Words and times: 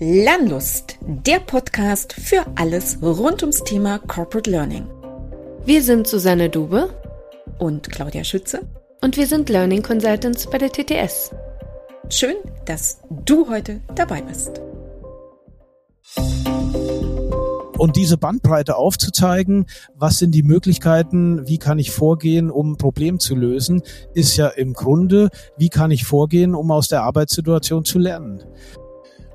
Lernlust, 0.00 0.96
der 1.00 1.40
Podcast 1.40 2.12
für 2.12 2.46
alles 2.54 2.98
rund 3.02 3.42
ums 3.42 3.64
Thema 3.64 3.98
Corporate 3.98 4.48
Learning. 4.48 4.86
Wir 5.64 5.82
sind 5.82 6.06
Susanne 6.06 6.48
Dube 6.48 6.90
und 7.58 7.90
Claudia 7.90 8.22
Schütze 8.22 8.60
und 9.02 9.16
wir 9.16 9.26
sind 9.26 9.48
Learning 9.48 9.82
Consultants 9.82 10.48
bei 10.48 10.58
der 10.58 10.70
TTS. 10.70 11.34
Schön, 12.10 12.36
dass 12.64 13.00
du 13.24 13.48
heute 13.50 13.80
dabei 13.96 14.22
bist. 14.22 14.62
Und 17.76 17.96
diese 17.96 18.18
Bandbreite 18.18 18.76
aufzuzeigen, 18.76 19.66
was 19.96 20.18
sind 20.18 20.32
die 20.32 20.44
Möglichkeiten, 20.44 21.48
wie 21.48 21.58
kann 21.58 21.80
ich 21.80 21.90
vorgehen, 21.90 22.52
um 22.52 22.72
ein 22.72 22.76
Problem 22.76 23.18
zu 23.18 23.34
lösen, 23.34 23.82
ist 24.14 24.36
ja 24.36 24.46
im 24.46 24.74
Grunde, 24.74 25.30
wie 25.56 25.70
kann 25.70 25.90
ich 25.90 26.04
vorgehen, 26.04 26.54
um 26.54 26.70
aus 26.70 26.86
der 26.86 27.02
Arbeitssituation 27.02 27.84
zu 27.84 27.98
lernen. 27.98 28.44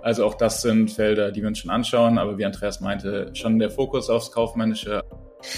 Also 0.04 0.26
auch 0.26 0.34
das 0.36 0.62
sind 0.62 0.92
Felder, 0.92 1.32
die 1.32 1.42
wir 1.42 1.48
uns 1.48 1.60
schon 1.60 1.71
anschauen, 1.71 2.18
aber 2.18 2.38
wie 2.38 2.44
Andreas 2.44 2.82
meinte, 2.82 3.30
schon 3.34 3.57
der 3.57 3.71
Fokus 3.71 4.10
aufs 4.10 4.34
Kaufmännische. 4.34 5.02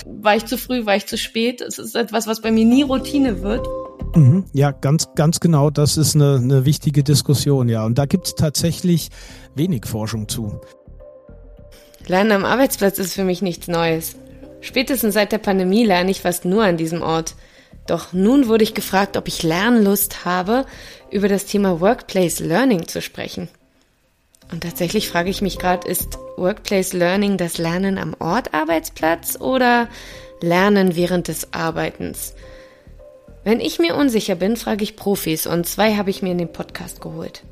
War 0.05 0.35
ich 0.35 0.45
zu 0.45 0.59
früh, 0.59 0.85
war 0.85 0.95
ich 0.95 1.07
zu 1.07 1.17
spät? 1.17 1.61
Es 1.61 1.79
ist 1.79 1.95
etwas, 1.95 2.27
was 2.27 2.41
bei 2.41 2.51
mir 2.51 2.63
nie 2.63 2.83
Routine 2.83 3.41
wird. 3.41 3.67
Mhm, 4.15 4.45
ja, 4.53 4.69
ganz, 4.69 5.09
ganz 5.15 5.39
genau. 5.39 5.71
Das 5.71 5.97
ist 5.97 6.13
eine, 6.13 6.35
eine 6.35 6.63
wichtige 6.63 7.03
Diskussion, 7.03 7.69
ja. 7.69 7.85
Und 7.85 7.97
da 7.97 8.05
gibt 8.05 8.27
es 8.27 8.35
tatsächlich 8.35 9.09
wenig 9.55 9.87
Forschung 9.87 10.27
zu. 10.27 10.61
Lernen 12.05 12.31
am 12.31 12.45
Arbeitsplatz 12.45 12.99
ist 12.99 13.15
für 13.15 13.23
mich 13.23 13.41
nichts 13.41 13.67
Neues. 13.67 14.15
Spätestens 14.61 15.15
seit 15.15 15.31
der 15.31 15.39
Pandemie 15.39 15.85
lerne 15.85 16.11
ich 16.11 16.21
fast 16.21 16.45
nur 16.45 16.63
an 16.63 16.77
diesem 16.77 17.01
Ort. 17.01 17.33
Doch 17.87 18.13
nun 18.13 18.47
wurde 18.47 18.63
ich 18.63 18.75
gefragt, 18.75 19.17
ob 19.17 19.27
ich 19.27 19.41
Lernlust 19.41 20.23
habe, 20.23 20.65
über 21.09 21.29
das 21.29 21.45
Thema 21.45 21.81
Workplace 21.81 22.39
Learning 22.41 22.87
zu 22.87 23.01
sprechen. 23.01 23.49
Und 24.51 24.63
tatsächlich 24.63 25.09
frage 25.09 25.29
ich 25.29 25.41
mich 25.41 25.57
gerade, 25.57 25.87
ist 25.87 26.17
Workplace 26.37 26.93
Learning 26.93 27.37
das 27.37 27.57
Lernen 27.57 27.97
am 27.97 28.15
Ort 28.19 28.53
Arbeitsplatz 28.53 29.39
oder 29.39 29.87
Lernen 30.41 30.95
während 30.95 31.27
des 31.27 31.53
Arbeitens? 31.53 32.35
Wenn 33.43 33.59
ich 33.59 33.79
mir 33.79 33.95
unsicher 33.95 34.35
bin, 34.35 34.57
frage 34.57 34.83
ich 34.83 34.95
Profis 34.95 35.45
und 35.45 35.67
zwei 35.67 35.95
habe 35.95 36.09
ich 36.09 36.21
mir 36.21 36.31
in 36.31 36.37
den 36.37 36.51
Podcast 36.51 37.01
geholt. 37.01 37.43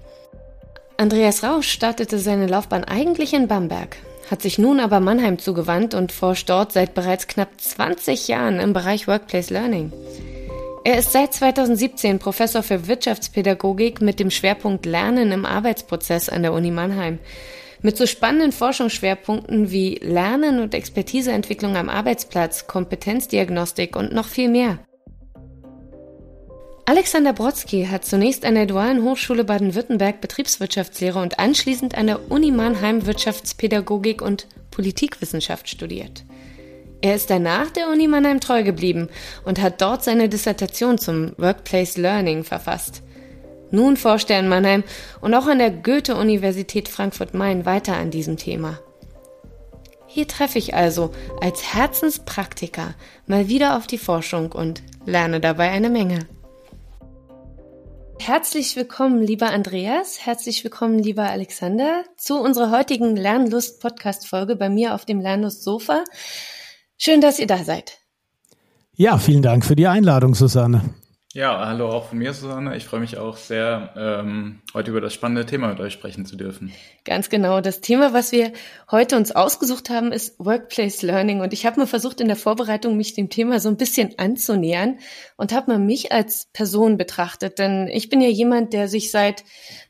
Andreas 0.98 1.44
Rausch 1.44 1.70
startete 1.70 2.20
seine 2.20 2.48
Laufbahn 2.48 2.84
eigentlich 2.84 3.34
in 3.34 3.48
Bamberg, 3.48 3.98
hat 4.30 4.42
sich 4.42 4.58
nun 4.58 4.80
aber 4.80 5.00
Mannheim 5.00 5.38
zugewandt 5.38 5.94
und 5.94 6.12
forscht 6.12 6.50
dort 6.50 6.72
seit 6.72 6.94
bereits 6.94 7.28
knapp 7.28 7.50
20 7.60 8.28
Jahren 8.28 8.60
im 8.60 8.74
Bereich 8.74 9.08
Workplace 9.08 9.50
Learning. 9.50 9.92
Er 10.86 10.98
ist 10.98 11.14
seit 11.14 11.34
2017 11.34 12.20
Professor 12.20 12.62
für 12.62 12.88
Wirtschaftspädagogik 12.88 14.02
mit 14.02 14.20
dem 14.20 14.30
Schwerpunkt 14.30 14.86
Lernen 14.86 15.32
im 15.32 15.46
Arbeitsprozess 15.46 16.28
an 16.28 16.42
der 16.42 16.52
Uni 16.52 16.72
Mannheim. 16.72 17.20
Mit 17.82 17.96
so 17.96 18.06
spannenden 18.06 18.52
Forschungsschwerpunkten 18.52 19.72
wie 19.72 19.96
Lernen 19.96 20.60
und 20.60 20.74
Expertiseentwicklung 20.74 21.78
am 21.78 21.88
Arbeitsplatz, 21.88 22.68
Kompetenzdiagnostik 22.68 23.96
und 23.96 24.14
noch 24.14 24.28
viel 24.28 24.50
mehr. 24.50 24.80
Alexander 26.86 27.32
Brodsky 27.32 27.86
hat 27.86 28.04
zunächst 28.04 28.44
an 28.44 28.56
der 28.56 28.66
Dualen 28.66 29.04
Hochschule 29.04 29.46
Baden-Württemberg 29.46 30.20
Betriebswirtschaftslehre 30.20 31.22
und 31.22 31.40
anschließend 31.40 31.96
an 31.96 32.08
der 32.08 32.30
Uni 32.30 32.52
Mannheim 32.52 33.06
Wirtschaftspädagogik 33.06 34.22
und 34.22 34.48
Politikwissenschaft 34.70 35.70
studiert. 35.70 36.26
Er 37.04 37.16
ist 37.16 37.30
danach 37.30 37.70
der 37.70 37.90
Uni 37.90 38.08
Mannheim 38.08 38.40
treu 38.40 38.64
geblieben 38.64 39.10
und 39.44 39.62
hat 39.62 39.82
dort 39.82 40.06
seine 40.06 40.30
Dissertation 40.30 40.98
zum 40.98 41.34
Workplace 41.38 41.98
Learning 41.98 42.46
verfasst. 42.46 43.04
Nun 43.72 43.98
forscht 43.98 44.30
er 44.30 44.40
in 44.40 44.48
Mannheim 44.48 44.86
und 45.20 45.34
auch 45.34 45.48
an 45.48 45.60
der 45.60 45.70
Goethe-Universität 45.70 46.88
Frankfurt-Main 46.88 47.66
weiter 47.66 47.98
an 47.98 48.10
diesem 48.10 48.38
Thema. 48.38 48.80
Hier 50.08 50.30
treffe 50.30 50.58
ich 50.58 50.76
also 50.76 51.12
als 51.42 51.74
Herzenspraktiker 51.74 52.94
mal 53.28 53.50
wieder 53.50 53.76
auf 53.76 53.86
die 53.86 53.98
Forschung 53.98 54.54
und 54.54 54.82
lerne 55.06 55.42
dabei 55.42 55.72
eine 55.72 55.90
Menge. 55.90 56.20
Herzlich 58.18 58.78
willkommen, 58.78 59.22
lieber 59.22 59.50
Andreas. 59.50 60.26
Herzlich 60.26 60.64
willkommen, 60.64 61.00
lieber 61.00 61.24
Alexander, 61.24 62.06
zu 62.16 62.40
unserer 62.40 62.72
heutigen 62.72 63.18
Lernlust-Podcast-Folge 63.18 64.56
bei 64.56 64.70
mir 64.70 64.96
auf 64.96 65.04
dem 65.04 65.20
Lernlust-Sofa. 65.20 66.06
Schön, 67.06 67.20
dass 67.20 67.38
ihr 67.38 67.48
da 67.48 67.66
seid. 67.66 68.00
Ja, 68.96 69.18
vielen 69.18 69.42
Dank 69.42 69.66
für 69.66 69.76
die 69.76 69.88
Einladung, 69.88 70.36
Susanne. 70.36 70.94
Ja, 71.34 71.66
hallo 71.66 71.90
auch 71.90 72.08
von 72.08 72.18
mir, 72.18 72.34
Susanne. 72.34 72.78
Ich 72.78 72.86
freue 72.86 73.02
mich 73.02 73.18
auch 73.18 73.36
sehr, 73.36 73.94
ähm, 73.98 74.62
heute 74.74 74.92
über 74.92 75.02
das 75.02 75.14
spannende 75.14 75.46
Thema 75.46 75.68
mit 75.68 75.82
euch 75.82 75.92
sprechen 75.92 76.26
zu 76.26 76.38
dürfen. 76.38 76.72
Ganz 77.04 77.30
genau. 77.30 77.60
Das 77.60 77.82
Thema, 77.82 78.14
was 78.14 78.32
wir 78.32 78.54
heute 78.90 79.18
uns 79.18 79.34
ausgesucht 79.34 79.90
haben, 79.90 80.14
ist 80.14 80.40
Workplace 80.40 81.02
Learning. 81.02 81.42
Und 81.42 81.52
ich 81.52 81.66
habe 81.66 81.78
mal 81.78 81.88
versucht, 81.88 82.22
in 82.22 82.28
der 82.28 82.38
Vorbereitung 82.38 82.96
mich 82.96 83.14
dem 83.16 83.30
Thema 83.30 83.60
so 83.60 83.68
ein 83.68 83.76
bisschen 83.76 84.18
anzunähern 84.18 85.00
und 85.36 85.52
habe 85.52 85.72
mal 85.72 85.80
mich 85.80 86.14
als 86.14 86.48
Person 86.54 86.96
betrachtet. 86.96 87.60
Denn 87.60 87.90
ich 87.90 88.08
bin 88.08 88.22
ja 88.22 88.30
jemand, 88.30 88.72
der 88.72 88.88
sich 88.88 89.12
seit 89.12 89.44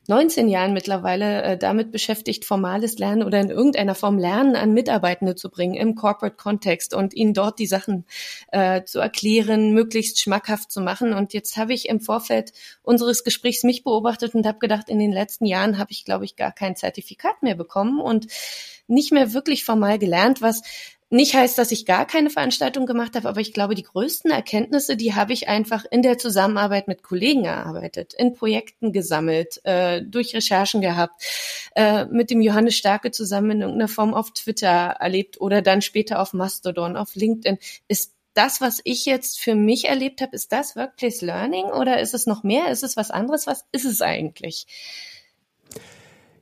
19 0.08 0.50
Jahren 0.50 0.74
mittlerweile 0.74 1.44
äh, 1.44 1.58
damit 1.58 1.92
beschäftigt, 1.92 2.44
formales 2.44 2.98
Lernen 2.98 3.24
oder 3.24 3.40
in 3.40 3.50
irgendeiner 3.50 3.96
Form 3.96 4.18
Lernen 4.18 4.56
an 4.56 4.74
Mitarbeitende 4.74 5.36
zu 5.36 5.50
bringen 5.50 5.76
im 5.76 5.96
Corporate 5.96 6.36
Kontext 6.36 6.94
und 6.94 7.14
ihnen 7.14 7.34
dort 7.34 7.58
die 7.60 7.68
Sachen 7.68 8.06
äh, 8.52 8.84
zu 8.84 9.00
erklären, 9.00 9.74
möglichst 9.74 10.20
schmackhaft 10.20 10.72
zu 10.72 10.82
machen. 10.82 11.14
Und 11.14 11.34
jetzt 11.34 11.56
habe 11.56 11.74
ich 11.74 11.88
im 11.88 12.02
Vorfeld 12.02 12.52
unseres 12.82 13.24
Gesprächs 13.24 13.64
mich 13.64 13.84
beobachtet 13.84 14.36
und 14.36 14.46
habe 14.46 14.60
gedacht, 14.60 14.90
in 14.90 15.00
den 15.00 15.14
letzten 15.14 15.46
Jahren 15.46 15.78
habe 15.78 15.92
ich, 15.92 16.04
glaube 16.04 16.26
ich, 16.26 16.36
gar 16.36 16.52
kein 16.52 16.76
Zertifikat 16.76 17.42
mehr 17.42 17.56
bekommen 17.56 18.02
und 18.02 18.28
nicht 18.88 19.12
mehr 19.14 19.34
wirklich 19.34 19.64
formal 19.64 19.98
gelernt, 19.98 20.42
was 20.42 20.62
nicht 21.14 21.36
heißt, 21.36 21.58
dass 21.60 21.72
ich 21.72 21.86
gar 21.86 22.08
keine 22.08 22.32
Veranstaltung 22.32 22.88
gemacht 22.88 23.16
habe, 23.16 23.30
aber 23.30 23.40
ich 23.40 23.54
glaube, 23.54 23.76
die 23.76 23.84
größten 23.84 24.32
Erkenntnisse, 24.32 24.98
die 24.98 25.14
habe 25.14 25.32
ich 25.32 25.48
einfach 25.48 25.86
in 25.90 26.02
der 26.02 26.18
Zusammenarbeit 26.18 26.88
mit 26.88 27.04
Kollegen 27.04 27.46
erarbeitet, 27.46 28.16
in 28.16 28.34
Projekten 28.34 28.92
gesammelt, 28.92 29.64
äh, 29.64 30.02
durch 30.02 30.36
Recherchen 30.36 30.82
gehabt, 30.82 31.14
äh, 31.76 32.06
mit 32.06 32.32
dem 32.32 32.42
Johannes 32.42 32.76
Starke 32.76 33.12
zusammen 33.12 33.52
in 33.52 33.62
irgendeiner 33.62 33.88
Form 33.88 34.16
auf 34.16 34.32
Twitter 34.32 34.68
erlebt 34.68 35.40
oder 35.40 35.62
dann 35.62 35.84
später 35.84 36.20
auf 36.20 36.34
Mastodon, 36.34 36.98
auf 36.98 37.14
LinkedIn. 37.14 37.60
Ist 37.88 38.14
das, 38.34 38.60
was 38.60 38.82
ich 38.84 39.06
jetzt 39.06 39.40
für 39.40 39.54
mich 39.54 39.90
erlebt 39.90 40.20
habe, 40.20 40.36
ist 40.36 40.52
das 40.52 40.76
Workplace 40.76 41.22
Learning 41.22 41.66
oder 41.66 42.00
ist 42.00 42.16
es 42.16 42.26
noch 42.26 42.42
mehr? 42.42 42.72
Ist 42.72 42.84
es 42.84 42.98
was 42.98 43.12
anderes? 43.12 43.46
Was 43.46 43.66
ist 43.72 43.86
es 43.86 44.02
eigentlich? 44.02 44.66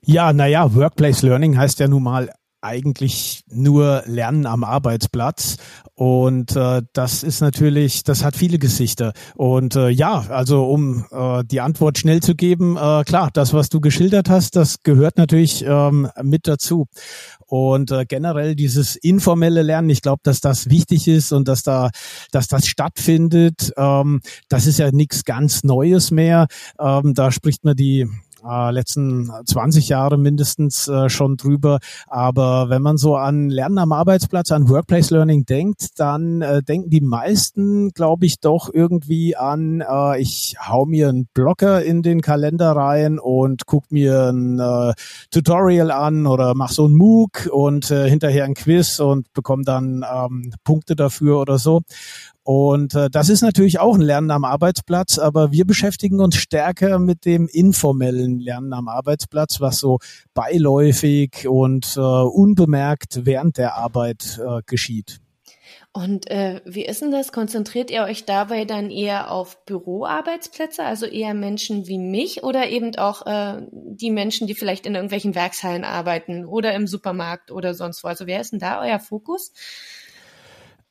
Ja, 0.04 0.32
naja, 0.32 0.74
Workplace 0.74 1.24
Learning 1.24 1.58
heißt 1.58 1.80
ja 1.80 1.90
nun 1.90 2.04
mal 2.04 2.34
eigentlich 2.62 3.44
nur 3.48 4.04
Lernen 4.06 4.46
am 4.46 4.64
Arbeitsplatz. 4.64 5.58
Und 5.94 6.56
äh, 6.56 6.82
das 6.94 7.24
ist 7.24 7.42
natürlich, 7.42 8.04
das 8.04 8.24
hat 8.24 8.36
viele 8.36 8.60
Gesichter. 8.60 9.14
Und 9.36 9.76
äh, 9.76 9.90
ja, 9.90 10.26
also 10.30 10.66
um 10.66 11.06
äh, 11.12 11.44
die 11.44 11.62
Antwort 11.62 11.98
schnell 11.98 12.22
zu 12.22 12.36
geben, 12.36 12.78
äh, 12.78 13.04
klar, 13.04 13.30
das, 13.34 13.54
was 13.54 13.70
du 13.70 13.82
geschildert 13.82 14.30
hast, 14.30 14.56
das 14.56 14.84
gehört 14.84 15.18
natürlich 15.18 15.64
ähm, 15.66 16.10
mit 16.22 16.48
dazu. 16.48 16.88
Und 17.46 17.92
äh, 17.92 18.06
generell 18.06 18.56
dieses 18.56 18.96
informelle 18.96 19.62
Lernen, 19.62 19.90
ich 19.90 20.02
glaube, 20.02 20.22
dass 20.24 20.40
das 20.40 20.70
wichtig 20.70 21.08
ist 21.08 21.34
und 21.34 21.48
dass 21.48 21.64
da, 21.64 21.90
dass 22.32 22.48
das 22.48 22.66
stattfindet, 22.66 23.74
ähm, 23.76 24.22
das 24.48 24.68
ist 24.68 24.80
ja 24.80 24.92
nichts 24.92 25.26
ganz 25.26 25.64
Neues 25.64 26.12
mehr. 26.12 26.48
Ähm, 26.80 27.14
da 27.14 27.32
spricht 27.32 27.66
man 27.66 27.76
die 27.76 28.08
äh, 28.48 28.72
letzten 28.72 29.32
20 29.46 29.90
Jahre 29.90 30.18
mindestens 30.18 30.88
äh, 30.88 31.10
schon 31.10 31.38
drüber. 31.38 31.80
Aber 32.08 32.70
wenn 32.70 32.82
man 32.82 32.98
so 32.98 33.16
an 33.16 33.50
Lernen 33.50 33.78
am 33.78 33.92
Arbeitsplatz, 33.92 34.52
an 34.52 34.70
Workplace 34.70 35.10
Learning 35.12 35.46
denkt, 35.46 36.00
dann 36.00 36.42
äh, 36.42 36.64
denken 36.64 36.90
die 36.90 37.02
meisten, 37.02 37.92
glaube 37.92 38.26
ich, 38.26 38.40
doch 38.40 38.70
irgendwie 38.74 39.36
an, 39.36 39.82
äh, 39.82 40.22
ich 40.22 40.56
hau 40.60 40.86
mir 40.86 41.10
einen 41.10 41.28
Blocker 41.34 41.84
in 41.84 42.02
den 42.02 42.22
Kalender 42.22 42.72
rein 42.72 43.20
und 43.20 43.66
guck 43.66 43.92
mir 43.92 44.30
ein 44.30 44.60
äh, 44.60 44.94
Tutorial 45.32 45.92
an 45.92 46.28
oder 46.28 46.54
mach 46.56 46.72
so 46.72 46.88
ein 46.88 46.96
MOOC 46.96 47.50
und 47.52 47.92
äh, 47.92 48.10
hinterher 48.10 48.46
ein 48.46 48.54
Quiz 48.54 49.00
und 49.00 49.32
bekomme 49.34 49.64
dann 49.64 50.06
ähm, 50.12 50.54
Punkte 50.64 50.96
dafür 50.96 51.40
oder 51.40 51.58
so. 51.58 51.82
Und 52.44 52.96
äh, 52.96 53.10
das 53.10 53.30
ist 53.30 53.42
natürlich 53.42 53.80
auch 53.80 53.96
ein 53.96 54.02
Lernen 54.02 54.32
am 54.32 54.46
Arbeitsplatz, 54.46 55.20
aber 55.20 55.52
wir 55.52 55.66
beschäftigen 55.66 56.20
uns 56.20 56.36
stärker 56.36 56.98
mit 56.98 57.26
dem 57.26 57.48
informellen 57.48 58.31
Lernen 58.40 58.74
am 58.74 58.88
Arbeitsplatz, 58.88 59.62
was 59.62 59.78
so 59.80 60.00
beiläufig 60.34 61.48
und 61.48 61.96
äh, 61.98 62.00
unbemerkt 62.00 63.26
während 63.26 63.58
der 63.58 63.76
Arbeit 63.76 64.40
äh, 64.46 64.62
geschieht. 64.66 65.20
Und 65.94 66.32
äh, 66.32 66.62
wie 66.64 66.86
ist 66.86 67.02
denn 67.02 67.12
das? 67.12 67.34
Konzentriert 67.34 67.92
ihr 67.92 68.04
euch 68.04 68.24
dabei 68.24 68.64
dann 68.64 68.90
eher 68.90 69.30
auf 69.30 69.66
Büroarbeitsplätze, 69.66 70.84
also 70.84 71.06
eher 71.06 71.34
Menschen 71.34 71.86
wie 71.86 71.98
mich 71.98 72.44
oder 72.44 72.70
eben 72.70 72.96
auch 72.96 73.26
äh, 73.26 73.68
die 73.72 74.10
Menschen, 74.10 74.48
die 74.48 74.56
vielleicht 74.56 74.86
in 74.86 74.96
irgendwelchen 74.96 75.36
Werkshallen 75.36 75.84
arbeiten 75.84 76.46
oder 76.46 76.74
im 76.76 76.88
Supermarkt 76.88 77.52
oder 77.52 77.74
sonst 77.74 78.06
wo? 78.06 78.08
Also 78.08 78.26
wer 78.26 78.40
ist 78.40 78.54
denn 78.54 78.60
da 78.60 78.82
euer 78.82 79.00
Fokus? 79.00 79.52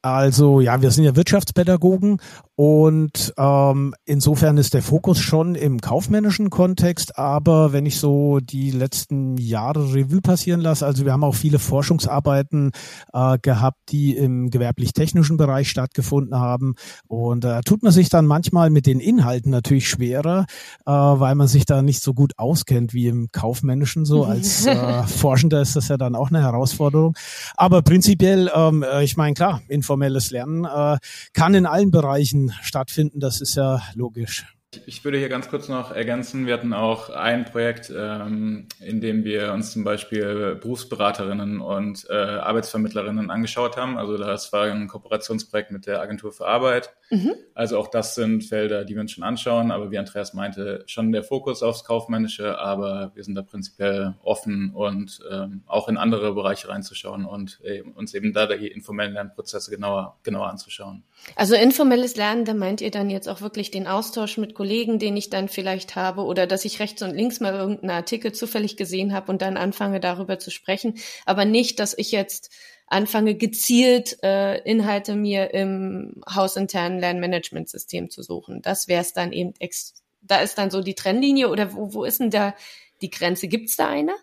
Also 0.02 0.61
ja, 0.61 0.81
wir 0.81 0.91
sind 0.91 1.05
ja 1.05 1.14
Wirtschaftspädagogen 1.14 2.20
und 2.62 3.32
ähm, 3.38 3.94
insofern 4.05 4.58
ist 4.58 4.75
der 4.75 4.82
Fokus 4.82 5.19
schon 5.19 5.55
im 5.55 5.81
kaufmännischen 5.81 6.50
Kontext. 6.50 7.19
Aber 7.19 7.73
wenn 7.73 7.87
ich 7.87 7.99
so 7.99 8.38
die 8.38 8.70
letzten 8.70 9.38
Jahre 9.38 9.94
Revue 9.94 10.20
passieren 10.20 10.61
lasse, 10.61 10.85
also 10.85 11.06
wir 11.06 11.12
haben 11.12 11.25
auch 11.25 11.35
viele 11.35 11.58
Forschungsarbeiten 11.58 12.73
äh, 13.14 13.38
gehabt, 13.41 13.79
die 13.88 14.14
im 14.14 14.50
gewerblich-technischen 14.50 15.38
Bereich 15.38 15.70
stattgefunden 15.70 16.38
haben. 16.38 16.75
Und 17.08 17.44
da 17.44 17.61
äh, 17.61 17.62
tut 17.62 17.82
man 17.82 17.93
sich 17.93 18.11
dann 18.11 18.26
manchmal 18.26 18.69
mit 18.69 18.85
den 18.85 19.00
Inhalten 19.00 19.50
natürlich 19.50 19.88
schwerer, 19.88 20.44
äh, 20.85 20.91
weil 20.91 21.35
man 21.35 21.49
sich 21.49 21.64
da 21.64 21.81
nicht 21.81 22.02
so 22.02 22.12
gut 22.12 22.35
auskennt 22.38 22.93
wie 22.93 23.06
im 23.06 23.29
kaufmännischen. 23.32 24.05
So 24.05 24.25
als 24.25 24.67
äh, 24.67 25.02
Forschender 25.05 25.62
ist 25.62 25.76
das 25.76 25.88
ja 25.88 25.97
dann 25.97 26.14
auch 26.14 26.29
eine 26.29 26.43
Herausforderung. 26.43 27.14
Aber 27.56 27.81
prinzipiell, 27.81 28.50
ähm, 28.55 28.82
äh, 28.82 29.02
ich 29.02 29.17
meine 29.17 29.32
klar, 29.32 29.62
informelles 29.91 30.31
Lernen 30.31 30.65
äh, 30.65 30.99
kann 31.33 31.55
in 31.55 31.67
allen 31.67 31.91
Bereichen 31.91 32.53
stattfinden. 32.63 33.19
Das 33.19 33.41
ist 33.41 33.57
ja 33.57 33.83
logisch. 33.95 34.47
Ich 34.87 35.03
würde 35.03 35.19
hier 35.19 35.29
ganz 35.29 35.49
kurz 35.49 35.69
noch 35.69 35.91
ergänzen, 35.91 36.47
wir 36.47 36.55
hatten 36.55 36.73
auch 36.73 37.11
ein 37.11 37.45
Projekt, 37.45 37.93
ähm, 37.97 38.69
in 38.79 39.01
dem 39.01 39.25
wir 39.25 39.53
uns 39.53 39.73
zum 39.73 39.83
Beispiel 39.83 40.55
Berufsberaterinnen 40.61 41.61
und 41.61 42.07
äh, 42.09 42.15
Arbeitsvermittlerinnen 42.15 43.33
angeschaut 43.33 43.77
haben. 43.77 43.99
Also 43.99 44.17
das 44.17 44.53
war 44.53 44.67
ein 44.67 44.87
Kooperationsprojekt 44.87 45.73
mit 45.73 45.87
der 45.87 46.01
Agentur 46.01 46.31
für 46.31 46.47
Arbeit. 46.47 46.95
Mhm. 47.11 47.35
Also 47.53 47.81
auch 47.81 47.89
das 47.89 48.15
sind 48.15 48.45
Felder, 48.45 48.85
die 48.85 48.95
wir 48.95 49.01
uns 49.01 49.11
schon 49.11 49.25
anschauen, 49.25 49.73
aber 49.73 49.91
wie 49.91 49.99
Andreas 49.99 50.35
meinte, 50.35 50.85
schon 50.87 51.11
der 51.11 51.25
Fokus 51.25 51.65
aufs 51.65 51.83
Kaufmännische, 51.83 52.57
aber 52.57 53.11
wir 53.17 53.25
sind 53.25 53.35
da 53.35 53.43
prinzipiell 53.43 54.15
offen 54.23 54.71
und 54.73 55.21
ähm, 55.33 55.65
auch 55.67 55.89
in 55.89 55.97
andere 55.97 56.33
Bereiche 56.33 56.69
reinzuschauen 56.69 57.25
und 57.25 57.59
äh, 57.65 57.83
uns 57.83 58.15
eben 58.15 58.33
da 58.33 58.47
die 58.47 58.69
informellen 58.69 59.15
Lernprozesse 59.15 59.73
genauer, 59.73 60.17
genauer 60.23 60.49
anzuschauen. 60.49 61.03
Also 61.37 61.55
informelles 61.55 62.17
Lernen, 62.17 62.45
da 62.45 62.55
meint 62.55 62.81
ihr 62.81 62.91
dann 62.91 63.11
jetzt 63.11 63.29
auch 63.29 63.41
wirklich 63.41 63.71
den 63.71 63.87
Austausch 63.87 64.37
mit 64.37 64.55
Kollegen, 64.55 64.99
den 64.99 65.17
ich 65.17 65.31
dann 65.31 65.49
vielleicht 65.49 65.97
habe 65.97 66.23
oder 66.23 66.47
dass 66.47 66.65
ich 66.65 66.81
rechts 66.81 67.03
und 67.03 67.15
links 67.15 67.41
mal 67.41 67.55
irgendeinen 67.55 67.91
Artikel 67.91 68.33
zufällig 68.33 68.77
gesehen 68.77 69.13
habe 69.13 69.31
und 69.31 69.43
dann 69.43 69.57
anfange 69.57 70.01
darüber 70.01 70.39
zu 70.39 70.51
sprechen, 70.51 70.95
aber 71.27 71.45
nicht, 71.45 71.79
dass 71.79 71.97
ich 71.97 72.13
jetzt 72.13 72.51
anfange 72.87 73.37
gezielt 73.37 74.19
äh, 74.23 74.59
Inhalte 74.63 75.15
mir 75.15 75.55
im 75.55 76.23
hausinternen 76.29 76.99
Lernmanagementsystem 76.99 78.11
zu 78.11 78.23
suchen. 78.23 78.63
Das 78.63 78.89
wäre 78.89 79.01
es 79.01 79.13
dann 79.13 79.33
eben, 79.33 79.55
ex 79.61 79.95
da 80.23 80.41
ist 80.41 80.59
dann 80.59 80.71
so 80.71 80.83
die 80.83 80.95
Trennlinie 80.95 81.49
oder 81.49 81.73
wo, 81.75 81.95
wo 81.95 82.05
ist 82.05 82.21
denn 82.21 82.31
da 82.31 82.55
die 83.01 83.11
Grenze? 83.11 83.49
Gibt 83.49 83.71
es 83.71 83.77
da 83.77 83.89
eine? 83.89 84.15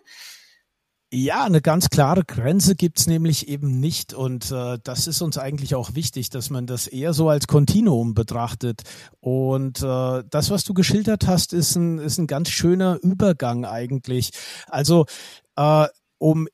Ja, 1.10 1.44
eine 1.44 1.62
ganz 1.62 1.88
klare 1.88 2.22
Grenze 2.22 2.76
gibt's 2.76 3.06
nämlich 3.06 3.48
eben 3.48 3.80
nicht. 3.80 4.12
Und 4.12 4.50
äh, 4.50 4.78
das 4.84 5.06
ist 5.06 5.22
uns 5.22 5.38
eigentlich 5.38 5.74
auch 5.74 5.94
wichtig, 5.94 6.28
dass 6.28 6.50
man 6.50 6.66
das 6.66 6.86
eher 6.86 7.14
so 7.14 7.30
als 7.30 7.46
Kontinuum 7.46 8.12
betrachtet. 8.12 8.82
Und 9.20 9.82
äh, 9.82 10.22
das, 10.28 10.50
was 10.50 10.64
du 10.64 10.74
geschildert 10.74 11.26
hast, 11.26 11.54
ist 11.54 11.76
ein, 11.76 11.98
ist 11.98 12.18
ein 12.18 12.26
ganz 12.26 12.50
schöner 12.50 12.98
Übergang 13.02 13.64
eigentlich. 13.64 14.32
Also 14.66 15.06
äh, 15.56 15.86
um 16.18 16.46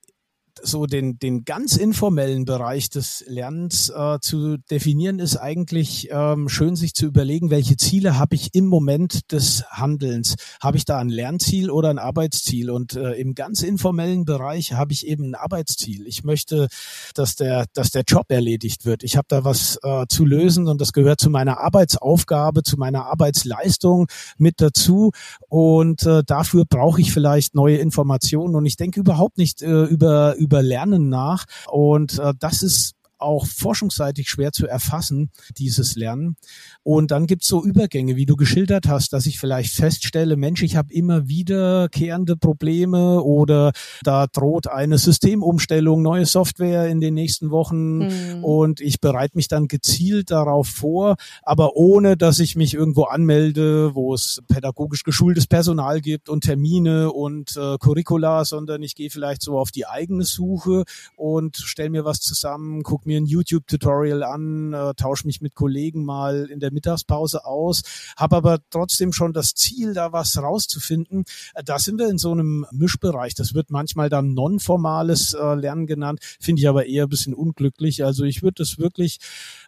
so 0.65 0.87
den, 0.87 1.19
den 1.19 1.45
ganz 1.45 1.77
informellen 1.77 2.45
Bereich 2.45 2.89
des 2.91 3.25
Lernens 3.27 3.91
äh, 3.91 4.19
zu 4.21 4.57
definieren, 4.71 5.19
ist 5.19 5.37
eigentlich 5.37 6.09
ähm, 6.11 6.49
schön, 6.49 6.77
sich 6.77 6.95
zu 6.95 7.07
überlegen, 7.07 7.51
welche 7.51 7.77
Ziele 7.77 8.19
habe 8.19 8.35
ich 8.35 8.55
im 8.55 8.67
Moment 8.67 9.33
des 9.33 9.65
Handelns. 9.71 10.37
Habe 10.61 10.77
ich 10.77 10.85
da 10.85 10.99
ein 10.99 11.09
Lernziel 11.09 11.71
oder 11.71 11.91
ein 11.91 11.99
Arbeitsziel? 11.99 12.71
Und 12.71 12.95
äh, 12.95 13.13
im 13.13 13.35
ganz 13.35 13.63
informellen 13.63 14.25
Bereich 14.25 14.73
habe 14.73 14.93
ich 14.93 15.07
eben 15.07 15.31
ein 15.31 15.35
Arbeitsziel. 15.35 16.07
Ich 16.07 16.25
möchte, 16.25 16.69
dass 17.15 17.37
der, 17.37 17.67
dass 17.75 17.91
der 17.91 18.03
Job 18.07 18.27
erledigt 18.29 18.85
wird. 18.85 19.03
Ich 19.03 19.17
habe 19.17 19.27
da 19.29 19.45
was 19.45 19.79
äh, 19.83 20.07
zu 20.09 20.25
lösen 20.25 20.69
und 20.69 20.81
das 20.81 20.93
gehört 20.93 21.21
zu 21.21 21.31
meiner 21.31 21.61
Arbeitsaufgabe, 21.61 22.63
zu 22.63 22.77
meiner 22.77 23.07
Arbeitsleistung 23.07 24.07
mit 24.39 24.61
dazu. 24.61 25.11
Und 25.49 26.05
äh, 26.07 26.23
dafür 26.25 26.65
brauche 26.65 27.01
ich 27.01 27.13
vielleicht 27.13 27.55
neue 27.55 27.77
Informationen. 27.77 28.55
Und 28.55 28.67
ich 28.67 28.77
denke 28.77 29.01
überhaupt 29.01 29.39
nicht 29.39 29.63
äh, 29.63 29.85
über, 29.85 30.37
über 30.37 30.54
über 30.55 30.63
Lernen 30.63 31.09
nach. 31.09 31.47
Und 31.67 32.21
äh, 32.21 32.33
das 32.39 32.63
ist 32.63 32.95
auch 33.25 33.47
forschungsseitig 33.47 34.29
schwer 34.29 34.53
zu 34.53 34.67
erfassen, 34.67 35.31
dieses 35.57 35.97
Lernen. 35.97 36.37
Und 36.83 37.11
dann 37.11 37.27
gibt's 37.27 37.49
so 37.49 37.65
Übergänge, 37.65 38.17
wie 38.17 38.27
du 38.27 38.37
geschildert 38.37 38.87
hast, 38.89 39.13
dass 39.13 39.27
ich 39.27 39.41
vielleicht 39.41 39.75
feststelle, 39.75 40.37
Mensch, 40.37 40.63
ich 40.63 40.77
habe 40.77 40.93
immer 40.93 41.29
wiederkehrende 41.29 42.37
Probleme 42.37 43.23
oder 43.23 43.73
da 44.03 44.27
droht 44.27 44.67
eine 44.67 44.99
Systemumstellung, 44.99 46.03
neue 46.03 46.27
Software 46.27 46.89
in 46.89 47.01
den 47.01 47.15
nächsten 47.15 47.51
Wochen 47.51 47.99
mhm. 47.99 48.45
und 48.45 48.81
ich 48.81 49.01
bereite 49.01 49.37
mich 49.37 49.49
dann 49.49 49.67
gezielt 49.69 50.31
darauf 50.31 50.69
vor, 50.69 51.17
aber 51.43 51.77
ohne, 51.77 52.17
dass 52.17 52.39
ich 52.39 52.55
mich 52.57 52.75
irgendwo 52.75 53.05
anmelde, 53.05 53.95
wo 53.95 54.15
es 54.15 54.43
pädagogisch 54.49 55.05
geschultes 55.05 55.47
Personal 55.47 56.01
gibt 56.01 56.29
und 56.29 56.43
Termine 56.45 57.13
und 57.13 57.57
äh, 57.57 57.79
Curricula, 57.79 58.45
sondern 58.45 58.83
ich 58.83 58.95
gehe 58.95 59.11
vielleicht 59.11 59.43
so 59.43 59.59
auf 59.59 59.71
die 59.71 59.87
eigene 59.87 60.25
Suche 60.25 60.85
und 61.17 61.57
stelle 61.57 61.91
mir 61.91 62.05
was 62.05 62.21
zusammen, 62.21 62.83
gucke 62.83 63.09
mir 63.09 63.14
ein 63.17 63.27
YouTube-Tutorial 63.27 64.23
an, 64.23 64.73
äh, 64.73 64.95
tausche 64.95 65.27
mich 65.27 65.41
mit 65.41 65.55
Kollegen 65.55 66.05
mal 66.05 66.47
in 66.51 66.61
der 66.61 66.73
Mittagspause 66.73 67.45
aus, 67.45 67.83
habe 68.17 68.37
aber 68.37 68.59
trotzdem 68.71 69.13
schon 69.13 69.33
das 69.33 69.55
Ziel, 69.55 69.95
da 69.95 70.13
was 70.13 70.37
rauszufinden. 70.37 71.25
Äh, 71.55 71.65
da 71.65 71.79
sind 71.79 71.99
wir 71.99 72.09
in 72.09 72.19
so 72.19 72.33
einem 72.33 72.67
Mischbereich. 72.73 73.35
Das 73.35 73.55
wird 73.55 73.71
manchmal 73.71 74.09
dann 74.09 74.35
nonformales 74.35 75.35
äh, 75.35 75.55
Lernen 75.55 75.87
genannt, 75.87 76.21
finde 76.41 76.61
ich 76.61 76.69
aber 76.69 76.87
eher 76.87 77.05
ein 77.05 77.09
bisschen 77.09 77.35
unglücklich. 77.35 78.05
Also 78.05 78.25
ich 78.25 78.43
würde 78.43 78.57
das 78.59 78.79
wirklich 78.79 79.19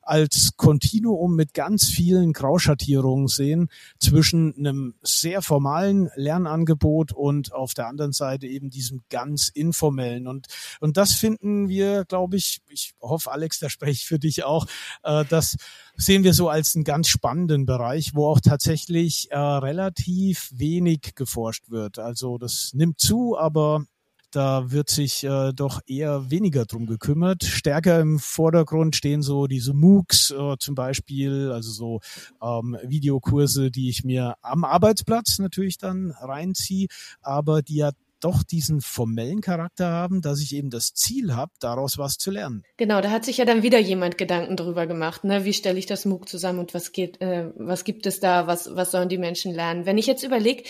als 0.07 0.57
Kontinuum 0.57 1.35
mit 1.35 1.53
ganz 1.53 1.89
vielen 1.89 2.33
Grauschattierungen 2.33 3.29
sehen 3.29 3.69
zwischen 3.99 4.55
einem 4.57 4.95
sehr 5.03 5.43
formalen 5.43 6.11
Lernangebot 6.15 7.13
und 7.13 7.53
auf 7.53 7.75
der 7.75 7.89
anderen 7.89 8.13
Seite 8.13 8.47
eben 8.47 8.71
diesem 8.71 9.03
ganz 9.11 9.49
informellen. 9.49 10.29
Und, 10.29 10.47
und 10.81 10.97
das 10.97 11.13
finden 11.13 11.69
wir, 11.69 12.05
glaube 12.05 12.37
ich, 12.37 12.61
ich 12.69 12.95
hoffe, 13.01 13.33
Alex, 13.33 13.59
da 13.59 13.69
spreche 13.69 13.93
ich 13.93 14.07
für 14.07 14.19
dich 14.19 14.45
auch, 14.45 14.67
äh, 15.03 15.25
das 15.29 15.57
sehen 15.97 16.25
wir 16.25 16.35
so 16.35 16.49
als 16.49 16.75
einen 16.75 16.85
ganz 16.85 17.09
spannenden 17.09 17.67
Bereich, 17.67 18.15
wo 18.15 18.27
auch 18.27 18.41
tatsächlich 18.41 19.31
äh, 19.31 19.39
relativ 19.39 20.51
wenig 20.55 21.15
geforscht 21.15 21.71
wird. 21.71 21.99
Also 21.99 22.39
das 22.39 22.73
nimmt 22.75 23.01
zu, 23.01 23.37
aber 23.37 23.85
da 24.31 24.71
wird 24.71 24.91
sich 24.91 25.25
äh, 25.25 25.53
doch 25.53 25.81
eher 25.87 26.31
weniger 26.31 26.65
drum 26.65 26.87
gekümmert. 26.87 27.45
Stärker 27.45 28.01
im 28.01 28.19
Vordergrund 28.19 28.97
stehen 28.97 29.23
so 29.23 29.47
diese 29.47 29.73
MOOCs 29.73 30.31
äh, 30.31 30.57
zum 30.59 30.75
Beispiel, 30.75 31.51
also 31.53 31.71
so 31.71 32.01
ähm, 32.43 32.77
Videokurse, 32.83 33.71
die 33.71 33.89
ich 33.89 34.05
mir 34.05 34.35
am 34.43 34.65
Arbeitsplatz 34.65 35.39
natürlich 35.39 35.79
dann 35.79 36.13
reinziehe, 36.21 36.89
aber 37.23 37.63
die 37.63 37.77
ja 37.77 37.91
doch 38.21 38.43
diesen 38.43 38.81
formellen 38.81 39.41
Charakter 39.41 39.89
haben, 39.89 40.23
dass 40.23 40.41
ich 40.41 40.55
eben 40.55 40.71
das 40.71 40.95
Ziel 40.95 41.35
habe, 41.35 41.53
daraus 41.61 41.99
was 41.99 42.19
zu 42.19 42.31
lernen. 42.31 42.63
Genau, 42.77 43.01
da 43.01 43.11
hat 43.11 43.25
sich 43.25 43.39
ja 43.39 43.45
dann 43.45 43.63
wieder 43.63 43.79
jemand 43.79 44.19
Gedanken 44.19 44.57
drüber 44.57 44.87
gemacht, 44.87 45.25
ne? 45.25 45.45
Wie 45.45 45.53
stelle 45.53 45.79
ich 45.79 45.87
das 45.87 46.05
MOOC 46.05 46.29
zusammen 46.29 46.59
und 46.59 46.75
was 46.75 46.93
geht, 46.93 47.21
äh, 47.21 47.51
was 47.57 47.85
gibt 47.85 48.07
es 48.07 48.21
da, 48.21 48.47
was, 48.47 48.75
was 48.75 48.91
sollen 48.91 49.09
die 49.09 49.19
Menschen 49.19 49.53
lernen? 49.53 49.87
Wenn 49.87 49.99
ich 49.99 50.07
jetzt 50.07 50.25
überlege, 50.25 50.65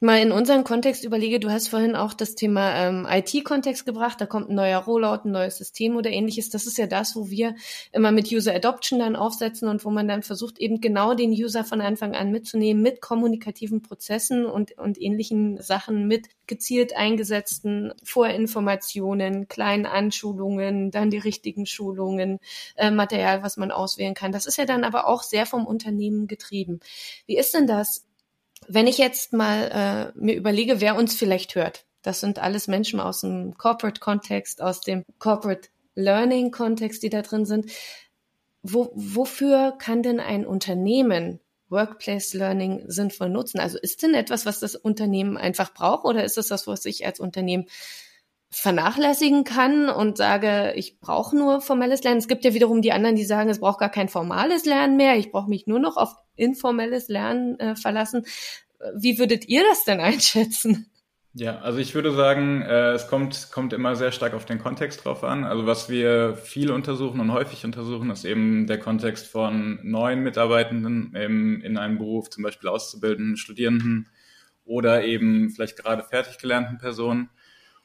mal 0.00 0.18
in 0.18 0.32
unseren 0.32 0.64
Kontext 0.64 1.04
überlege, 1.04 1.40
du 1.40 1.50
hast 1.50 1.68
vorhin 1.68 1.94
auch 1.94 2.14
das 2.14 2.34
Thema 2.34 2.74
ähm, 2.74 3.06
IT-Kontext 3.08 3.84
gebracht, 3.84 4.20
da 4.20 4.26
kommt 4.26 4.48
ein 4.48 4.54
neuer 4.54 4.78
Rollout, 4.78 5.24
ein 5.24 5.32
neues 5.32 5.58
System 5.58 5.96
oder 5.96 6.10
ähnliches. 6.10 6.48
Das 6.48 6.66
ist 6.66 6.78
ja 6.78 6.86
das, 6.86 7.14
wo 7.16 7.28
wir 7.28 7.54
immer 7.92 8.10
mit 8.10 8.32
User 8.32 8.54
Adoption 8.54 8.98
dann 8.98 9.14
aufsetzen 9.14 9.68
und 9.68 9.84
wo 9.84 9.90
man 9.90 10.08
dann 10.08 10.22
versucht, 10.22 10.58
eben 10.58 10.80
genau 10.80 11.14
den 11.14 11.30
User 11.30 11.64
von 11.64 11.82
Anfang 11.82 12.14
an 12.14 12.30
mitzunehmen 12.30 12.82
mit 12.82 13.02
kommunikativen 13.02 13.82
Prozessen 13.82 14.46
und, 14.46 14.72
und 14.78 15.00
ähnlichen 15.00 15.60
Sachen, 15.60 16.08
mit 16.08 16.28
gezielt 16.46 16.89
eingesetzten 16.96 17.92
Vorinformationen, 18.02 19.48
kleinen 19.48 19.86
Anschulungen, 19.86 20.90
dann 20.90 21.10
die 21.10 21.18
richtigen 21.18 21.66
Schulungen, 21.66 22.38
äh, 22.76 22.90
Material, 22.90 23.42
was 23.42 23.56
man 23.56 23.70
auswählen 23.70 24.14
kann. 24.14 24.32
Das 24.32 24.46
ist 24.46 24.58
ja 24.58 24.64
dann 24.64 24.84
aber 24.84 25.06
auch 25.06 25.22
sehr 25.22 25.46
vom 25.46 25.66
Unternehmen 25.66 26.26
getrieben. 26.26 26.80
Wie 27.26 27.36
ist 27.36 27.54
denn 27.54 27.66
das? 27.66 28.06
Wenn 28.68 28.86
ich 28.86 28.98
jetzt 28.98 29.32
mal 29.32 30.12
äh, 30.14 30.18
mir 30.18 30.36
überlege, 30.36 30.80
wer 30.80 30.96
uns 30.96 31.14
vielleicht 31.14 31.54
hört, 31.54 31.86
das 32.02 32.20
sind 32.20 32.38
alles 32.38 32.68
Menschen 32.68 33.00
aus 33.00 33.20
dem 33.20 33.56
Corporate-Kontext, 33.56 34.62
aus 34.62 34.80
dem 34.80 35.04
Corporate 35.18 35.68
Learning-Kontext, 35.94 37.02
die 37.02 37.10
da 37.10 37.22
drin 37.22 37.44
sind. 37.44 37.70
Wo, 38.62 38.90
wofür 38.94 39.74
kann 39.78 40.02
denn 40.02 40.20
ein 40.20 40.46
Unternehmen 40.46 41.40
Workplace 41.70 42.34
Learning 42.34 42.84
sinnvoll 42.86 43.30
nutzen? 43.30 43.60
Also 43.60 43.78
ist 43.78 44.02
denn 44.02 44.14
etwas, 44.14 44.46
was 44.46 44.60
das 44.60 44.74
Unternehmen 44.76 45.36
einfach 45.36 45.72
braucht 45.72 46.04
oder 46.04 46.24
ist 46.24 46.38
es 46.38 46.48
das, 46.48 46.66
was 46.66 46.84
ich 46.84 47.06
als 47.06 47.20
Unternehmen 47.20 47.66
vernachlässigen 48.50 49.44
kann 49.44 49.88
und 49.88 50.16
sage, 50.16 50.72
ich 50.74 50.98
brauche 50.98 51.36
nur 51.36 51.60
formelles 51.60 52.02
Lernen. 52.02 52.18
Es 52.18 52.26
gibt 52.26 52.44
ja 52.44 52.52
wiederum 52.52 52.82
die 52.82 52.92
anderen, 52.92 53.14
die 53.14 53.24
sagen, 53.24 53.48
es 53.48 53.60
braucht 53.60 53.78
gar 53.78 53.90
kein 53.90 54.08
formales 54.08 54.64
Lernen 54.64 54.96
mehr, 54.96 55.16
ich 55.16 55.30
brauche 55.30 55.48
mich 55.48 55.68
nur 55.68 55.78
noch 55.78 55.96
auf 55.96 56.16
informelles 56.34 57.08
Lernen 57.08 57.58
äh, 57.60 57.76
verlassen. 57.76 58.26
Wie 58.96 59.18
würdet 59.18 59.48
ihr 59.48 59.62
das 59.62 59.84
denn 59.84 60.00
einschätzen? 60.00 60.89
Ja, 61.32 61.60
also 61.60 61.78
ich 61.78 61.94
würde 61.94 62.12
sagen, 62.12 62.60
äh, 62.62 62.90
es 62.90 63.06
kommt, 63.06 63.50
kommt 63.52 63.72
immer 63.72 63.94
sehr 63.94 64.10
stark 64.10 64.34
auf 64.34 64.46
den 64.46 64.58
Kontext 64.58 65.04
drauf 65.04 65.22
an. 65.22 65.44
Also 65.44 65.64
was 65.64 65.88
wir 65.88 66.34
viel 66.34 66.72
untersuchen 66.72 67.20
und 67.20 67.32
häufig 67.32 67.64
untersuchen, 67.64 68.10
ist 68.10 68.24
eben 68.24 68.66
der 68.66 68.80
Kontext 68.80 69.28
von 69.28 69.78
neuen 69.84 70.24
Mitarbeitenden 70.24 71.14
im, 71.14 71.62
in 71.62 71.78
einem 71.78 71.98
Beruf, 71.98 72.30
zum 72.30 72.42
Beispiel 72.42 72.68
Auszubildenden, 72.68 73.36
Studierenden 73.36 74.08
oder 74.64 75.04
eben 75.04 75.50
vielleicht 75.50 75.76
gerade 75.76 76.02
fertig 76.02 76.38
gelernten 76.38 76.78
Personen. 76.78 77.30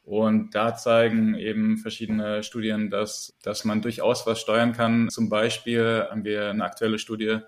Und 0.04 0.56
da 0.56 0.76
zeigen 0.76 1.36
eben 1.36 1.78
verschiedene 1.78 2.42
Studien, 2.42 2.90
dass, 2.90 3.38
dass 3.44 3.64
man 3.64 3.82
durchaus 3.82 4.26
was 4.26 4.40
steuern 4.40 4.74
kann. 4.74 5.10
Zum 5.10 5.30
Beispiel 5.30 6.08
haben 6.10 6.24
wir 6.24 6.50
eine 6.50 6.64
aktuelle 6.64 6.98
Studie, 6.98 7.40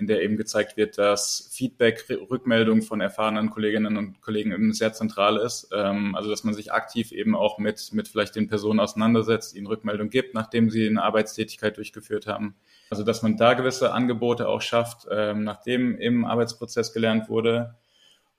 in 0.00 0.06
der 0.06 0.22
eben 0.22 0.36
gezeigt 0.36 0.76
wird, 0.76 0.96
dass 0.96 1.50
Feedback, 1.52 2.06
Rückmeldung 2.30 2.80
von 2.80 3.00
erfahrenen 3.00 3.50
Kolleginnen 3.50 3.98
und 3.98 4.20
Kollegen 4.22 4.52
eben 4.52 4.72
sehr 4.72 4.94
zentral 4.94 5.36
ist. 5.36 5.68
Ähm, 5.72 6.16
also 6.16 6.30
dass 6.30 6.42
man 6.42 6.54
sich 6.54 6.72
aktiv 6.72 7.12
eben 7.12 7.36
auch 7.36 7.58
mit, 7.58 7.90
mit 7.92 8.08
vielleicht 8.08 8.34
den 8.34 8.48
Personen 8.48 8.80
auseinandersetzt, 8.80 9.54
ihnen 9.54 9.66
Rückmeldung 9.66 10.08
gibt, 10.08 10.34
nachdem 10.34 10.70
sie 10.70 10.88
eine 10.88 11.02
Arbeitstätigkeit 11.02 11.76
durchgeführt 11.76 12.26
haben. 12.26 12.56
Also 12.88 13.04
dass 13.04 13.22
man 13.22 13.36
da 13.36 13.52
gewisse 13.52 13.92
Angebote 13.92 14.48
auch 14.48 14.62
schafft, 14.62 15.06
ähm, 15.10 15.44
nachdem 15.44 15.96
im 15.98 16.24
Arbeitsprozess 16.24 16.92
gelernt 16.92 17.28
wurde. 17.28 17.76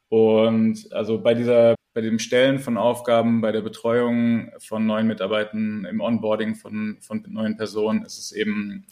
Und 0.09 0.91
also 0.91 1.21
bei 1.21 1.35
dieser 1.35 1.75
bei 1.93 2.01
dem 2.01 2.19
Stellen 2.19 2.59
von 2.59 2.77
Aufgaben, 2.77 3.41
bei 3.41 3.51
der 3.51 3.61
Betreuung 3.61 4.51
von 4.59 4.85
neuen 4.85 5.07
Mitarbeitern, 5.07 5.85
im 5.85 5.99
Onboarding 5.99 6.55
von, 6.55 6.97
von 7.01 7.23
neuen 7.27 7.57
Personen 7.57 8.03
ist 8.03 8.17
es 8.17 8.31
eben 8.31 8.85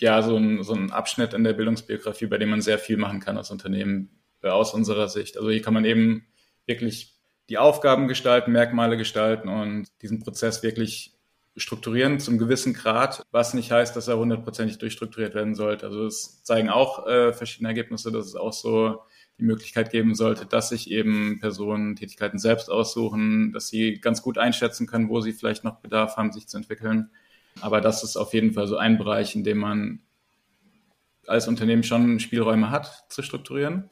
ja 0.00 0.22
so 0.22 0.36
ein, 0.36 0.62
so 0.62 0.74
ein 0.74 0.90
Abschnitt 0.90 1.34
in 1.34 1.44
der 1.44 1.52
Bildungsbiografie, 1.52 2.26
bei 2.26 2.38
dem 2.38 2.50
man 2.50 2.60
sehr 2.60 2.78
viel 2.78 2.96
machen 2.96 3.20
kann 3.20 3.36
als 3.36 3.50
Unternehmen 3.50 4.10
äh, 4.42 4.48
aus 4.48 4.74
unserer 4.74 5.08
Sicht. 5.08 5.36
Also 5.36 5.50
hier 5.50 5.62
kann 5.62 5.74
man 5.74 5.84
eben 5.84 6.26
wirklich 6.66 7.16
die 7.48 7.58
Aufgaben 7.58 8.08
gestalten, 8.08 8.52
Merkmale 8.52 8.96
gestalten 8.96 9.48
und 9.48 9.88
diesen 10.02 10.20
Prozess 10.20 10.62
wirklich 10.62 11.14
strukturieren 11.56 12.20
zum 12.20 12.38
gewissen 12.38 12.74
Grad, 12.74 13.24
was 13.32 13.54
nicht 13.54 13.72
heißt, 13.72 13.94
dass 13.96 14.08
er 14.08 14.18
hundertprozentig 14.18 14.78
durchstrukturiert 14.78 15.34
werden 15.34 15.54
sollte. 15.54 15.86
Also 15.86 16.06
es 16.06 16.42
zeigen 16.44 16.70
auch 16.70 17.06
äh, 17.06 17.32
verschiedene 17.32 17.70
Ergebnisse, 17.70 18.12
dass 18.12 18.26
es 18.26 18.36
auch 18.36 18.52
so 18.52 19.02
die 19.38 19.44
Möglichkeit 19.44 19.90
geben 19.90 20.14
sollte, 20.14 20.46
dass 20.46 20.68
sich 20.68 20.90
eben 20.90 21.38
Personen 21.40 21.96
Tätigkeiten 21.96 22.38
selbst 22.38 22.70
aussuchen, 22.70 23.52
dass 23.52 23.68
sie 23.68 24.00
ganz 24.00 24.22
gut 24.22 24.38
einschätzen 24.38 24.86
können, 24.86 25.08
wo 25.08 25.20
sie 25.20 25.32
vielleicht 25.32 25.64
noch 25.64 25.80
Bedarf 25.80 26.16
haben, 26.16 26.32
sich 26.32 26.46
zu 26.46 26.56
entwickeln 26.56 27.10
aber 27.62 27.80
das 27.80 28.02
ist 28.02 28.16
auf 28.16 28.34
jeden 28.34 28.52
Fall 28.52 28.66
so 28.66 28.76
ein 28.76 28.98
Bereich, 28.98 29.34
in 29.34 29.44
dem 29.44 29.58
man 29.58 30.00
als 31.26 31.48
Unternehmen 31.48 31.82
schon 31.82 32.20
Spielräume 32.20 32.70
hat 32.70 33.04
zu 33.08 33.22
strukturieren. 33.22 33.90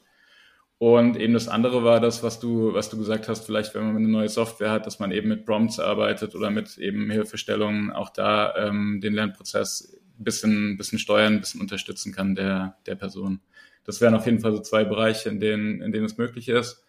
Und 0.79 1.17
eben 1.17 1.35
das 1.35 1.49
andere 1.49 1.83
war 1.83 2.01
das, 2.01 2.23
was 2.23 2.39
du, 2.39 2.73
was 2.73 2.89
du 2.89 2.97
gesagt 2.99 3.29
hast, 3.29 3.45
vielleicht 3.45 3.75
wenn 3.75 3.87
man 3.87 3.97
eine 3.97 4.09
neue 4.09 4.29
Software 4.29 4.71
hat, 4.71 4.87
dass 4.87 5.01
man 5.01 5.11
eben 5.11 5.29
mit 5.29 5.45
Prompts 5.45 5.81
arbeitet 5.81 6.37
oder 6.37 6.51
mit 6.51 6.79
eben 6.79 7.11
Hilfestellungen 7.11 7.91
auch 7.91 8.11
da 8.11 8.55
ähm, 8.57 9.01
den 9.01 9.15
Lernprozess 9.15 9.99
ein 10.19 10.25
bisschen, 10.25 10.77
bisschen 10.77 11.01
steuern, 11.01 11.35
ein 11.35 11.41
bisschen 11.41 11.61
unterstützen 11.61 12.13
kann 12.13 12.37
der, 12.37 12.77
der 12.87 12.95
Person. 12.95 13.41
Das 13.85 14.01
wären 14.01 14.15
auf 14.15 14.27
jeden 14.27 14.39
Fall 14.39 14.53
so 14.53 14.61
zwei 14.61 14.85
Bereiche, 14.85 15.29
in 15.31 15.41
denen, 15.41 15.81
in 15.81 15.91
denen 15.91 16.05
es 16.05 16.17
möglich 16.17 16.49
ist. 16.49 16.85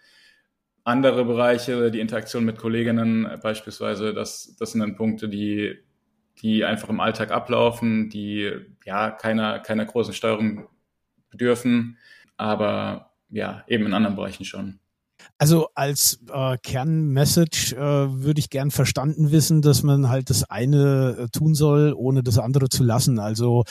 Andere 0.83 1.25
Bereiche, 1.25 1.89
die 1.89 1.99
Interaktion 1.99 2.45
mit 2.45 2.57
Kolleginnen 2.57 3.27
beispielsweise, 3.41 4.13
das, 4.13 4.55
das 4.59 4.71
sind 4.71 4.81
dann 4.81 4.95
Punkte, 4.95 5.29
die 5.29 5.77
die 6.41 6.63
einfach 6.65 6.89
im 6.89 6.99
Alltag 6.99 7.31
ablaufen, 7.31 8.09
die 8.09 8.51
ja 8.85 9.11
keiner, 9.11 9.59
keiner 9.59 9.85
großen 9.85 10.13
Steuerung 10.13 10.67
bedürfen, 11.29 11.97
aber 12.37 13.11
ja, 13.29 13.63
eben 13.67 13.85
in 13.85 13.93
anderen 13.93 14.15
Bereichen 14.15 14.45
schon. 14.45 14.79
Also 15.37 15.69
als 15.75 16.19
äh, 16.31 16.57
Kernmessage 16.63 17.75
äh, 17.75 17.79
würde 17.79 18.39
ich 18.39 18.49
gern 18.49 18.71
verstanden 18.71 19.31
wissen, 19.31 19.61
dass 19.61 19.83
man 19.83 20.09
halt 20.09 20.29
das 20.29 20.49
eine 20.49 21.17
äh, 21.17 21.27
tun 21.29 21.55
soll, 21.55 21.93
ohne 21.93 22.23
das 22.23 22.37
andere 22.37 22.69
zu 22.69 22.83
lassen. 22.83 23.19
Also 23.19 23.63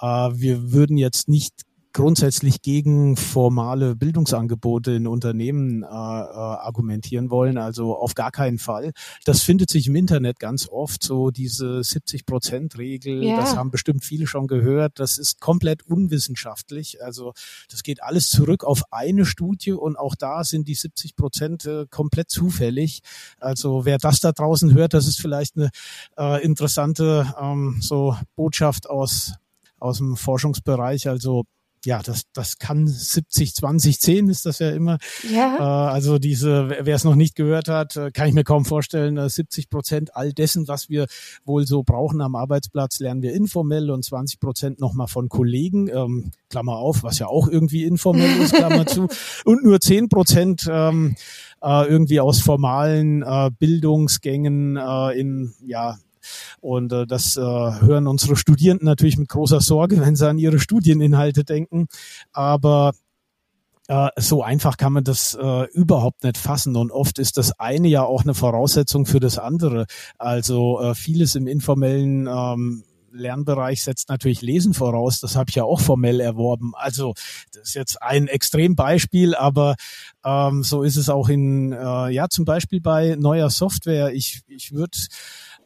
äh, 0.00 0.06
wir 0.06 0.72
würden 0.72 0.96
jetzt 0.96 1.28
nicht 1.28 1.65
grundsätzlich 1.96 2.60
gegen 2.60 3.16
formale 3.16 3.96
Bildungsangebote 3.96 4.92
in 4.92 5.06
Unternehmen 5.06 5.82
äh, 5.82 5.86
äh, 5.86 5.88
argumentieren 5.88 7.30
wollen. 7.30 7.56
Also 7.56 7.96
auf 7.96 8.14
gar 8.14 8.30
keinen 8.30 8.58
Fall. 8.58 8.92
Das 9.24 9.40
findet 9.40 9.70
sich 9.70 9.86
im 9.86 9.96
Internet 9.96 10.38
ganz 10.38 10.68
oft, 10.68 11.02
so 11.02 11.30
diese 11.30 11.80
70-Prozent-Regel. 11.80 13.24
Ja. 13.24 13.36
Das 13.36 13.56
haben 13.56 13.70
bestimmt 13.70 14.04
viele 14.04 14.26
schon 14.26 14.46
gehört. 14.46 15.00
Das 15.00 15.16
ist 15.16 15.40
komplett 15.40 15.84
unwissenschaftlich. 15.84 17.02
Also 17.02 17.32
das 17.70 17.82
geht 17.82 18.02
alles 18.02 18.28
zurück 18.28 18.62
auf 18.62 18.82
eine 18.90 19.24
Studie 19.24 19.72
und 19.72 19.98
auch 19.98 20.16
da 20.16 20.44
sind 20.44 20.68
die 20.68 20.74
70 20.74 21.16
Prozent 21.16 21.64
äh, 21.64 21.86
komplett 21.88 22.28
zufällig. 22.28 23.00
Also 23.40 23.86
wer 23.86 23.96
das 23.96 24.20
da 24.20 24.32
draußen 24.32 24.74
hört, 24.74 24.92
das 24.92 25.06
ist 25.06 25.18
vielleicht 25.18 25.56
eine 25.56 25.70
äh, 26.18 26.44
interessante 26.44 27.32
ähm, 27.40 27.78
so 27.80 28.14
Botschaft 28.34 28.86
aus 28.86 29.32
aus 29.78 29.98
dem 29.98 30.16
Forschungsbereich. 30.16 31.08
Also 31.08 31.44
ja, 31.86 32.02
das, 32.02 32.24
das 32.32 32.58
kann 32.58 32.86
70, 32.86 33.54
20, 33.54 34.00
10 34.00 34.28
ist 34.28 34.44
das 34.44 34.58
ja 34.58 34.70
immer. 34.70 34.98
Ja. 35.32 35.56
Äh, 35.56 35.92
also 35.92 36.18
diese, 36.18 36.68
wer 36.68 36.96
es 36.96 37.04
noch 37.04 37.14
nicht 37.14 37.36
gehört 37.36 37.68
hat, 37.68 37.96
äh, 37.96 38.10
kann 38.10 38.28
ich 38.28 38.34
mir 38.34 38.44
kaum 38.44 38.64
vorstellen, 38.64 39.16
äh, 39.16 39.30
70 39.30 39.70
Prozent 39.70 40.16
all 40.16 40.32
dessen, 40.32 40.66
was 40.68 40.88
wir 40.90 41.06
wohl 41.44 41.66
so 41.66 41.84
brauchen 41.84 42.20
am 42.20 42.34
Arbeitsplatz, 42.34 42.98
lernen 42.98 43.22
wir 43.22 43.32
informell 43.34 43.90
und 43.90 44.04
20 44.04 44.40
Prozent 44.40 44.80
nochmal 44.80 45.06
von 45.06 45.28
Kollegen, 45.28 45.88
ähm, 45.88 46.32
Klammer 46.50 46.76
auf, 46.76 47.04
was 47.04 47.20
ja 47.20 47.28
auch 47.28 47.48
irgendwie 47.48 47.84
informell 47.84 48.40
ist, 48.40 48.54
Klammer 48.54 48.86
zu, 48.86 49.06
und 49.44 49.64
nur 49.64 49.80
10 49.80 50.08
Prozent 50.08 50.68
ähm, 50.68 51.14
äh, 51.62 51.86
irgendwie 51.88 52.20
aus 52.20 52.40
formalen 52.40 53.22
äh, 53.22 53.50
Bildungsgängen 53.56 54.76
äh, 54.76 55.18
in, 55.18 55.54
ja, 55.64 55.98
und 56.60 56.92
äh, 56.92 57.06
das 57.06 57.36
äh, 57.36 57.40
hören 57.40 58.06
unsere 58.06 58.36
Studierenden 58.36 58.86
natürlich 58.86 59.18
mit 59.18 59.28
großer 59.28 59.60
Sorge, 59.60 60.00
wenn 60.00 60.16
sie 60.16 60.28
an 60.28 60.38
ihre 60.38 60.58
Studieninhalte 60.58 61.44
denken. 61.44 61.86
Aber 62.32 62.92
äh, 63.88 64.08
so 64.16 64.42
einfach 64.42 64.76
kann 64.76 64.92
man 64.92 65.04
das 65.04 65.34
äh, 65.40 65.64
überhaupt 65.72 66.24
nicht 66.24 66.38
fassen 66.38 66.76
und 66.76 66.90
oft 66.90 67.18
ist 67.18 67.36
das 67.36 67.58
eine 67.58 67.88
ja 67.88 68.02
auch 68.02 68.22
eine 68.22 68.34
Voraussetzung 68.34 69.06
für 69.06 69.20
das 69.20 69.38
andere. 69.38 69.86
Also 70.18 70.80
äh, 70.80 70.94
vieles 70.94 71.34
im 71.36 71.46
informellen 71.46 72.26
ähm, 72.26 72.84
Lernbereich 73.16 73.82
setzt 73.82 74.08
natürlich 74.08 74.42
Lesen 74.42 74.74
voraus. 74.74 75.20
Das 75.20 75.36
habe 75.36 75.50
ich 75.50 75.56
ja 75.56 75.64
auch 75.64 75.80
formell 75.80 76.20
erworben. 76.20 76.72
Also 76.74 77.14
das 77.52 77.68
ist 77.68 77.74
jetzt 77.74 78.02
ein 78.02 78.28
Extrembeispiel, 78.28 79.34
aber 79.34 79.76
ähm, 80.24 80.62
so 80.62 80.82
ist 80.82 80.96
es 80.96 81.08
auch 81.08 81.28
in, 81.28 81.72
äh, 81.72 82.10
ja 82.10 82.28
zum 82.28 82.44
Beispiel 82.44 82.80
bei 82.80 83.16
neuer 83.18 83.50
Software. 83.50 84.12
Ich, 84.12 84.42
ich 84.48 84.72
würde 84.72 84.98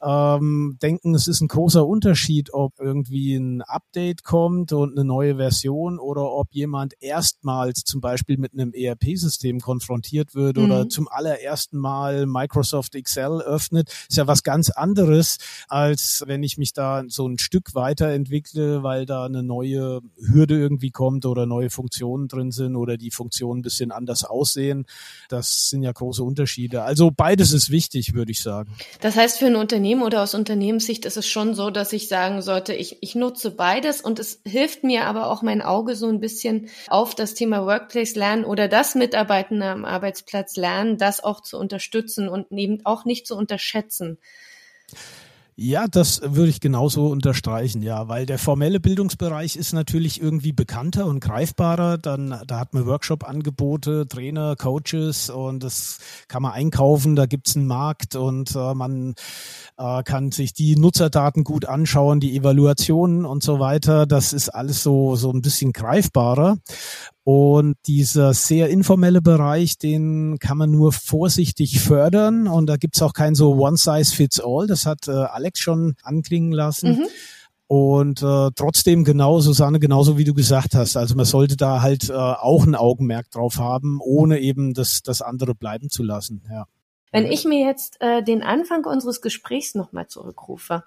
ähm, 0.02 0.78
denken, 0.80 1.14
es 1.14 1.26
ist 1.26 1.40
ein 1.40 1.48
großer 1.48 1.86
Unterschied, 1.86 2.54
ob 2.54 2.72
irgendwie 2.78 3.34
ein 3.34 3.62
Update 3.62 4.24
kommt 4.24 4.72
und 4.72 4.92
eine 4.92 5.04
neue 5.04 5.36
Version 5.36 5.98
oder 5.98 6.32
ob 6.32 6.48
jemand 6.52 6.94
erstmals 7.00 7.84
zum 7.84 8.00
Beispiel 8.00 8.38
mit 8.38 8.52
einem 8.54 8.72
ERP-System 8.72 9.60
konfrontiert 9.60 10.34
wird 10.34 10.56
mhm. 10.56 10.64
oder 10.64 10.88
zum 10.88 11.08
allerersten 11.08 11.78
Mal 11.78 12.26
Microsoft 12.26 12.94
Excel 12.94 13.42
öffnet. 13.42 13.90
Ist 14.08 14.16
ja 14.16 14.26
was 14.26 14.42
ganz 14.42 14.70
anderes, 14.70 15.38
als 15.68 16.24
wenn 16.26 16.42
ich 16.42 16.56
mich 16.56 16.72
da 16.72 17.04
so 17.08 17.26
ein 17.26 17.38
Stück 17.38 17.74
weiterentwickle, 17.74 18.82
weil 18.82 19.04
da 19.04 19.26
eine 19.26 19.42
neue 19.42 20.00
Hürde 20.16 20.58
irgendwie 20.58 20.90
kommt 20.90 21.26
oder 21.26 21.44
neue 21.44 21.70
Funktionen 21.70 22.28
drin 22.28 22.52
sind 22.52 22.76
oder 22.76 22.96
die 22.96 23.10
Funktionen 23.10 23.60
ein 23.60 23.62
bisschen 23.62 23.92
anders 23.92 24.24
aussehen. 24.24 24.86
Das 25.28 25.68
sind 25.68 25.82
ja 25.82 25.92
große 25.92 26.22
Unterschiede. 26.22 26.82
Also 26.82 27.10
beides 27.10 27.52
ist 27.52 27.70
wichtig, 27.70 28.14
würde 28.14 28.32
ich 28.32 28.42
sagen. 28.42 28.74
Das 29.00 29.16
heißt, 29.16 29.38
für 29.38 29.46
ein 29.46 29.56
Unternehmen 29.56 29.89
Unternehmen 29.90 30.06
oder 30.06 30.22
aus 30.22 30.34
Unternehmenssicht 30.34 31.04
ist 31.04 31.16
es 31.16 31.26
schon 31.26 31.54
so, 31.54 31.70
dass 31.70 31.92
ich 31.92 32.06
sagen 32.06 32.42
sollte, 32.42 32.74
ich, 32.74 32.98
ich 33.00 33.16
nutze 33.16 33.50
beides 33.50 34.00
und 34.00 34.20
es 34.20 34.40
hilft 34.46 34.84
mir 34.84 35.06
aber 35.06 35.28
auch 35.28 35.42
mein 35.42 35.62
Auge 35.62 35.96
so 35.96 36.06
ein 36.06 36.20
bisschen 36.20 36.68
auf 36.86 37.16
das 37.16 37.34
Thema 37.34 37.66
Workplace 37.66 38.14
lernen 38.14 38.44
oder 38.44 38.68
das 38.68 38.94
Mitarbeitende 38.94 39.66
am 39.66 39.84
Arbeitsplatz 39.84 40.54
lernen, 40.56 40.96
das 40.96 41.24
auch 41.24 41.40
zu 41.40 41.58
unterstützen 41.58 42.28
und 42.28 42.52
eben 42.52 42.86
auch 42.86 43.04
nicht 43.04 43.26
zu 43.26 43.34
unterschätzen. 43.34 44.18
Ja, 45.56 45.86
das 45.88 46.22
würde 46.24 46.48
ich 46.48 46.60
genauso 46.60 47.08
unterstreichen, 47.08 47.82
ja, 47.82 48.08
weil 48.08 48.24
der 48.24 48.38
formelle 48.38 48.80
Bildungsbereich 48.80 49.56
ist 49.56 49.72
natürlich 49.72 50.20
irgendwie 50.20 50.52
bekannter 50.52 51.06
und 51.06 51.20
greifbarer. 51.20 51.98
Dann, 51.98 52.40
da 52.46 52.58
hat 52.58 52.72
man 52.72 52.86
Workshop-Angebote, 52.86 54.08
Trainer, 54.08 54.56
Coaches 54.56 55.28
und 55.28 55.62
das 55.62 55.98
kann 56.28 56.42
man 56.42 56.52
einkaufen. 56.52 57.14
Da 57.14 57.26
gibt's 57.26 57.56
einen 57.56 57.66
Markt 57.66 58.16
und 58.16 58.54
äh, 58.54 58.74
man 58.74 59.14
äh, 59.76 60.02
kann 60.02 60.32
sich 60.32 60.54
die 60.54 60.76
Nutzerdaten 60.76 61.44
gut 61.44 61.66
anschauen, 61.66 62.20
die 62.20 62.36
Evaluationen 62.36 63.26
und 63.26 63.42
so 63.42 63.60
weiter. 63.60 64.06
Das 64.06 64.32
ist 64.32 64.48
alles 64.48 64.82
so, 64.82 65.14
so 65.16 65.30
ein 65.30 65.42
bisschen 65.42 65.72
greifbarer. 65.72 66.56
Und 67.22 67.76
dieser 67.86 68.32
sehr 68.32 68.70
informelle 68.70 69.20
Bereich, 69.20 69.76
den 69.78 70.38
kann 70.38 70.56
man 70.56 70.70
nur 70.70 70.92
vorsichtig 70.92 71.80
fördern. 71.80 72.48
Und 72.48 72.66
da 72.66 72.76
gibt's 72.76 73.02
auch 73.02 73.12
kein 73.12 73.34
so 73.34 73.54
One-Size-Fits-All. 73.54 74.66
Das 74.66 74.86
hat 74.86 75.06
äh, 75.06 75.12
Alex 75.12 75.60
schon 75.60 75.96
anklingen 76.02 76.52
lassen. 76.52 76.92
Mhm. 76.92 77.06
Und 77.66 78.22
äh, 78.22 78.48
trotzdem 78.56 79.04
genau, 79.04 79.38
Susanne, 79.38 79.78
genauso 79.78 80.18
wie 80.18 80.24
du 80.24 80.34
gesagt 80.34 80.74
hast. 80.74 80.96
Also 80.96 81.14
man 81.14 81.24
sollte 81.24 81.56
da 81.56 81.82
halt 81.82 82.10
äh, 82.10 82.14
auch 82.14 82.66
ein 82.66 82.74
Augenmerk 82.74 83.30
drauf 83.30 83.58
haben, 83.58 84.00
ohne 84.02 84.40
eben 84.40 84.74
das, 84.74 85.02
das 85.02 85.22
andere 85.22 85.54
bleiben 85.54 85.88
zu 85.88 86.02
lassen. 86.02 86.42
Ja. 86.50 86.66
Wenn 87.12 87.26
ich 87.26 87.44
mir 87.44 87.64
jetzt 87.64 87.98
äh, 88.00 88.24
den 88.24 88.42
Anfang 88.42 88.84
unseres 88.86 89.20
Gesprächs 89.20 89.76
nochmal 89.76 90.08
zurückrufe, 90.08 90.82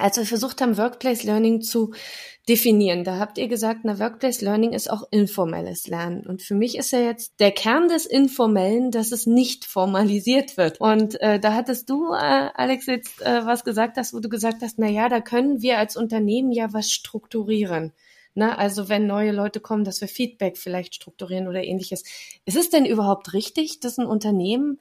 als 0.00 0.16
wir 0.16 0.26
versucht 0.26 0.60
haben, 0.60 0.76
Workplace 0.76 1.22
Learning 1.22 1.60
zu 1.60 1.92
definieren, 2.48 3.04
da 3.04 3.18
habt 3.18 3.38
ihr 3.38 3.48
gesagt, 3.48 3.80
na, 3.84 3.98
Workplace 3.98 4.40
Learning 4.40 4.72
ist 4.72 4.90
auch 4.90 5.04
informelles 5.10 5.86
Lernen. 5.86 6.26
Und 6.26 6.42
für 6.42 6.54
mich 6.54 6.76
ist 6.76 6.90
ja 6.90 7.00
jetzt 7.00 7.38
der 7.38 7.52
Kern 7.52 7.88
des 7.88 8.06
Informellen, 8.06 8.90
dass 8.90 9.12
es 9.12 9.26
nicht 9.26 9.64
formalisiert 9.64 10.56
wird. 10.56 10.80
Und 10.80 11.20
äh, 11.20 11.38
da 11.38 11.54
hattest 11.54 11.88
du, 11.90 12.12
äh, 12.12 12.50
Alex, 12.54 12.86
jetzt 12.86 13.22
äh, 13.22 13.46
was 13.46 13.64
gesagt 13.64 13.96
hast, 13.96 14.14
wo 14.14 14.20
du 14.20 14.28
gesagt 14.28 14.62
hast, 14.62 14.78
na 14.78 14.88
ja, 14.88 15.08
da 15.08 15.20
können 15.20 15.62
wir 15.62 15.78
als 15.78 15.96
Unternehmen 15.96 16.50
ja 16.50 16.72
was 16.72 16.90
strukturieren. 16.90 17.92
Na, 18.34 18.56
also 18.56 18.88
wenn 18.88 19.06
neue 19.06 19.32
Leute 19.32 19.60
kommen, 19.60 19.84
dass 19.84 20.00
wir 20.00 20.08
Feedback 20.08 20.56
vielleicht 20.56 20.94
strukturieren 20.94 21.48
oder 21.48 21.64
ähnliches. 21.64 22.04
Ist 22.44 22.56
es 22.56 22.70
denn 22.70 22.86
überhaupt 22.86 23.32
richtig, 23.32 23.80
dass 23.80 23.98
ein 23.98 24.06
Unternehmen 24.06 24.78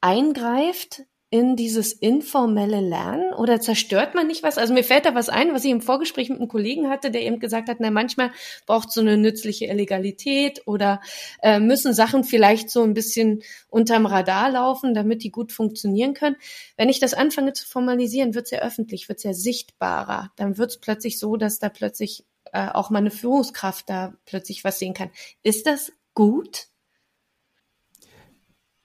eingreift 0.00 1.02
in 1.32 1.54
dieses 1.54 1.92
informelle 1.92 2.80
Lernen 2.80 3.32
oder 3.32 3.60
zerstört 3.60 4.16
man 4.16 4.26
nicht 4.26 4.42
was? 4.42 4.58
Also 4.58 4.74
mir 4.74 4.82
fällt 4.82 5.06
da 5.06 5.14
was 5.14 5.28
ein, 5.28 5.54
was 5.54 5.64
ich 5.64 5.70
im 5.70 5.80
Vorgespräch 5.80 6.28
mit 6.28 6.40
einem 6.40 6.48
Kollegen 6.48 6.90
hatte, 6.90 7.12
der 7.12 7.22
eben 7.22 7.38
gesagt 7.38 7.68
hat, 7.68 7.76
na 7.78 7.92
manchmal 7.92 8.32
braucht 8.66 8.90
so 8.90 9.00
eine 9.00 9.16
nützliche 9.16 9.66
Illegalität 9.66 10.62
oder 10.66 11.00
äh, 11.40 11.60
müssen 11.60 11.94
Sachen 11.94 12.24
vielleicht 12.24 12.68
so 12.68 12.82
ein 12.82 12.94
bisschen 12.94 13.42
unterm 13.68 14.06
Radar 14.06 14.50
laufen, 14.50 14.92
damit 14.92 15.22
die 15.22 15.30
gut 15.30 15.52
funktionieren 15.52 16.14
können. 16.14 16.36
Wenn 16.76 16.88
ich 16.88 16.98
das 16.98 17.14
anfange 17.14 17.52
zu 17.52 17.64
formalisieren, 17.64 18.34
wird 18.34 18.46
es 18.46 18.50
ja 18.50 18.58
öffentlich, 18.58 19.08
wird 19.08 19.18
es 19.18 19.24
ja 19.24 19.32
sichtbarer. 19.32 20.32
Dann 20.34 20.58
wird 20.58 20.70
es 20.70 20.78
plötzlich 20.78 21.20
so, 21.20 21.36
dass 21.36 21.60
da 21.60 21.68
plötzlich 21.68 22.24
äh, 22.52 22.66
auch 22.68 22.90
meine 22.90 23.12
Führungskraft 23.12 23.88
da 23.88 24.14
plötzlich 24.26 24.64
was 24.64 24.80
sehen 24.80 24.94
kann. 24.94 25.10
Ist 25.44 25.66
das 25.66 25.92
gut? 26.14 26.69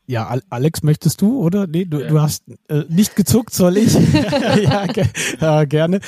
Ja, 0.07 0.37
Alex, 0.49 0.83
möchtest 0.83 1.21
du, 1.21 1.39
oder? 1.39 1.65
Nee, 1.65 1.85
du, 1.85 1.99
ja. 1.99 2.07
du 2.07 2.21
hast 2.21 2.43
äh, 2.67 2.83
nicht 2.89 3.15
gezuckt, 3.15 3.53
soll 3.53 3.77
ich? 3.77 3.93
ja, 4.63 4.85
ge 4.85 5.05
ja, 5.41 5.65
gerne. 5.65 5.99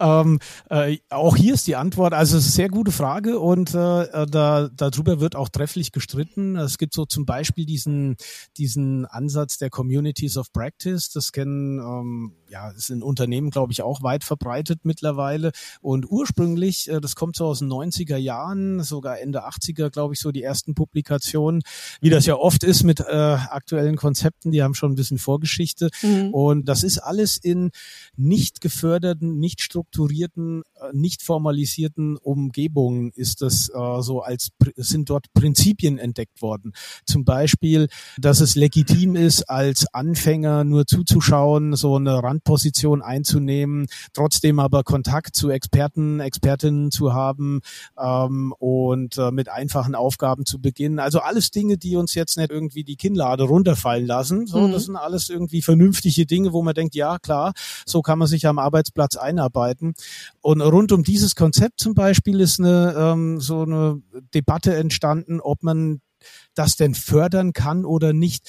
Ähm, 0.00 0.40
äh, 0.70 0.98
auch 1.10 1.36
hier 1.36 1.54
ist 1.54 1.68
die 1.68 1.76
Antwort, 1.76 2.14
also 2.14 2.36
es 2.36 2.46
ist 2.46 2.50
eine 2.50 2.64
sehr 2.64 2.68
gute 2.68 2.90
Frage 2.90 3.38
und 3.38 3.72
äh, 3.72 4.02
äh, 4.02 4.26
da, 4.26 4.68
darüber 4.74 5.20
wird 5.20 5.36
auch 5.36 5.48
trefflich 5.48 5.92
gestritten. 5.92 6.56
Es 6.56 6.78
gibt 6.78 6.94
so 6.94 7.04
zum 7.04 7.26
Beispiel 7.26 7.64
diesen, 7.64 8.16
diesen 8.58 9.06
Ansatz 9.06 9.56
der 9.56 9.70
Communities 9.70 10.36
of 10.36 10.52
Practice. 10.52 11.10
Das 11.10 11.30
kennen, 11.30 11.78
ähm, 11.78 12.32
ja, 12.48 12.70
ist 12.70 12.90
in 12.90 13.04
Unternehmen, 13.04 13.50
glaube 13.50 13.70
ich, 13.70 13.82
auch 13.82 14.02
weit 14.02 14.24
verbreitet 14.24 14.80
mittlerweile. 14.82 15.52
Und 15.80 16.10
ursprünglich, 16.10 16.90
äh, 16.90 17.00
das 17.00 17.14
kommt 17.14 17.36
so 17.36 17.46
aus 17.46 17.60
den 17.60 17.68
90er 17.68 18.16
Jahren, 18.16 18.82
sogar 18.82 19.20
Ende 19.20 19.46
80er, 19.46 19.90
glaube 19.90 20.14
ich, 20.14 20.20
so 20.20 20.32
die 20.32 20.42
ersten 20.42 20.74
Publikationen, 20.74 21.62
wie 22.00 22.10
das 22.10 22.26
ja 22.26 22.34
oft 22.34 22.64
ist 22.64 22.82
mit 22.82 22.98
äh, 22.98 23.43
aktuellen 23.50 23.96
Konzepten, 23.96 24.50
die 24.50 24.62
haben 24.62 24.74
schon 24.74 24.92
ein 24.92 24.96
bisschen 24.96 25.18
Vorgeschichte. 25.18 25.90
Mhm. 26.02 26.30
Und 26.30 26.68
das 26.68 26.82
ist 26.82 26.98
alles 26.98 27.36
in 27.36 27.70
nicht 28.16 28.60
geförderten, 28.60 29.38
nicht 29.38 29.60
strukturierten, 29.60 30.62
äh, 30.76 30.92
nicht 30.92 31.22
formalisierten 31.22 32.16
Umgebungen 32.16 33.10
ist 33.14 33.42
das 33.42 33.68
äh, 33.68 34.02
so 34.02 34.20
als 34.20 34.50
sind 34.76 35.10
dort 35.10 35.32
Prinzipien 35.32 35.98
entdeckt 35.98 36.42
worden. 36.42 36.72
Zum 37.06 37.24
Beispiel, 37.24 37.88
dass 38.18 38.40
es 38.40 38.54
legitim 38.54 39.16
ist, 39.16 39.48
als 39.50 39.86
Anfänger 39.92 40.64
nur 40.64 40.86
zuzuschauen, 40.86 41.74
so 41.76 41.96
eine 41.96 42.22
Randposition 42.22 43.02
einzunehmen, 43.02 43.86
trotzdem 44.12 44.58
aber 44.58 44.82
Kontakt 44.82 45.34
zu 45.36 45.50
Experten, 45.50 46.20
Expertinnen 46.20 46.90
zu 46.90 47.14
haben 47.14 47.60
ähm, 47.98 48.52
und 48.58 49.18
äh, 49.18 49.30
mit 49.30 49.48
einfachen 49.48 49.94
Aufgaben 49.94 50.46
zu 50.46 50.60
beginnen. 50.60 50.98
Also 50.98 51.20
alles 51.20 51.50
Dinge, 51.50 51.76
die 51.76 51.96
uns 51.96 52.14
jetzt 52.14 52.36
nicht 52.36 52.50
irgendwie 52.50 52.84
die 52.84 52.96
Kinnlade 52.96 53.33
gerade 53.34 53.50
runterfallen 53.50 54.06
lassen. 54.06 54.46
So, 54.46 54.60
mhm. 54.60 54.72
das 54.72 54.84
sind 54.84 54.96
alles 54.96 55.28
irgendwie 55.28 55.62
vernünftige 55.62 56.26
Dinge, 56.26 56.52
wo 56.52 56.62
man 56.62 56.74
denkt, 56.74 56.94
ja 56.94 57.18
klar, 57.18 57.52
so 57.84 58.02
kann 58.02 58.18
man 58.18 58.28
sich 58.28 58.46
am 58.46 58.58
Arbeitsplatz 58.58 59.16
einarbeiten. 59.16 59.94
Und 60.40 60.60
rund 60.60 60.92
um 60.92 61.02
dieses 61.02 61.34
Konzept 61.34 61.80
zum 61.80 61.94
Beispiel 61.94 62.40
ist 62.40 62.60
eine 62.60 62.94
ähm, 62.96 63.40
so 63.40 63.62
eine 63.62 64.00
Debatte 64.34 64.74
entstanden, 64.74 65.40
ob 65.40 65.62
man 65.62 66.00
das 66.54 66.76
denn 66.76 66.94
fördern 66.94 67.52
kann 67.52 67.84
oder 67.84 68.12
nicht 68.12 68.48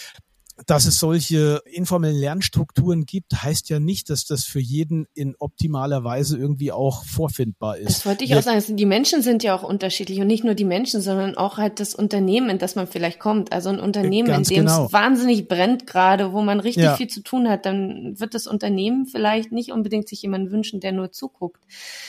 dass 0.67 0.85
es 0.85 0.99
solche 0.99 1.61
informellen 1.65 2.17
Lernstrukturen 2.17 3.05
gibt, 3.05 3.43
heißt 3.43 3.69
ja 3.69 3.79
nicht, 3.79 4.09
dass 4.09 4.25
das 4.25 4.45
für 4.45 4.61
jeden 4.61 5.05
in 5.13 5.35
optimaler 5.37 6.03
Weise 6.03 6.37
irgendwie 6.37 6.71
auch 6.71 7.03
vorfindbar 7.03 7.77
ist. 7.77 7.89
Das 7.89 8.05
wollte 8.05 8.23
ich 8.23 8.35
auch 8.35 8.41
sagen. 8.41 8.61
Die 8.77 8.85
Menschen 8.85 9.21
sind 9.21 9.43
ja 9.43 9.53
auch 9.53 9.63
unterschiedlich 9.63 10.21
und 10.21 10.27
nicht 10.27 10.45
nur 10.45 10.53
die 10.53 10.63
Menschen, 10.63 11.01
sondern 11.01 11.35
auch 11.35 11.57
halt 11.57 11.81
das 11.81 11.93
Unternehmen, 11.93 12.49
in 12.49 12.57
das 12.57 12.75
man 12.75 12.87
vielleicht 12.87 13.19
kommt. 13.19 13.51
Also 13.51 13.69
ein 13.69 13.79
Unternehmen, 13.79 14.29
Ganz 14.29 14.49
in 14.49 14.55
dem 14.55 14.65
genau. 14.65 14.85
es 14.85 14.93
wahnsinnig 14.93 15.49
brennt 15.49 15.87
gerade, 15.87 16.31
wo 16.31 16.41
man 16.41 16.61
richtig 16.61 16.83
ja. 16.83 16.95
viel 16.95 17.07
zu 17.07 17.21
tun 17.21 17.49
hat, 17.49 17.65
dann 17.65 18.17
wird 18.17 18.33
das 18.33 18.47
Unternehmen 18.47 19.05
vielleicht 19.05 19.51
nicht 19.51 19.71
unbedingt 19.71 20.07
sich 20.07 20.21
jemanden 20.21 20.51
wünschen, 20.51 20.79
der 20.79 20.93
nur 20.93 21.11
zuguckt. 21.11 21.61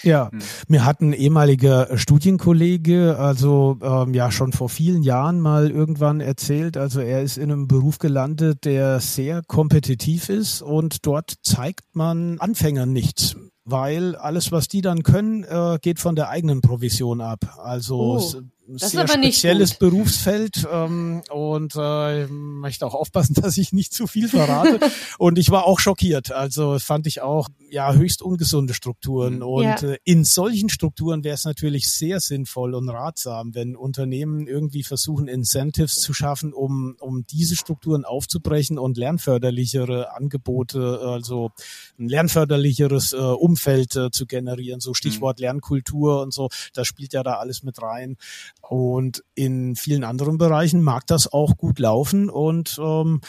Ja, 0.04 0.30
hm. 0.30 0.38
mir 0.68 0.84
hat 0.84 1.00
ein 1.00 1.12
ehemaliger 1.12 1.98
Studienkollege, 1.98 3.18
also 3.18 3.78
ähm, 3.82 4.14
ja 4.14 4.30
schon 4.30 4.52
vor 4.52 4.68
vielen 4.68 5.02
Jahren 5.02 5.40
mal 5.40 5.70
irgendwann 5.70 6.20
erzählt, 6.20 6.76
also 6.76 7.00
er 7.00 7.22
ist 7.22 7.38
in 7.38 7.50
einem 7.50 7.66
Beruf 7.66 7.98
gelandet, 7.98 8.35
gelandet, 8.36 8.64
der 8.64 9.00
sehr 9.00 9.42
kompetitiv 9.46 10.28
ist 10.28 10.62
und 10.62 11.06
dort 11.06 11.34
zeigt 11.42 11.94
man 11.94 12.38
Anfängern 12.38 12.92
nichts 12.92 13.36
weil 13.66 14.14
alles, 14.14 14.52
was 14.52 14.68
die 14.68 14.80
dann 14.80 15.02
können, 15.02 15.42
äh, 15.44 15.78
geht 15.82 15.98
von 15.98 16.14
der 16.16 16.30
eigenen 16.30 16.62
Provision 16.62 17.20
ab. 17.20 17.58
Also 17.58 17.98
oh 17.98 18.42
sehr 18.74 19.06
spezielles 19.06 19.74
Berufsfeld 19.74 20.66
ähm, 20.70 21.22
und 21.30 21.74
äh, 21.76 22.26
möchte 22.26 22.86
auch 22.86 22.94
aufpassen, 22.94 23.34
dass 23.40 23.58
ich 23.58 23.72
nicht 23.72 23.94
zu 23.94 24.06
viel 24.06 24.28
verrate. 24.28 24.80
und 25.18 25.38
ich 25.38 25.50
war 25.50 25.64
auch 25.64 25.78
schockiert. 25.78 26.32
Also 26.32 26.78
fand 26.78 27.06
ich 27.06 27.20
auch 27.22 27.48
ja 27.70 27.92
höchst 27.92 28.22
ungesunde 28.22 28.74
Strukturen. 28.74 29.36
Mhm. 29.36 29.42
Und 29.42 29.62
ja. 29.62 29.76
äh, 29.76 29.98
in 30.04 30.24
solchen 30.24 30.68
Strukturen 30.68 31.24
wäre 31.24 31.34
es 31.34 31.44
natürlich 31.44 31.90
sehr 31.90 32.20
sinnvoll 32.20 32.74
und 32.74 32.88
ratsam, 32.88 33.54
wenn 33.54 33.76
Unternehmen 33.76 34.46
irgendwie 34.46 34.82
versuchen, 34.82 35.28
Incentives 35.28 35.96
zu 35.96 36.12
schaffen, 36.12 36.52
um, 36.52 36.96
um 37.00 37.24
diese 37.26 37.56
Strukturen 37.56 38.04
aufzubrechen 38.04 38.78
und 38.78 38.96
lernförderlichere 38.96 40.14
Angebote, 40.14 41.00
also 41.02 41.50
ein 41.98 42.08
lernförderlicheres 42.08 43.12
äh, 43.12 43.16
Umfeld 43.16 43.55
äh, 43.96 44.10
zu 44.10 44.26
generieren. 44.26 44.80
So 44.80 44.94
Stichwort 44.94 45.38
mhm. 45.38 45.42
Lernkultur 45.42 46.22
und 46.22 46.32
so, 46.32 46.48
das 46.74 46.86
spielt 46.86 47.12
ja 47.12 47.22
da 47.22 47.34
alles 47.34 47.62
mit 47.62 47.80
rein. 47.82 48.16
Und 48.60 49.24
in 49.34 49.76
vielen 49.76 50.04
anderen 50.04 50.38
Bereichen 50.38 50.82
mag 50.82 51.06
das 51.06 51.32
auch 51.32 51.56
gut 51.56 51.78
laufen 51.78 52.28
und 52.28 52.78
ähm, 52.80 53.20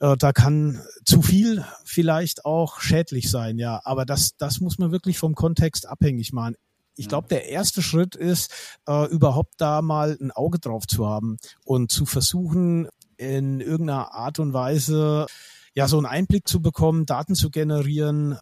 äh, 0.00 0.16
da 0.16 0.32
kann 0.32 0.82
zu 1.04 1.22
viel 1.22 1.64
vielleicht 1.84 2.44
auch 2.44 2.80
schädlich 2.80 3.30
sein, 3.30 3.58
ja. 3.58 3.80
Aber 3.84 4.04
das, 4.04 4.36
das 4.36 4.60
muss 4.60 4.78
man 4.78 4.92
wirklich 4.92 5.18
vom 5.18 5.34
Kontext 5.34 5.86
abhängig 5.86 6.32
machen. 6.32 6.56
Ich 6.96 7.08
glaube, 7.08 7.28
der 7.28 7.48
erste 7.48 7.80
Schritt 7.80 8.16
ist, 8.16 8.52
äh, 8.86 9.06
überhaupt 9.06 9.54
da 9.58 9.80
mal 9.80 10.16
ein 10.20 10.30
Auge 10.30 10.58
drauf 10.58 10.86
zu 10.86 11.06
haben 11.06 11.38
und 11.64 11.90
zu 11.90 12.04
versuchen, 12.04 12.88
in 13.16 13.60
irgendeiner 13.60 14.12
Art 14.12 14.38
und 14.38 14.52
Weise 14.52 15.26
ja 15.74 15.88
so 15.88 15.96
einen 15.96 16.06
Einblick 16.06 16.46
zu 16.46 16.60
bekommen, 16.60 17.06
Daten 17.06 17.34
zu 17.34 17.50
generieren, 17.50 18.38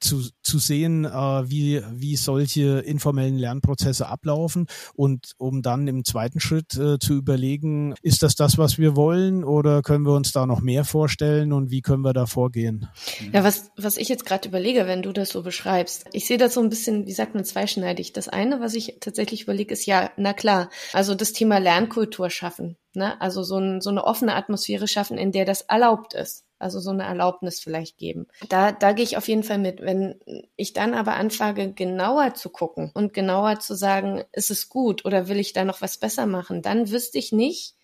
zu, 0.00 0.22
zu 0.42 0.58
sehen, 0.58 1.04
äh, 1.04 1.10
wie, 1.10 1.82
wie 1.92 2.16
solche 2.16 2.80
informellen 2.80 3.36
Lernprozesse 3.36 4.08
ablaufen 4.08 4.66
und 4.94 5.32
um 5.38 5.62
dann 5.62 5.88
im 5.88 6.04
zweiten 6.04 6.40
Schritt 6.40 6.76
äh, 6.76 6.98
zu 6.98 7.14
überlegen, 7.14 7.94
ist 8.02 8.22
das 8.22 8.34
das, 8.34 8.58
was 8.58 8.78
wir 8.78 8.96
wollen 8.96 9.44
oder 9.44 9.82
können 9.82 10.04
wir 10.04 10.14
uns 10.14 10.32
da 10.32 10.46
noch 10.46 10.60
mehr 10.60 10.84
vorstellen 10.84 11.52
und 11.52 11.70
wie 11.70 11.82
können 11.82 12.02
wir 12.02 12.12
da 12.12 12.26
vorgehen? 12.26 12.88
Ja, 13.32 13.44
was, 13.44 13.70
was 13.76 13.96
ich 13.96 14.08
jetzt 14.08 14.26
gerade 14.26 14.48
überlege, 14.48 14.86
wenn 14.86 15.02
du 15.02 15.12
das 15.12 15.30
so 15.30 15.42
beschreibst, 15.42 16.06
ich 16.12 16.26
sehe 16.26 16.38
das 16.38 16.54
so 16.54 16.60
ein 16.60 16.68
bisschen, 16.68 17.06
wie 17.06 17.12
sagt 17.12 17.34
man, 17.34 17.44
zweischneidig. 17.44 18.12
Das 18.12 18.28
eine, 18.28 18.60
was 18.60 18.74
ich 18.74 18.98
tatsächlich 19.00 19.42
überlege, 19.42 19.72
ist 19.72 19.86
ja, 19.86 20.10
na 20.16 20.32
klar, 20.32 20.70
also 20.92 21.14
das 21.14 21.32
Thema 21.32 21.58
Lernkultur 21.58 22.30
schaffen. 22.30 22.76
Ne? 22.94 23.20
Also 23.20 23.42
so, 23.42 23.58
ein, 23.58 23.80
so 23.80 23.90
eine 23.90 24.04
offene 24.04 24.34
Atmosphäre 24.34 24.88
schaffen, 24.88 25.18
in 25.18 25.32
der 25.32 25.44
das 25.44 25.62
erlaubt 25.62 26.14
ist. 26.14 26.45
Also 26.58 26.80
so 26.80 26.90
eine 26.90 27.04
Erlaubnis 27.04 27.60
vielleicht 27.60 27.98
geben. 27.98 28.26
Da, 28.48 28.72
da 28.72 28.92
gehe 28.92 29.04
ich 29.04 29.16
auf 29.16 29.28
jeden 29.28 29.42
Fall 29.42 29.58
mit. 29.58 29.80
Wenn 29.82 30.20
ich 30.56 30.72
dann 30.72 30.94
aber 30.94 31.14
anfange, 31.14 31.72
genauer 31.72 32.34
zu 32.34 32.48
gucken 32.48 32.90
und 32.94 33.12
genauer 33.12 33.60
zu 33.60 33.74
sagen, 33.74 34.24
ist 34.32 34.50
es 34.50 34.68
gut 34.68 35.04
oder 35.04 35.28
will 35.28 35.38
ich 35.38 35.52
da 35.52 35.64
noch 35.64 35.82
was 35.82 35.98
besser 35.98 36.26
machen, 36.26 36.62
dann 36.62 36.90
wüsste 36.90 37.18
ich 37.18 37.32
nicht, 37.32 37.74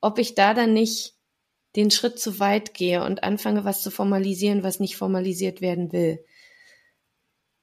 ob 0.00 0.18
ich 0.18 0.34
da 0.34 0.52
dann 0.52 0.74
nicht 0.74 1.14
den 1.76 1.90
Schritt 1.90 2.18
zu 2.18 2.38
weit 2.38 2.74
gehe 2.74 3.02
und 3.02 3.22
anfange, 3.22 3.64
was 3.64 3.82
zu 3.82 3.90
formalisieren, 3.90 4.62
was 4.62 4.78
nicht 4.78 4.96
formalisiert 4.96 5.60
werden 5.60 5.92
will. 5.92 6.24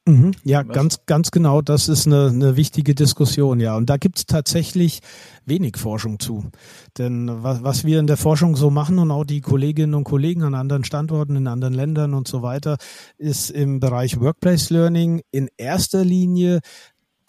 Mhm, 0.09 0.31
ja, 0.43 0.67
Was? 0.67 0.75
ganz, 0.75 1.05
ganz 1.05 1.31
genau. 1.31 1.61
Das 1.61 1.87
ist 1.87 2.07
eine, 2.07 2.27
eine 2.27 2.55
wichtige 2.55 2.95
Diskussion, 2.95 3.59
ja. 3.59 3.75
Und 3.77 3.89
da 3.89 3.97
gibt 3.97 4.17
es 4.17 4.25
tatsächlich 4.25 5.01
wenig 5.45 5.77
Forschung 5.77 6.19
zu. 6.19 6.45
Denn 6.97 7.29
was, 7.43 7.63
was 7.63 7.85
wir 7.85 7.99
in 7.99 8.07
der 8.07 8.17
Forschung 8.17 8.55
so 8.55 8.71
machen 8.71 8.97
und 8.97 9.11
auch 9.11 9.23
die 9.23 9.41
Kolleginnen 9.41 9.93
und 9.93 10.05
Kollegen 10.05 10.43
an 10.43 10.55
anderen 10.55 10.83
Standorten, 10.83 11.35
in 11.35 11.47
anderen 11.47 11.75
Ländern 11.75 12.13
und 12.15 12.27
so 12.27 12.41
weiter, 12.41 12.77
ist 13.17 13.51
im 13.51 13.79
Bereich 13.79 14.19
Workplace 14.19 14.71
Learning 14.71 15.21
in 15.31 15.47
erster 15.57 16.03
Linie 16.03 16.61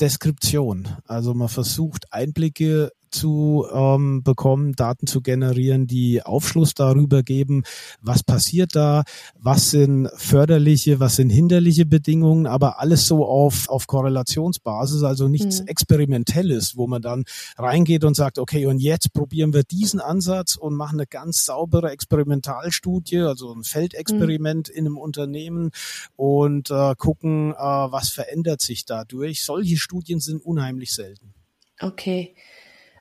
Deskription. 0.01 0.89
Also 1.05 1.35
man 1.35 1.49
versucht 1.49 2.13
Einblicke 2.13 2.91
zu 3.11 3.67
ähm, 3.73 4.23
bekommen, 4.23 4.73
Daten 4.73 5.07
zu 5.07 5.21
generieren, 5.21 5.87
die 5.87 6.23
Aufschluss 6.23 6.75
darüber 6.75 7.23
geben, 7.23 7.65
was 8.01 8.23
passiert 8.23 8.75
da, 8.75 9.05
was 9.39 9.71
sind 9.71 10.09
förderliche, 10.17 11.01
was 11.01 11.17
sind 11.17 11.31
hinderliche 11.31 11.87
Bedingungen, 11.87 12.47
aber 12.47 12.81
alles 12.81 13.07
so 13.07 13.27
auf, 13.27 13.69
auf 13.69 13.87
Korrelationsbasis, 13.87 15.03
also 15.03 15.29
nichts 15.29 15.61
mhm. 15.61 15.69
Experimentelles, 15.69 16.77
wo 16.77 16.87
man 16.87 17.03
dann 17.03 17.25
reingeht 17.57 18.05
und 18.05 18.15
sagt, 18.15 18.39
okay, 18.39 18.67
und 18.67 18.79
jetzt 18.79 19.13
probieren 19.13 19.53
wir 19.53 19.63
diesen 19.63 20.01
Ansatz 20.01 20.57
und 20.57 20.75
machen 20.75 20.99
eine 21.01 21.07
ganz 21.07 21.45
saubere 21.45 21.91
Experimentalstudie, 21.91 23.19
also 23.19 23.53
ein 23.53 23.65
Feldexperiment 23.65 24.69
mhm. 24.69 24.75
in 24.75 24.87
einem 24.87 24.99
Unternehmen 24.99 25.71
und 26.17 26.71
äh, 26.71 26.95
gucken, 26.97 27.53
äh, 27.53 27.57
was 27.57 28.11
verändert 28.11 28.61
sich 28.61 28.85
dadurch. 28.85 29.45
Solche 29.45 29.77
Studien 29.77 30.21
sind 30.21 30.45
unheimlich 30.45 30.93
selten. 30.93 31.35
Okay. 31.81 32.35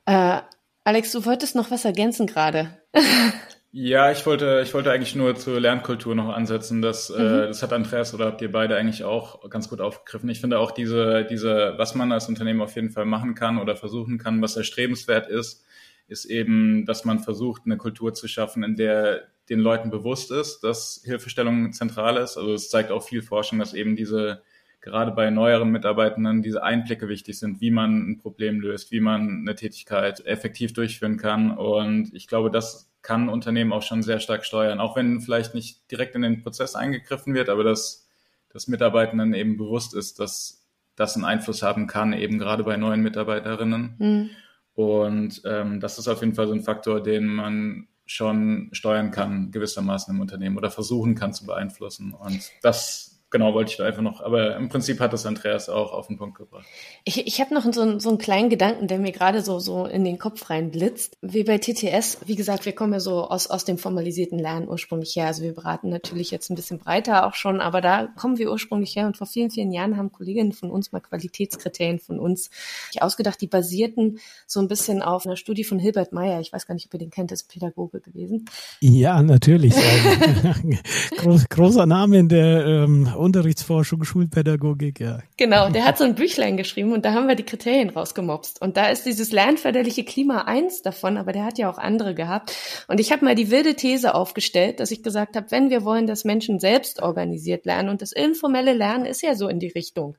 Äh, 0.09 0.41
Alex, 0.85 1.11
du 1.11 1.23
wolltest 1.23 1.55
noch 1.55 1.69
was 1.69 1.85
ergänzen 1.85 2.25
gerade. 2.25 2.79
ja, 3.71 4.11
ich 4.11 4.25
wollte, 4.25 4.61
ich 4.63 4.73
wollte 4.73 4.91
eigentlich 4.91 5.13
nur 5.13 5.35
zur 5.35 5.59
Lernkultur 5.59 6.15
noch 6.15 6.29
ansetzen. 6.29 6.81
Das, 6.81 7.11
äh, 7.11 7.21
mhm. 7.21 7.39
äh, 7.41 7.47
das 7.47 7.61
hat 7.61 7.73
Andreas 7.73 8.15
oder 8.15 8.25
habt 8.25 8.41
ihr 8.41 8.51
beide 8.51 8.75
eigentlich 8.75 9.03
auch 9.03 9.47
ganz 9.51 9.69
gut 9.69 9.81
aufgegriffen. 9.81 10.27
Ich 10.29 10.41
finde 10.41 10.57
auch 10.57 10.71
diese, 10.71 11.25
diese, 11.25 11.75
was 11.77 11.93
man 11.93 12.11
als 12.11 12.27
Unternehmen 12.27 12.61
auf 12.61 12.73
jeden 12.75 12.89
Fall 12.89 13.05
machen 13.05 13.35
kann 13.35 13.59
oder 13.59 13.75
versuchen 13.75 14.17
kann, 14.17 14.41
was 14.41 14.57
erstrebenswert 14.57 15.29
ist, 15.29 15.63
ist 16.07 16.25
eben, 16.25 16.87
dass 16.87 17.05
man 17.05 17.19
versucht, 17.19 17.61
eine 17.65 17.77
Kultur 17.77 18.15
zu 18.15 18.27
schaffen, 18.27 18.63
in 18.63 18.75
der 18.75 19.27
den 19.47 19.59
Leuten 19.59 19.91
bewusst 19.91 20.31
ist, 20.31 20.61
dass 20.61 21.03
Hilfestellung 21.05 21.71
zentral 21.71 22.17
ist. 22.17 22.35
Also 22.35 22.53
es 22.53 22.69
zeigt 22.71 22.89
auch 22.89 23.03
viel 23.03 23.21
Forschung, 23.21 23.59
dass 23.59 23.75
eben 23.75 23.95
diese 23.95 24.41
gerade 24.81 25.11
bei 25.11 25.29
neueren 25.29 25.71
Mitarbeitenden 25.71 26.41
diese 26.41 26.63
Einblicke 26.63 27.09
wichtig 27.09 27.37
sind, 27.37 27.61
wie 27.61 27.71
man 27.71 28.11
ein 28.11 28.17
Problem 28.17 28.59
löst, 28.59 28.91
wie 28.91 29.01
man 29.01 29.41
eine 29.41 29.55
Tätigkeit 29.55 30.25
effektiv 30.25 30.73
durchführen 30.73 31.17
kann. 31.17 31.51
Und 31.51 32.13
ich 32.13 32.27
glaube, 32.27 32.49
das 32.49 32.89
kann 33.01 33.29
Unternehmen 33.29 33.73
auch 33.73 33.83
schon 33.83 34.03
sehr 34.03 34.19
stark 34.19 34.45
steuern, 34.45 34.79
auch 34.79 34.95
wenn 34.95 35.21
vielleicht 35.21 35.53
nicht 35.53 35.89
direkt 35.91 36.15
in 36.15 36.21
den 36.21 36.41
Prozess 36.41 36.75
eingegriffen 36.75 37.33
wird, 37.33 37.49
aber 37.49 37.63
dass, 37.63 38.07
dass 38.49 38.67
Mitarbeitenden 38.67 39.33
eben 39.33 39.57
bewusst 39.57 39.93
ist, 39.93 40.19
dass 40.19 40.65
das 40.95 41.15
einen 41.15 41.25
Einfluss 41.25 41.61
haben 41.61 41.87
kann, 41.87 42.13
eben 42.13 42.39
gerade 42.39 42.63
bei 42.63 42.75
neuen 42.75 43.01
Mitarbeiterinnen. 43.01 43.95
Mhm. 43.97 44.29
Und 44.73 45.41
ähm, 45.45 45.79
das 45.79 45.97
ist 45.97 46.07
auf 46.07 46.21
jeden 46.21 46.35
Fall 46.35 46.47
so 46.47 46.53
ein 46.53 46.63
Faktor, 46.63 47.01
den 47.01 47.25
man 47.25 47.87
schon 48.05 48.69
steuern 48.71 49.11
kann, 49.11 49.51
gewissermaßen 49.51 50.13
im 50.13 50.21
Unternehmen 50.21 50.57
oder 50.57 50.71
versuchen 50.71 51.15
kann 51.15 51.33
zu 51.33 51.45
beeinflussen. 51.45 52.13
Und 52.13 52.51
das 52.61 53.08
genau, 53.29 53.53
wollte 53.53 53.71
ich 53.71 53.77
da 53.77 53.85
einfach 53.85 54.01
noch. 54.01 54.21
Aber 54.21 54.55
im 54.55 54.69
Prinzip 54.69 54.99
hat 54.99 55.13
das 55.13 55.25
Andreas 55.25 55.69
auch 55.69 55.91
auf 55.91 56.07
den 56.07 56.17
Punkt 56.17 56.37
gebracht. 56.37 56.65
Ich, 57.03 57.25
ich 57.27 57.39
habe 57.39 57.53
noch 57.53 57.63
so, 57.71 57.99
so 57.99 58.09
einen 58.09 58.17
kleinen 58.17 58.49
Gedanken, 58.49 58.87
der 58.87 58.99
mir 58.99 59.11
gerade 59.11 59.41
so, 59.41 59.59
so 59.59 59.85
in 59.85 60.03
den 60.03 60.17
Kopf 60.17 60.49
reinblitzt. 60.49 61.17
Wie 61.21 61.43
bei 61.43 61.57
TTS, 61.57 62.19
wie 62.25 62.35
gesagt, 62.35 62.65
wir 62.65 62.73
kommen 62.73 62.93
ja 62.93 62.99
so 62.99 63.23
aus, 63.23 63.47
aus 63.47 63.65
dem 63.65 63.77
formalisierten 63.77 64.39
Lernen 64.39 64.67
ursprünglich 64.67 65.15
her. 65.15 65.27
Also 65.27 65.43
wir 65.43 65.53
beraten 65.53 65.89
natürlich 65.89 66.31
jetzt 66.31 66.49
ein 66.49 66.55
bisschen 66.55 66.79
breiter 66.79 67.27
auch 67.27 67.33
schon, 67.33 67.61
aber 67.61 67.81
da 67.81 68.07
kommen 68.07 68.37
wir 68.37 68.51
ursprünglich 68.51 68.95
her. 68.95 69.07
Und 69.07 69.17
vor 69.17 69.27
vielen, 69.27 69.51
vielen 69.51 69.71
Jahren 69.71 69.97
haben 69.97 70.11
Kolleginnen 70.11 70.53
von 70.53 70.71
uns 70.71 70.91
mal 70.91 70.99
Qualitätskriterien 70.99 71.99
von 71.99 72.19
uns 72.19 72.49
ausgedacht, 72.99 73.39
die 73.41 73.47
basierten 73.47 74.19
so 74.47 74.59
ein 74.59 74.67
bisschen 74.67 75.01
auf 75.01 75.25
einer 75.25 75.35
Studie 75.35 75.63
von 75.63 75.79
Hilbert 75.79 76.13
Meyer. 76.13 76.39
Ich 76.39 76.51
weiß 76.51 76.65
gar 76.65 76.73
nicht, 76.73 76.87
ob 76.87 76.93
ihr 76.93 76.99
den 76.99 77.11
kennt, 77.11 77.31
ist 77.31 77.49
Pädagoge 77.49 77.99
gewesen. 77.99 78.45
Ja, 78.79 79.21
natürlich. 79.21 79.73
Groß, 81.17 81.49
großer 81.49 81.85
Name 81.85 82.17
in 82.17 82.29
der 82.29 82.65
ähm, 82.65 83.07
Unterrichtsforschung, 83.19 84.03
Schulpädagogik, 84.03 84.99
ja. 84.99 85.19
Genau, 85.37 85.69
der 85.69 85.85
hat 85.85 85.97
so 85.97 86.03
ein 86.03 86.15
Büchlein 86.15 86.57
geschrieben 86.57 86.93
und 86.93 87.05
da 87.05 87.13
haben 87.13 87.27
wir 87.27 87.35
die 87.35 87.43
Kriterien 87.43 87.89
rausgemobst. 87.89 88.61
Und 88.61 88.77
da 88.77 88.89
ist 88.89 89.05
dieses 89.05 89.31
lernförderliche 89.31 90.03
Klima 90.03 90.43
eins 90.43 90.81
davon, 90.81 91.17
aber 91.17 91.31
der 91.31 91.45
hat 91.45 91.57
ja 91.57 91.69
auch 91.69 91.77
andere 91.77 92.15
gehabt. 92.15 92.55
Und 92.87 92.99
ich 92.99 93.11
habe 93.11 93.25
mal 93.25 93.35
die 93.35 93.51
wilde 93.51 93.75
These 93.75 94.15
aufgestellt, 94.15 94.79
dass 94.79 94.91
ich 94.91 95.03
gesagt 95.03 95.35
habe, 95.35 95.51
wenn 95.51 95.69
wir 95.69 95.83
wollen, 95.83 96.07
dass 96.07 96.25
Menschen 96.25 96.59
selbst 96.59 97.01
organisiert 97.01 97.65
lernen 97.65 97.89
und 97.89 98.01
das 98.01 98.11
informelle 98.11 98.73
Lernen 98.73 99.05
ist 99.05 99.21
ja 99.21 99.35
so 99.35 99.47
in 99.47 99.59
die 99.59 99.67
Richtung, 99.67 100.17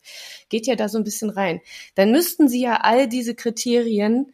geht 0.49 0.67
ja 0.67 0.77
da 0.77 0.89
so 0.89 0.99
ein 0.99 1.05
bisschen 1.05 1.31
rein, 1.31 1.61
dann 1.95 2.13
müssten 2.13 2.49
sie 2.49 2.63
ja 2.63 2.81
all 2.83 3.09
diese 3.09 3.35
Kriterien 3.35 4.33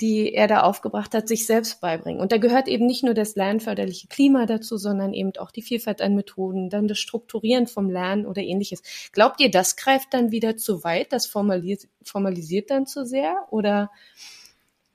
die 0.00 0.32
er 0.32 0.46
da 0.46 0.60
aufgebracht 0.60 1.14
hat, 1.14 1.26
sich 1.26 1.46
selbst 1.46 1.80
beibringen. 1.80 2.20
Und 2.20 2.30
da 2.30 2.38
gehört 2.38 2.68
eben 2.68 2.86
nicht 2.86 3.02
nur 3.02 3.14
das 3.14 3.34
lernförderliche 3.34 4.06
Klima 4.06 4.46
dazu, 4.46 4.76
sondern 4.76 5.12
eben 5.12 5.32
auch 5.38 5.50
die 5.50 5.62
Vielfalt 5.62 6.00
an 6.00 6.14
Methoden, 6.14 6.70
dann 6.70 6.86
das 6.86 6.98
Strukturieren 6.98 7.66
vom 7.66 7.90
Lernen 7.90 8.26
oder 8.26 8.42
ähnliches. 8.42 8.82
Glaubt 9.12 9.40
ihr, 9.40 9.50
das 9.50 9.76
greift 9.76 10.14
dann 10.14 10.30
wieder 10.30 10.56
zu 10.56 10.84
weit? 10.84 11.12
Das 11.12 11.26
formalisiert, 11.26 11.88
formalisiert 12.04 12.70
dann 12.70 12.86
zu 12.86 13.04
sehr? 13.04 13.46
Oder? 13.50 13.90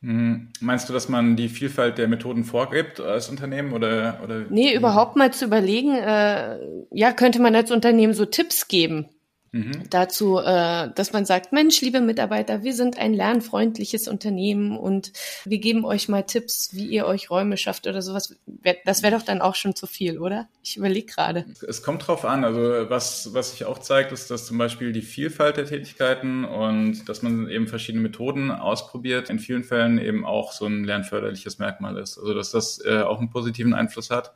Hm, 0.01 0.49
meinst 0.59 0.87
du, 0.87 0.93
dass 0.93 1.09
man 1.09 1.35
die 1.35 1.49
Vielfalt 1.49 1.97
der 1.97 2.07
Methoden 2.07 2.43
vorgibt 2.43 2.99
als 2.99 3.29
Unternehmen 3.29 3.73
oder? 3.73 4.19
oder 4.23 4.45
nee, 4.49 4.73
überhaupt 4.73 5.15
mal 5.15 5.31
zu 5.31 5.45
überlegen, 5.45 5.95
äh, 5.95 6.59
ja, 6.91 7.13
könnte 7.13 7.41
man 7.41 7.55
als 7.55 7.71
Unternehmen 7.71 8.13
so 8.13 8.25
Tipps 8.25 8.67
geben? 8.67 9.07
Mhm. 9.53 9.83
dazu, 9.91 10.39
äh, 10.39 10.89
dass 10.95 11.13
man 11.13 11.25
sagt, 11.25 11.53
Mensch, 11.53 11.79
liebe 11.81 12.01
Mitarbeiter, 12.01 12.63
wir 12.63 12.73
sind 12.73 12.97
ein 12.97 13.13
lernfreundliches 13.13 14.07
Unternehmen 14.07 14.75
und 14.75 15.13
wir 15.45 15.59
geben 15.59 15.85
euch 15.85 16.09
mal 16.09 16.23
Tipps, 16.23 16.69
wie 16.73 16.87
ihr 16.87 17.05
euch 17.05 17.29
Räume 17.29 17.55
schafft 17.55 17.85
oder 17.85 18.01
sowas. 18.01 18.35
Das 18.83 19.03
wäre 19.03 19.15
doch 19.15 19.21
dann 19.23 19.41
auch 19.41 19.53
schon 19.53 19.75
zu 19.75 19.85
viel, 19.85 20.17
oder? 20.17 20.47
Ich 20.63 20.75
überlege 20.75 21.05
gerade. 21.05 21.45
Es 21.67 21.83
kommt 21.83 22.07
drauf 22.07 22.25
an. 22.25 22.43
Also 22.43 22.89
was, 22.89 23.35
was 23.35 23.51
sich 23.51 23.65
auch 23.65 23.77
zeigt, 23.77 24.11
ist, 24.11 24.31
dass 24.31 24.47
zum 24.47 24.57
Beispiel 24.57 24.91
die 24.91 25.03
Vielfalt 25.03 25.57
der 25.57 25.65
Tätigkeiten 25.65 26.45
und 26.45 27.07
dass 27.07 27.21
man 27.21 27.47
eben 27.47 27.67
verschiedene 27.67 28.01
Methoden 28.01 28.49
ausprobiert, 28.49 29.29
in 29.29 29.37
vielen 29.37 29.63
Fällen 29.63 29.99
eben 29.99 30.25
auch 30.25 30.51
so 30.51 30.65
ein 30.65 30.83
lernförderliches 30.83 31.59
Merkmal 31.59 31.97
ist. 31.97 32.17
Also 32.17 32.33
dass 32.33 32.49
das 32.49 32.83
äh, 32.83 33.01
auch 33.01 33.19
einen 33.19 33.29
positiven 33.29 33.75
Einfluss 33.75 34.09
hat. 34.09 34.33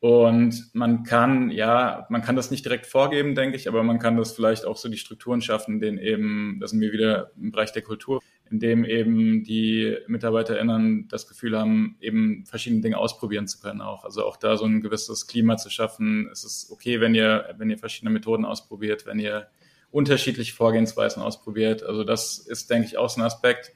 Und 0.00 0.70
man 0.74 1.02
kann, 1.02 1.50
ja, 1.50 2.06
man 2.08 2.22
kann 2.22 2.36
das 2.36 2.52
nicht 2.52 2.64
direkt 2.64 2.86
vorgeben, 2.86 3.34
denke 3.34 3.56
ich, 3.56 3.66
aber 3.68 3.82
man 3.82 3.98
kann 3.98 4.16
das 4.16 4.32
vielleicht 4.32 4.64
auch 4.64 4.76
so 4.76 4.88
die 4.88 4.96
Strukturen 4.96 5.40
schaffen, 5.40 5.80
denen 5.80 5.98
eben, 5.98 6.58
das 6.60 6.70
sind 6.70 6.80
wir 6.80 6.92
wieder 6.92 7.32
im 7.36 7.50
Bereich 7.50 7.72
der 7.72 7.82
Kultur, 7.82 8.22
in 8.48 8.60
dem 8.60 8.84
eben 8.84 9.42
die 9.42 9.96
MitarbeiterInnen 10.06 11.08
das 11.08 11.26
Gefühl 11.26 11.58
haben, 11.58 11.96
eben 12.00 12.44
verschiedene 12.46 12.80
Dinge 12.80 12.96
ausprobieren 12.96 13.48
zu 13.48 13.58
können 13.58 13.80
auch. 13.80 14.04
Also 14.04 14.24
auch 14.24 14.36
da 14.36 14.56
so 14.56 14.66
ein 14.66 14.82
gewisses 14.82 15.26
Klima 15.26 15.56
zu 15.56 15.68
schaffen. 15.68 16.28
Es 16.30 16.44
ist 16.44 16.70
okay, 16.70 17.00
wenn 17.00 17.16
ihr, 17.16 17.52
wenn 17.58 17.68
ihr 17.68 17.78
verschiedene 17.78 18.12
Methoden 18.12 18.44
ausprobiert, 18.44 19.04
wenn 19.04 19.18
ihr 19.18 19.48
unterschiedliche 19.90 20.54
Vorgehensweisen 20.54 21.22
ausprobiert. 21.22 21.82
Also 21.82 22.04
das 22.04 22.38
ist, 22.38 22.70
denke 22.70 22.86
ich, 22.86 22.98
auch 22.98 23.08
so 23.08 23.20
ein 23.20 23.26
Aspekt 23.26 23.72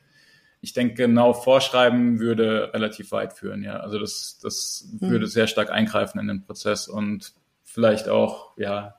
ich 0.62 0.72
denke, 0.72 0.94
genau 0.94 1.34
vorschreiben 1.34 2.20
würde 2.20 2.70
relativ 2.72 3.10
weit 3.10 3.32
führen, 3.32 3.62
ja. 3.64 3.80
Also 3.80 3.98
das, 3.98 4.38
das 4.40 4.88
mhm. 5.00 5.10
würde 5.10 5.26
sehr 5.26 5.48
stark 5.48 5.70
eingreifen 5.70 6.20
in 6.20 6.28
den 6.28 6.42
Prozess 6.42 6.86
und 6.88 7.34
vielleicht 7.64 8.08
auch, 8.08 8.56
ja, 8.56 8.94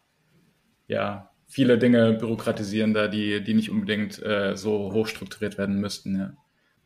ja, 0.87 1.31
viele 1.47 1.77
Dinge 1.77 2.13
bürokratisieren 2.13 2.93
da, 2.93 3.07
die, 3.07 3.41
die 3.41 3.53
nicht 3.53 3.71
unbedingt 3.71 4.21
äh, 4.21 4.57
so 4.57 4.91
hoch 4.91 5.07
strukturiert 5.07 5.57
werden 5.57 5.79
müssten, 5.79 6.19
ja. 6.19 6.33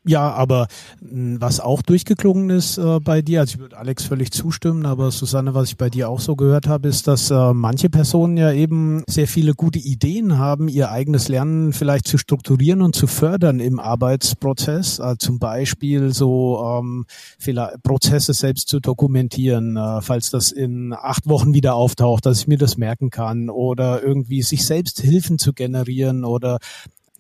Ja, 0.05 0.31
aber 0.31 0.67
was 1.01 1.59
auch 1.59 1.81
durchgeklungen 1.81 2.49
ist 2.49 2.77
äh, 2.77 2.99
bei 3.01 3.21
dir, 3.21 3.41
also 3.41 3.55
ich 3.55 3.59
würde 3.59 3.77
Alex 3.77 4.05
völlig 4.05 4.31
zustimmen, 4.31 4.85
aber 4.85 5.11
Susanne, 5.11 5.53
was 5.53 5.69
ich 5.69 5.77
bei 5.77 5.89
dir 5.89 6.09
auch 6.09 6.21
so 6.21 6.37
gehört 6.37 6.67
habe, 6.67 6.87
ist, 6.87 7.07
dass 7.07 7.29
äh, 7.29 7.53
manche 7.53 7.89
Personen 7.89 8.37
ja 8.37 8.53
eben 8.53 9.03
sehr 9.07 9.27
viele 9.27 9.53
gute 9.53 9.79
Ideen 9.79 10.37
haben, 10.37 10.69
ihr 10.69 10.91
eigenes 10.91 11.27
Lernen 11.27 11.73
vielleicht 11.73 12.07
zu 12.07 12.17
strukturieren 12.17 12.81
und 12.81 12.95
zu 12.95 13.05
fördern 13.05 13.59
im 13.59 13.81
Arbeitsprozess. 13.81 15.01
Also 15.01 15.17
zum 15.17 15.39
Beispiel 15.39 16.13
so 16.13 16.79
ähm, 16.79 17.05
Prozesse 17.83 18.33
selbst 18.33 18.69
zu 18.69 18.79
dokumentieren, 18.79 19.75
äh, 19.75 20.01
falls 20.01 20.29
das 20.29 20.53
in 20.53 20.93
acht 20.93 21.27
Wochen 21.27 21.53
wieder 21.53 21.75
auftaucht, 21.75 22.25
dass 22.25 22.39
ich 22.39 22.47
mir 22.47 22.57
das 22.57 22.77
merken 22.77 23.09
kann 23.09 23.49
oder 23.49 24.01
irgendwie 24.03 24.41
sich 24.41 24.65
selbst 24.65 25.01
Hilfen 25.01 25.37
zu 25.37 25.51
generieren 25.51 26.23
oder 26.23 26.59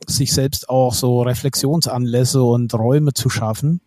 sich 0.05 0.33
selbst 0.33 0.69
auch 0.69 0.93
so 0.93 1.21
Reflexionsanlässe 1.21 2.43
und 2.43 2.73
Räume 2.73 3.13
zu 3.13 3.29
schaffen. 3.29 3.81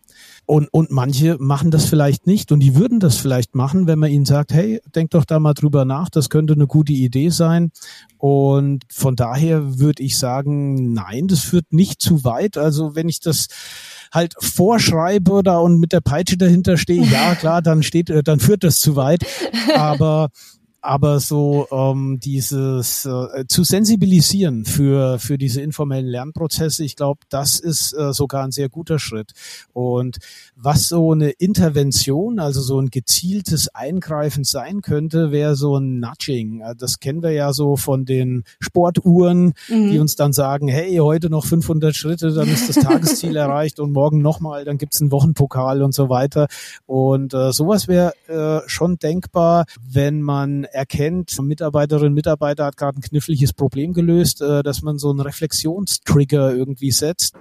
Und, 0.45 0.67
und 0.73 0.91
manche 0.91 1.37
machen 1.39 1.71
das 1.71 1.85
vielleicht 1.85 2.27
nicht 2.27 2.51
und 2.51 2.59
die 2.59 2.75
würden 2.75 2.99
das 2.99 3.15
vielleicht 3.15 3.55
machen, 3.55 3.87
wenn 3.87 3.99
man 3.99 4.11
ihnen 4.11 4.25
sagt, 4.25 4.51
hey, 4.51 4.81
denk 4.93 5.11
doch 5.11 5.23
da 5.23 5.39
mal 5.39 5.53
drüber 5.53 5.85
nach, 5.85 6.09
das 6.09 6.29
könnte 6.29 6.53
eine 6.53 6.67
gute 6.67 6.91
Idee 6.91 7.29
sein. 7.29 7.71
Und 8.17 8.83
von 8.91 9.15
daher 9.15 9.79
würde 9.79 10.03
ich 10.03 10.17
sagen, 10.17 10.93
nein, 10.93 11.27
das 11.27 11.39
führt 11.39 11.71
nicht 11.71 12.01
zu 12.01 12.25
weit. 12.25 12.57
Also 12.57 12.95
wenn 12.95 13.07
ich 13.07 13.21
das 13.21 13.47
halt 14.11 14.33
vorschreibe 14.39 15.41
da 15.43 15.59
und 15.59 15.79
mit 15.79 15.93
der 15.93 16.01
Peitsche 16.01 16.37
dahinter 16.37 16.75
stehe, 16.75 17.05
ja 17.05 17.35
klar, 17.35 17.61
dann 17.61 17.81
steht, 17.81 18.11
dann 18.27 18.39
führt 18.39 18.63
das 18.63 18.79
zu 18.79 18.95
weit. 18.97 19.25
Aber 19.75 20.31
aber 20.81 21.19
so 21.19 21.67
ähm, 21.71 22.19
dieses 22.19 23.05
äh, 23.05 23.45
zu 23.47 23.63
sensibilisieren 23.63 24.65
für 24.65 25.19
für 25.19 25.37
diese 25.37 25.61
informellen 25.61 26.07
Lernprozesse, 26.07 26.83
ich 26.83 26.95
glaube, 26.95 27.21
das 27.29 27.59
ist 27.59 27.93
äh, 27.93 28.13
sogar 28.13 28.43
ein 28.43 28.51
sehr 28.51 28.67
guter 28.67 28.97
Schritt. 28.97 29.31
Und 29.73 30.17
was 30.55 30.89
so 30.89 31.11
eine 31.11 31.29
Intervention, 31.29 32.39
also 32.39 32.61
so 32.61 32.79
ein 32.79 32.89
gezieltes 32.89 33.67
Eingreifen 33.69 34.43
sein 34.43 34.81
könnte, 34.81 35.31
wäre 35.31 35.55
so 35.55 35.77
ein 35.77 35.99
Nudging. 35.99 36.61
Äh, 36.61 36.75
das 36.75 36.99
kennen 36.99 37.21
wir 37.21 37.31
ja 37.31 37.53
so 37.53 37.75
von 37.77 38.05
den 38.05 38.43
Sportuhren, 38.59 39.53
mhm. 39.69 39.91
die 39.91 39.99
uns 39.99 40.15
dann 40.15 40.33
sagen, 40.33 40.67
hey, 40.67 40.97
heute 40.97 41.29
noch 41.29 41.45
500 41.45 41.95
Schritte, 41.95 42.33
dann 42.33 42.47
ist 42.47 42.69
das 42.69 42.83
Tagesziel 42.83 43.35
erreicht 43.35 43.79
und 43.79 43.91
morgen 43.91 44.21
nochmal, 44.21 44.65
dann 44.65 44.79
gibt's 44.79 44.99
einen 44.99 45.11
Wochenpokal 45.11 45.83
und 45.83 45.93
so 45.93 46.09
weiter. 46.09 46.47
Und 46.87 47.35
äh, 47.35 47.51
sowas 47.51 47.87
wäre 47.87 48.13
äh, 48.27 48.67
schon 48.67 48.97
denkbar, 48.97 49.65
wenn 49.87 50.21
man 50.21 50.65
erkennt, 50.71 51.37
Mitarbeiterin, 51.41 52.13
Mitarbeiter 52.13 52.65
hat 52.65 52.77
gerade 52.77 52.99
ein 52.99 53.01
kniffliges 53.01 53.53
Problem 53.53 53.93
gelöst, 53.93 54.41
äh, 54.41 54.63
dass 54.63 54.81
man 54.81 54.97
so 54.97 55.09
einen 55.09 55.19
Reflexionstrigger 55.19 56.53
irgendwie 56.53 56.91
setzt 56.91 57.35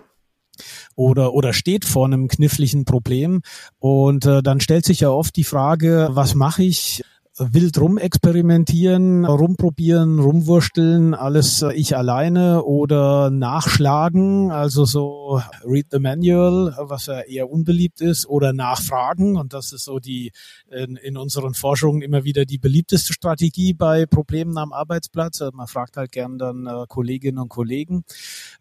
oder 0.95 1.33
oder 1.33 1.53
steht 1.53 1.85
vor 1.85 2.07
einem 2.07 2.29
kniffligen 2.29 2.85
Problem. 2.85 3.43
Und 3.79 4.27
äh, 4.27 4.43
dann 4.43 4.61
stellt 4.61 4.85
sich 4.85 5.01
ja 5.01 5.11
oft 5.11 5.37
die 5.37 5.45
Frage, 5.45 6.09
was 6.13 6.35
mache 6.35 6.63
ich, 6.63 7.03
wild 7.41 7.81
rumexperimentieren, 7.81 9.25
rumprobieren, 9.25 10.19
rumwursteln, 10.19 11.15
alles 11.15 11.63
äh, 11.63 11.73
ich 11.73 11.97
alleine 11.97 12.65
oder 12.65 13.31
nachschlagen, 13.31 14.51
also 14.51 14.85
so 14.85 15.41
read 15.65 15.87
the 15.91 15.99
manual, 15.99 16.75
was 16.79 17.07
ja 17.07 17.21
eher 17.21 17.51
unbeliebt 17.51 18.03
ist, 18.03 18.27
oder 18.27 18.53
nachfragen 18.53 19.37
und 19.37 19.55
das 19.55 19.73
ist 19.73 19.85
so 19.85 19.99
die 19.99 20.33
in, 20.71 20.97
in 20.97 21.17
unseren 21.17 21.55
Forschungen 21.55 22.03
immer 22.03 22.25
wieder 22.25 22.45
die 22.45 22.59
beliebteste 22.59 23.15
Strategie 23.15 23.73
bei 23.73 24.05
Problemen 24.05 24.59
am 24.59 24.73
Arbeitsplatz. 24.73 25.41
Also 25.41 25.57
man 25.57 25.67
fragt 25.67 25.97
halt 25.97 26.13
gern 26.13 26.37
dann 26.37 26.67
äh, 26.67 26.85
Kolleginnen 26.89 27.39
und 27.39 27.49
Kollegen 27.49 28.05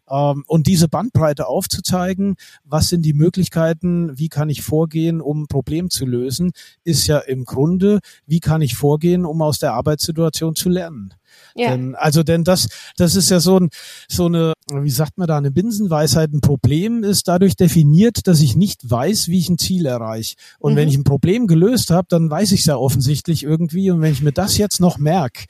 ähm, 0.08 0.44
und 0.46 0.66
diese 0.66 0.88
Bandbreite 0.88 1.46
aufzuzeigen, 1.46 2.36
was 2.64 2.88
sind 2.88 3.02
die 3.02 3.14
Möglichkeiten, 3.14 4.18
wie 4.18 4.28
kann 4.28 4.48
ich 4.48 4.62
vorgehen, 4.62 5.20
um 5.20 5.42
ein 5.42 5.46
Problem 5.48 5.90
zu 5.90 6.06
lösen, 6.06 6.52
ist 6.82 7.06
ja 7.06 7.18
im 7.18 7.44
Grunde, 7.44 8.00
wie 8.26 8.40
kann 8.40 8.62
ich 8.62 8.69
vorgehen, 8.74 9.24
um 9.24 9.42
aus 9.42 9.58
der 9.58 9.74
Arbeitssituation 9.74 10.54
zu 10.54 10.68
lernen. 10.68 11.14
Ja. 11.54 11.70
Denn, 11.70 11.94
also 11.94 12.22
denn 12.22 12.44
das, 12.44 12.68
das 12.96 13.16
ist 13.16 13.30
ja 13.30 13.40
so, 13.40 13.58
ein, 13.58 13.70
so 14.08 14.26
eine, 14.26 14.52
wie 14.72 14.90
sagt 14.90 15.18
man 15.18 15.28
da, 15.28 15.38
eine 15.38 15.50
Binsenweisheit. 15.50 16.32
Ein 16.32 16.40
Problem 16.40 17.04
ist 17.04 17.28
dadurch 17.28 17.56
definiert, 17.56 18.26
dass 18.26 18.40
ich 18.40 18.56
nicht 18.56 18.88
weiß, 18.88 19.28
wie 19.28 19.38
ich 19.38 19.48
ein 19.48 19.58
Ziel 19.58 19.86
erreiche. 19.86 20.36
Und 20.58 20.72
mhm. 20.72 20.76
wenn 20.76 20.88
ich 20.88 20.96
ein 20.96 21.04
Problem 21.04 21.46
gelöst 21.46 21.90
habe, 21.90 22.06
dann 22.08 22.30
weiß 22.30 22.52
ich 22.52 22.60
es 22.60 22.66
ja 22.66 22.76
offensichtlich 22.76 23.42
irgendwie. 23.42 23.90
Und 23.90 24.00
wenn 24.00 24.12
ich 24.12 24.22
mir 24.22 24.32
das 24.32 24.58
jetzt 24.58 24.80
noch 24.80 24.98
merke, 24.98 25.44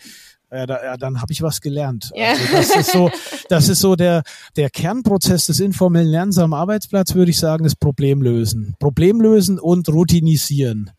ja, 0.52 0.66
da, 0.66 0.82
ja, 0.82 0.96
dann 0.96 1.20
habe 1.20 1.32
ich 1.32 1.42
was 1.42 1.60
gelernt. 1.60 2.10
Ja. 2.14 2.30
Also 2.30 2.42
das 2.52 2.76
ist 2.76 2.92
so, 2.92 3.10
das 3.48 3.68
ist 3.68 3.80
so 3.80 3.94
der 3.94 4.22
der 4.56 4.68
Kernprozess 4.68 5.46
des 5.46 5.60
informellen 5.60 6.08
Lernens 6.08 6.38
am 6.38 6.54
Arbeitsplatz, 6.54 7.14
würde 7.14 7.30
ich 7.30 7.38
sagen, 7.38 7.64
ist 7.64 7.78
Problemlösen, 7.78 8.74
Problemlösen 8.80 9.60
und 9.60 9.88
Routinisieren. 9.88 10.90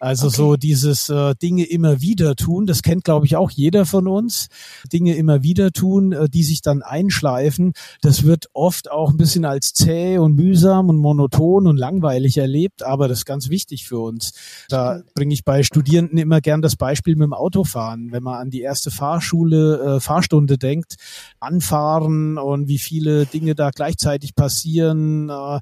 Also 0.00 0.28
okay. 0.28 0.36
so 0.36 0.56
dieses 0.56 1.10
äh, 1.10 1.34
Dinge 1.34 1.64
immer 1.64 2.00
wieder 2.00 2.34
tun, 2.34 2.64
das 2.64 2.80
kennt, 2.80 3.04
glaube 3.04 3.26
ich, 3.26 3.36
auch 3.36 3.50
jeder 3.50 3.84
von 3.84 4.08
uns. 4.08 4.48
Dinge 4.90 5.14
immer 5.14 5.42
wieder 5.42 5.72
tun, 5.72 6.12
äh, 6.12 6.26
die 6.26 6.42
sich 6.42 6.62
dann 6.62 6.80
einschleifen. 6.80 7.74
Das 8.00 8.24
wird 8.24 8.46
oft 8.54 8.90
auch 8.90 9.10
ein 9.10 9.18
bisschen 9.18 9.44
als 9.44 9.74
zäh 9.74 10.16
und 10.16 10.36
mühsam 10.36 10.88
und 10.88 10.96
monoton 10.96 11.66
und 11.66 11.76
langweilig 11.76 12.38
erlebt, 12.38 12.82
aber 12.82 13.08
das 13.08 13.18
ist 13.18 13.24
ganz 13.26 13.50
wichtig 13.50 13.86
für 13.86 13.98
uns. 13.98 14.32
Da 14.70 15.02
bringe 15.14 15.34
ich 15.34 15.44
bei 15.44 15.62
Studierenden 15.62 16.16
immer 16.16 16.40
gern 16.40 16.62
das 16.62 16.76
Beispiel 16.76 17.14
mit 17.14 17.26
dem 17.26 17.34
Autofahren. 17.34 18.10
Wenn 18.10 18.22
man 18.22 18.40
an 18.40 18.50
die 18.50 18.62
erste 18.62 18.90
Fahrschule, 18.90 19.96
äh, 19.96 20.00
Fahrstunde 20.00 20.56
denkt, 20.56 20.94
anfahren 21.40 22.38
und 22.38 22.68
wie 22.68 22.78
viele 22.78 23.26
Dinge 23.26 23.54
da 23.54 23.68
gleichzeitig 23.68 24.34
passieren, 24.34 25.28
äh, 25.28 25.60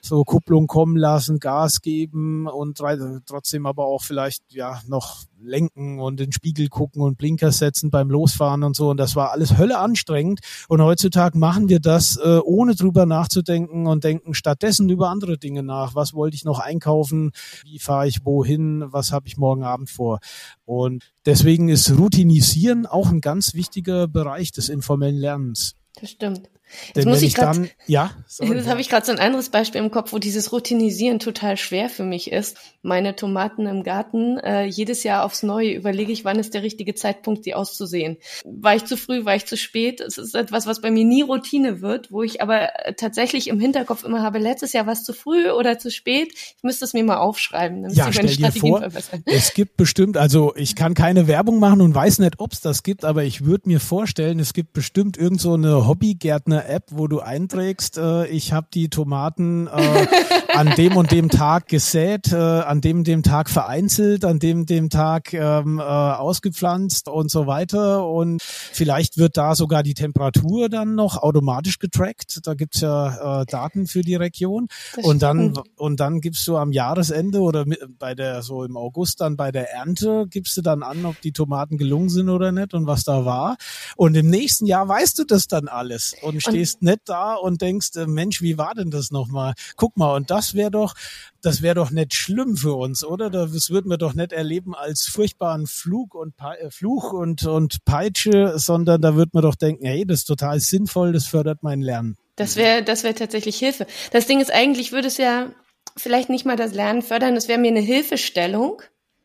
so 0.00 0.22
Kupplung 0.22 0.68
kommen 0.68 0.96
lassen, 0.96 1.40
Gas 1.40 1.80
geben 1.80 2.46
und 2.46 2.80
trotzdem 3.26 3.66
aber 3.66 3.79
aber 3.80 3.88
auch 3.88 4.02
vielleicht 4.02 4.42
ja 4.52 4.80
noch 4.86 5.24
lenken 5.42 6.00
und 6.00 6.20
den 6.20 6.32
Spiegel 6.32 6.68
gucken 6.68 7.00
und 7.00 7.16
Blinker 7.16 7.50
setzen 7.50 7.90
beim 7.90 8.10
Losfahren 8.10 8.62
und 8.62 8.76
so. 8.76 8.90
Und 8.90 8.98
das 8.98 9.16
war 9.16 9.32
alles 9.32 9.56
Hölle 9.56 9.78
anstrengend. 9.78 10.40
Und 10.68 10.82
heutzutage 10.82 11.38
machen 11.38 11.70
wir 11.70 11.80
das, 11.80 12.16
äh, 12.16 12.40
ohne 12.44 12.74
drüber 12.74 13.06
nachzudenken 13.06 13.86
und 13.86 14.04
denken 14.04 14.34
stattdessen 14.34 14.90
über 14.90 15.08
andere 15.08 15.38
Dinge 15.38 15.62
nach. 15.62 15.94
Was 15.94 16.12
wollte 16.12 16.34
ich 16.34 16.44
noch 16.44 16.58
einkaufen? 16.58 17.32
Wie 17.64 17.78
fahre 17.78 18.06
ich 18.06 18.24
wohin? 18.24 18.84
Was 18.92 19.12
habe 19.12 19.26
ich 19.26 19.38
morgen 19.38 19.64
Abend 19.64 19.88
vor? 19.88 20.20
Und 20.66 21.10
deswegen 21.24 21.70
ist 21.70 21.90
Routinisieren 21.96 22.84
auch 22.84 23.08
ein 23.08 23.22
ganz 23.22 23.54
wichtiger 23.54 24.08
Bereich 24.08 24.52
des 24.52 24.68
informellen 24.68 25.16
Lernens. 25.16 25.74
Das 25.98 26.10
stimmt. 26.10 26.50
Jetzt 26.86 26.96
Denn 26.96 27.08
muss 27.08 27.22
ich, 27.22 27.34
grad, 27.34 27.56
dann, 27.56 27.70
ja, 27.86 28.12
sorry, 28.26 28.56
jetzt 28.56 28.68
habe 28.68 28.80
ich 28.80 28.88
gerade 28.88 29.04
so 29.04 29.12
ein 29.12 29.18
anderes 29.18 29.48
Beispiel 29.48 29.80
im 29.80 29.90
Kopf, 29.90 30.12
wo 30.12 30.18
dieses 30.18 30.52
Routinisieren 30.52 31.18
total 31.18 31.56
schwer 31.56 31.88
für 31.88 32.04
mich 32.04 32.30
ist. 32.30 32.56
Meine 32.82 33.16
Tomaten 33.16 33.66
im 33.66 33.82
Garten, 33.82 34.38
äh, 34.38 34.64
jedes 34.64 35.02
Jahr 35.02 35.24
aufs 35.24 35.42
Neue 35.42 35.72
überlege 35.72 36.12
ich, 36.12 36.24
wann 36.24 36.38
ist 36.38 36.54
der 36.54 36.62
richtige 36.62 36.94
Zeitpunkt, 36.94 37.44
sie 37.44 37.54
auszusehen. 37.54 38.16
War 38.44 38.74
ich 38.76 38.84
zu 38.84 38.96
früh, 38.96 39.24
war 39.24 39.34
ich 39.34 39.46
zu 39.46 39.56
spät? 39.56 40.00
Es 40.00 40.18
ist 40.18 40.34
etwas, 40.34 40.66
was 40.66 40.80
bei 40.80 40.90
mir 40.90 41.04
nie 41.04 41.22
Routine 41.22 41.80
wird, 41.80 42.12
wo 42.12 42.22
ich 42.22 42.40
aber 42.40 42.68
tatsächlich 42.96 43.48
im 43.48 43.60
Hinterkopf 43.60 44.04
immer 44.04 44.22
habe, 44.22 44.38
letztes 44.38 44.72
Jahr 44.72 44.86
war 44.86 44.92
es 44.92 45.04
zu 45.04 45.12
früh 45.12 45.50
oder 45.50 45.78
zu 45.78 45.90
spät. 45.90 46.32
Ich 46.32 46.62
müsste 46.62 46.84
es 46.84 46.92
mir 46.92 47.04
mal 47.04 47.18
aufschreiben. 47.18 47.82
Dann 47.82 47.92
ja, 47.92 48.12
stell 48.12 48.26
dir 48.26 48.52
vor, 48.52 48.86
es 49.26 49.54
gibt 49.54 49.76
bestimmt, 49.76 50.16
also 50.16 50.54
ich 50.56 50.76
kann 50.76 50.94
keine 50.94 51.26
Werbung 51.26 51.58
machen 51.58 51.80
und 51.80 51.94
weiß 51.94 52.20
nicht, 52.20 52.34
ob 52.38 52.52
es 52.52 52.60
das 52.60 52.82
gibt, 52.82 53.04
aber 53.04 53.24
ich 53.24 53.44
würde 53.44 53.68
mir 53.68 53.80
vorstellen, 53.80 54.38
es 54.38 54.52
gibt 54.52 54.72
bestimmt 54.72 55.16
irgend 55.16 55.40
so 55.40 55.54
eine 55.54 55.86
Hobbygärtner 55.86 56.59
App, 56.68 56.84
wo 56.90 57.06
du 57.06 57.20
einträgst, 57.20 57.98
äh, 57.98 58.26
ich 58.26 58.52
habe 58.52 58.66
die 58.72 58.88
Tomaten 58.88 59.66
äh, 59.66 60.06
an 60.54 60.74
dem 60.76 60.96
und 60.96 61.10
dem 61.10 61.28
Tag 61.28 61.68
gesät, 61.68 62.32
äh, 62.32 62.36
an 62.36 62.80
dem 62.80 62.98
und 62.98 63.06
dem 63.06 63.22
Tag 63.22 63.50
vereinzelt, 63.50 64.24
an 64.24 64.38
dem 64.38 64.60
und 64.60 64.70
dem 64.70 64.90
Tag 64.90 65.32
ähm, 65.32 65.78
äh, 65.78 65.82
ausgepflanzt 65.82 67.08
und 67.08 67.30
so 67.30 67.46
weiter. 67.46 68.06
Und 68.06 68.42
vielleicht 68.42 69.18
wird 69.18 69.36
da 69.36 69.54
sogar 69.54 69.82
die 69.82 69.94
Temperatur 69.94 70.68
dann 70.68 70.94
noch 70.94 71.16
automatisch 71.16 71.78
getrackt. 71.78 72.40
Da 72.44 72.54
gibt's 72.54 72.80
ja 72.80 73.42
äh, 73.42 73.46
Daten 73.46 73.86
für 73.86 74.02
die 74.02 74.16
Region. 74.16 74.68
Und 75.02 75.22
dann 75.22 75.54
und 75.76 76.00
dann 76.00 76.20
gibst 76.20 76.46
du 76.46 76.56
am 76.56 76.72
Jahresende 76.72 77.40
oder 77.40 77.64
bei 77.98 78.14
der 78.14 78.42
so 78.42 78.64
im 78.64 78.76
August 78.76 79.20
dann 79.20 79.36
bei 79.36 79.52
der 79.52 79.70
Ernte 79.72 80.26
gibst 80.28 80.56
du 80.56 80.62
dann 80.62 80.82
an, 80.82 81.04
ob 81.04 81.20
die 81.20 81.32
Tomaten 81.32 81.78
gelungen 81.78 82.08
sind 82.08 82.28
oder 82.28 82.52
nicht 82.52 82.74
und 82.74 82.86
was 82.86 83.04
da 83.04 83.24
war. 83.24 83.56
Und 83.96 84.16
im 84.16 84.28
nächsten 84.28 84.66
Jahr 84.66 84.88
weißt 84.88 85.18
du 85.18 85.24
das 85.24 85.46
dann 85.46 85.68
alles 85.68 86.14
und 86.22 86.42
stehst 86.50 86.82
nicht 86.82 87.00
da 87.06 87.34
und 87.34 87.62
denkst, 87.62 87.96
äh, 87.96 88.06
Mensch, 88.06 88.42
wie 88.42 88.58
war 88.58 88.74
denn 88.74 88.90
das 88.90 89.10
nochmal? 89.10 89.54
Guck 89.76 89.96
mal, 89.96 90.14
und 90.14 90.30
das 90.30 90.54
wäre 90.54 90.70
doch, 90.70 90.94
das 91.42 91.62
wäre 91.62 91.74
doch 91.74 91.90
nicht 91.90 92.14
schlimm 92.14 92.56
für 92.56 92.74
uns, 92.74 93.04
oder? 93.04 93.30
Das 93.30 93.70
würden 93.70 93.90
wir 93.90 93.98
doch 93.98 94.14
nicht 94.14 94.32
erleben 94.32 94.74
als 94.74 95.06
furchtbaren 95.06 95.66
Flug 95.66 96.14
und 96.14 96.34
äh, 96.40 96.70
Fluch 96.70 97.12
und, 97.12 97.46
und 97.46 97.84
Peitsche, 97.84 98.58
sondern 98.58 99.00
da 99.00 99.14
würde 99.14 99.30
man 99.34 99.42
doch 99.42 99.54
denken, 99.54 99.86
hey, 99.86 100.04
das 100.06 100.20
ist 100.20 100.24
total 100.24 100.60
sinnvoll, 100.60 101.12
das 101.12 101.26
fördert 101.26 101.62
mein 101.62 101.80
Lernen. 101.80 102.16
Das 102.36 102.56
wäre, 102.56 102.82
das 102.82 103.04
wäre 103.04 103.14
tatsächlich 103.14 103.58
Hilfe. 103.58 103.86
Das 104.12 104.26
Ding 104.26 104.40
ist, 104.40 104.52
eigentlich 104.52 104.92
würde 104.92 105.08
es 105.08 105.18
ja 105.18 105.50
vielleicht 105.96 106.30
nicht 106.30 106.46
mal 106.46 106.56
das 106.56 106.72
Lernen 106.72 107.02
fördern, 107.02 107.36
es 107.36 107.48
wäre 107.48 107.58
mir 107.58 107.68
eine 107.68 107.80
Hilfestellung. 107.80 108.82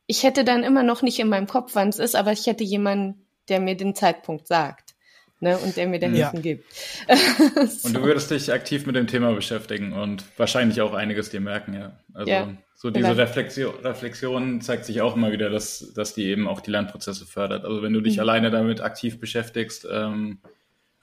Ich 0.07 0.23
hätte 0.23 0.43
dann 0.43 0.63
immer 0.63 0.83
noch 0.83 1.01
nicht 1.01 1.19
in 1.19 1.29
meinem 1.29 1.47
Kopf, 1.47 1.71
wann 1.73 1.89
es 1.89 1.99
ist, 1.99 2.15
aber 2.15 2.31
ich 2.31 2.45
hätte 2.45 2.63
jemanden, 2.63 3.25
der 3.49 3.59
mir 3.59 3.75
den 3.75 3.95
Zeitpunkt 3.95 4.47
sagt 4.47 4.84
ne, 5.39 5.57
und 5.57 5.77
der 5.77 5.87
mir 5.87 5.99
da 5.99 6.07
Hilfen 6.07 6.37
ja. 6.37 6.41
gibt. 6.41 6.65
und 7.83 7.95
du 7.95 8.01
würdest 8.03 8.31
dich 8.31 8.51
aktiv 8.51 8.85
mit 8.85 8.95
dem 8.95 9.07
Thema 9.07 9.33
beschäftigen 9.33 9.93
und 9.93 10.23
wahrscheinlich 10.37 10.81
auch 10.81 10.93
einiges 10.93 11.29
dir 11.29 11.41
merken, 11.41 11.73
ja. 11.73 11.99
Also 12.13 12.31
ja, 12.31 12.49
so 12.75 12.91
diese 12.91 13.17
Reflexion, 13.17 13.73
Reflexion 13.83 14.61
zeigt 14.61 14.85
sich 14.85 15.01
auch 15.01 15.15
immer 15.15 15.31
wieder, 15.31 15.49
dass, 15.49 15.93
dass 15.93 16.13
die 16.13 16.25
eben 16.25 16.47
auch 16.47 16.61
die 16.61 16.71
Lernprozesse 16.71 17.25
fördert. 17.25 17.65
Also 17.65 17.81
wenn 17.81 17.93
du 17.93 18.01
dich 18.01 18.17
mhm. 18.17 18.21
alleine 18.21 18.51
damit 18.51 18.81
aktiv 18.81 19.19
beschäftigst, 19.19 19.87
ähm, 19.91 20.39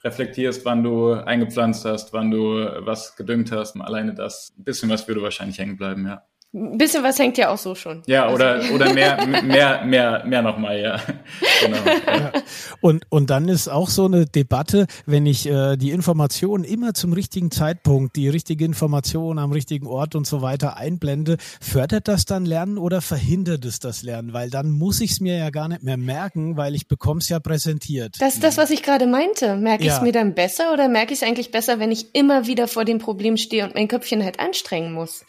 reflektierst, 0.03 0.65
wann 0.65 0.83
du 0.83 1.13
eingepflanzt 1.13 1.85
hast, 1.85 2.13
wann 2.13 2.29
du 2.29 2.55
was 2.85 3.15
gedüngt 3.15 3.51
hast, 3.51 3.75
alleine 3.79 4.13
das, 4.13 4.53
ein 4.57 4.63
bisschen 4.63 4.89
was 4.89 5.07
würde 5.07 5.21
wahrscheinlich 5.21 5.59
hängen 5.59 5.77
bleiben, 5.77 6.05
ja. 6.05 6.23
Ein 6.55 6.77
bisschen 6.77 7.03
was 7.03 7.17
hängt 7.17 7.39
ja 7.39 7.49
auch 7.49 7.57
so 7.57 7.73
schon. 7.73 8.03
Ja, 8.05 8.25
also 8.25 8.35
oder, 8.35 8.61
oder 8.73 8.93
mehr, 8.93 9.25
mehr, 9.43 9.83
mehr, 9.83 10.23
mehr 10.23 10.41
nochmal, 10.43 10.79
ja. 10.79 11.01
Genau. 11.63 11.77
Ja. 11.85 12.31
Und, 12.79 13.05
und 13.09 13.29
dann 13.29 13.49
ist 13.49 13.69
auch 13.69 13.89
so 13.89 14.05
eine 14.05 14.25
Debatte, 14.25 14.85
wenn 15.05 15.25
ich 15.25 15.47
äh, 15.47 15.77
die 15.77 15.91
Information 15.91 16.63
immer 16.63 16.93
zum 16.93 17.13
richtigen 17.13 17.49
Zeitpunkt, 17.49 18.15
die 18.15 18.29
richtige 18.29 18.65
Information 18.65 19.39
am 19.39 19.51
richtigen 19.51 19.87
Ort 19.87 20.13
und 20.13 20.27
so 20.27 20.41
weiter 20.41 20.77
einblende, 20.77 21.37
fördert 21.59 22.07
das 22.07 22.25
dann 22.25 22.45
Lernen 22.45 22.77
oder 22.77 23.01
verhindert 23.01 23.65
es 23.65 23.79
das 23.79 24.03
Lernen? 24.03 24.33
Weil 24.33 24.51
dann 24.51 24.69
muss 24.69 25.01
ich 25.01 25.11
es 25.11 25.19
mir 25.21 25.37
ja 25.37 25.49
gar 25.49 25.69
nicht 25.69 25.81
mehr 25.81 25.97
merken, 25.97 26.55
weil 26.55 26.75
ich 26.75 26.87
bekomme 26.87 27.19
es 27.19 27.29
ja 27.29 27.39
präsentiert. 27.39 28.17
Das 28.19 28.35
ist 28.35 28.43
das, 28.43 28.57
was 28.57 28.69
ich 28.69 28.83
gerade 28.83 29.07
meinte. 29.07 29.55
Merke 29.55 29.85
ja. 29.85 29.91
ich 29.91 29.97
es 29.97 30.03
mir 30.03 30.11
dann 30.11 30.35
besser 30.35 30.71
oder 30.71 30.87
merke 30.87 31.13
ich 31.13 31.21
es 31.21 31.27
eigentlich 31.27 31.51
besser, 31.51 31.79
wenn 31.79 31.91
ich 31.91 32.13
immer 32.13 32.45
wieder 32.45 32.67
vor 32.67 32.85
dem 32.85 32.99
Problem 32.99 33.37
stehe 33.37 33.63
und 33.63 33.73
mein 33.73 33.87
Köpfchen 33.87 34.23
halt 34.23 34.39
anstrengen 34.39 34.93
muss? 34.93 35.25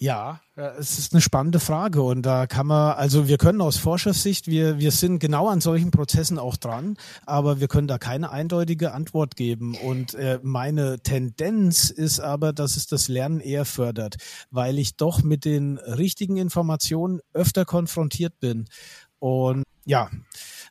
Ja, 0.00 0.40
es 0.54 0.96
ist 1.00 1.12
eine 1.12 1.20
spannende 1.20 1.58
Frage 1.58 2.02
und 2.02 2.22
da 2.22 2.46
kann 2.46 2.68
man, 2.68 2.92
also 2.92 3.26
wir 3.26 3.36
können 3.36 3.60
aus 3.60 3.78
Forschersicht, 3.78 4.46
wir, 4.46 4.78
wir 4.78 4.92
sind 4.92 5.18
genau 5.18 5.48
an 5.48 5.60
solchen 5.60 5.90
Prozessen 5.90 6.38
auch 6.38 6.56
dran, 6.56 6.96
aber 7.26 7.58
wir 7.58 7.66
können 7.66 7.88
da 7.88 7.98
keine 7.98 8.30
eindeutige 8.30 8.92
Antwort 8.92 9.34
geben. 9.34 9.74
Und 9.74 10.14
äh, 10.14 10.38
meine 10.40 11.00
Tendenz 11.00 11.90
ist 11.90 12.20
aber, 12.20 12.52
dass 12.52 12.76
es 12.76 12.86
das 12.86 13.08
Lernen 13.08 13.40
eher 13.40 13.64
fördert, 13.64 14.18
weil 14.52 14.78
ich 14.78 14.96
doch 14.96 15.24
mit 15.24 15.44
den 15.44 15.78
richtigen 15.78 16.36
Informationen 16.36 17.18
öfter 17.32 17.64
konfrontiert 17.64 18.38
bin. 18.38 18.66
Und 19.18 19.64
ja, 19.84 20.10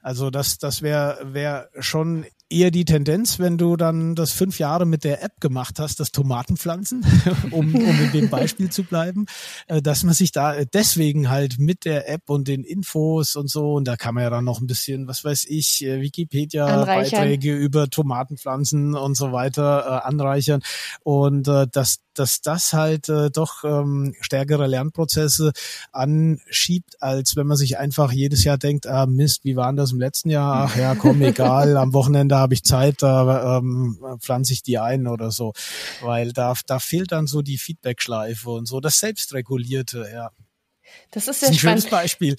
also 0.02 0.30
das, 0.30 0.58
das 0.58 0.82
wäre 0.82 1.20
wär 1.34 1.70
schon 1.80 2.26
eher 2.50 2.72
die 2.72 2.86
Tendenz, 2.86 3.40
wenn 3.40 3.58
du 3.58 3.76
dann 3.76 4.16
das 4.16 4.32
fünf 4.32 4.60
Jahre 4.60 4.86
mit 4.86 5.04
der 5.04 5.24
App 5.24 5.40
gemacht 5.40 5.80
hast, 5.80 6.00
das 6.00 6.12
Tomatenpflanzen, 6.12 7.06
um, 7.52 7.76
um 7.76 8.00
in 8.02 8.12
dem 8.12 8.30
Beispiel 8.30 8.70
zu 8.70 8.84
bleiben, 8.84 9.26
äh, 9.68 9.82
dass 9.82 10.04
man 10.04 10.14
sich 10.14 10.32
da 10.32 10.64
deswegen 10.66 11.30
halt 11.30 11.60
mit 11.60 11.86
der 11.86 12.10
App 12.10 12.30
und 12.30 12.48
den 12.48 12.64
Infos 12.64 13.36
und 13.36 13.50
so, 13.50 13.74
und 13.74 13.88
da 13.88 13.96
kann 13.96 14.16
man 14.16 14.24
ja 14.24 14.30
dann 14.30 14.46
noch 14.46 14.62
ein 14.62 14.68
bisschen, 14.68 15.08
was 15.08 15.24
weiß 15.24 15.46
ich, 15.50 15.84
äh, 15.84 16.02
Wikipedia-Beiträge 16.02 17.54
über 17.56 17.90
Tomatenpflanzen 17.90 18.96
und 18.96 19.16
so 19.16 19.32
weiter 19.32 19.86
äh, 19.86 20.08
anreichern. 20.08 20.62
Und 21.04 21.48
äh, 21.48 21.68
dass 21.72 22.00
dass 22.20 22.42
das 22.42 22.74
halt 22.74 23.10
äh, 23.10 23.30
doch 23.30 23.64
ähm, 23.64 24.16
stärkere 24.22 24.68
Lernprozesse 24.68 25.52
anschiebt, 25.92 27.02
als 27.02 27.36
wenn 27.36 27.48
man 27.48 27.58
sich 27.58 27.78
einfach 27.78 28.12
jedes 28.12 28.44
Jahr 28.44 28.58
denkt, 28.58 28.88
ah 28.88 29.06
Mist, 29.06 29.44
wie 29.44 29.56
war 29.56 29.68
denn 29.68 29.78
das 29.78 29.92
im 29.92 30.00
letzten 30.00 30.30
Jahr? 30.30 30.70
Ach 30.70 30.76
ja, 30.76 30.96
komm, 30.96 31.22
egal, 31.22 31.78
am 31.78 31.94
Wochenende 31.94 32.38
habe 32.38 32.54
ich 32.54 32.64
Zeit, 32.64 33.02
da 33.02 33.58
ähm, 33.58 34.00
pflanze 34.20 34.54
ich 34.54 34.64
die 34.64 34.80
ein 34.80 35.08
oder 35.08 35.32
so. 35.32 35.54
Weil 36.02 36.34
da, 36.34 36.54
da 36.66 36.80
fehlt 36.80 37.12
dann 37.12 37.28
so 37.28 37.42
die 37.42 37.58
Feedback-Schleife 37.58 38.50
und 38.50 38.68
so, 38.68 38.80
das 38.80 39.00
Selbstregulierte, 39.00 40.08
ja. 40.12 40.32
Das 41.12 41.28
ist 41.28 41.40
sehr 41.40 41.50
das 41.50 41.58
ist 41.58 41.66
ein 41.66 41.78
spannend. 41.80 41.90
Beispiel. 41.90 42.38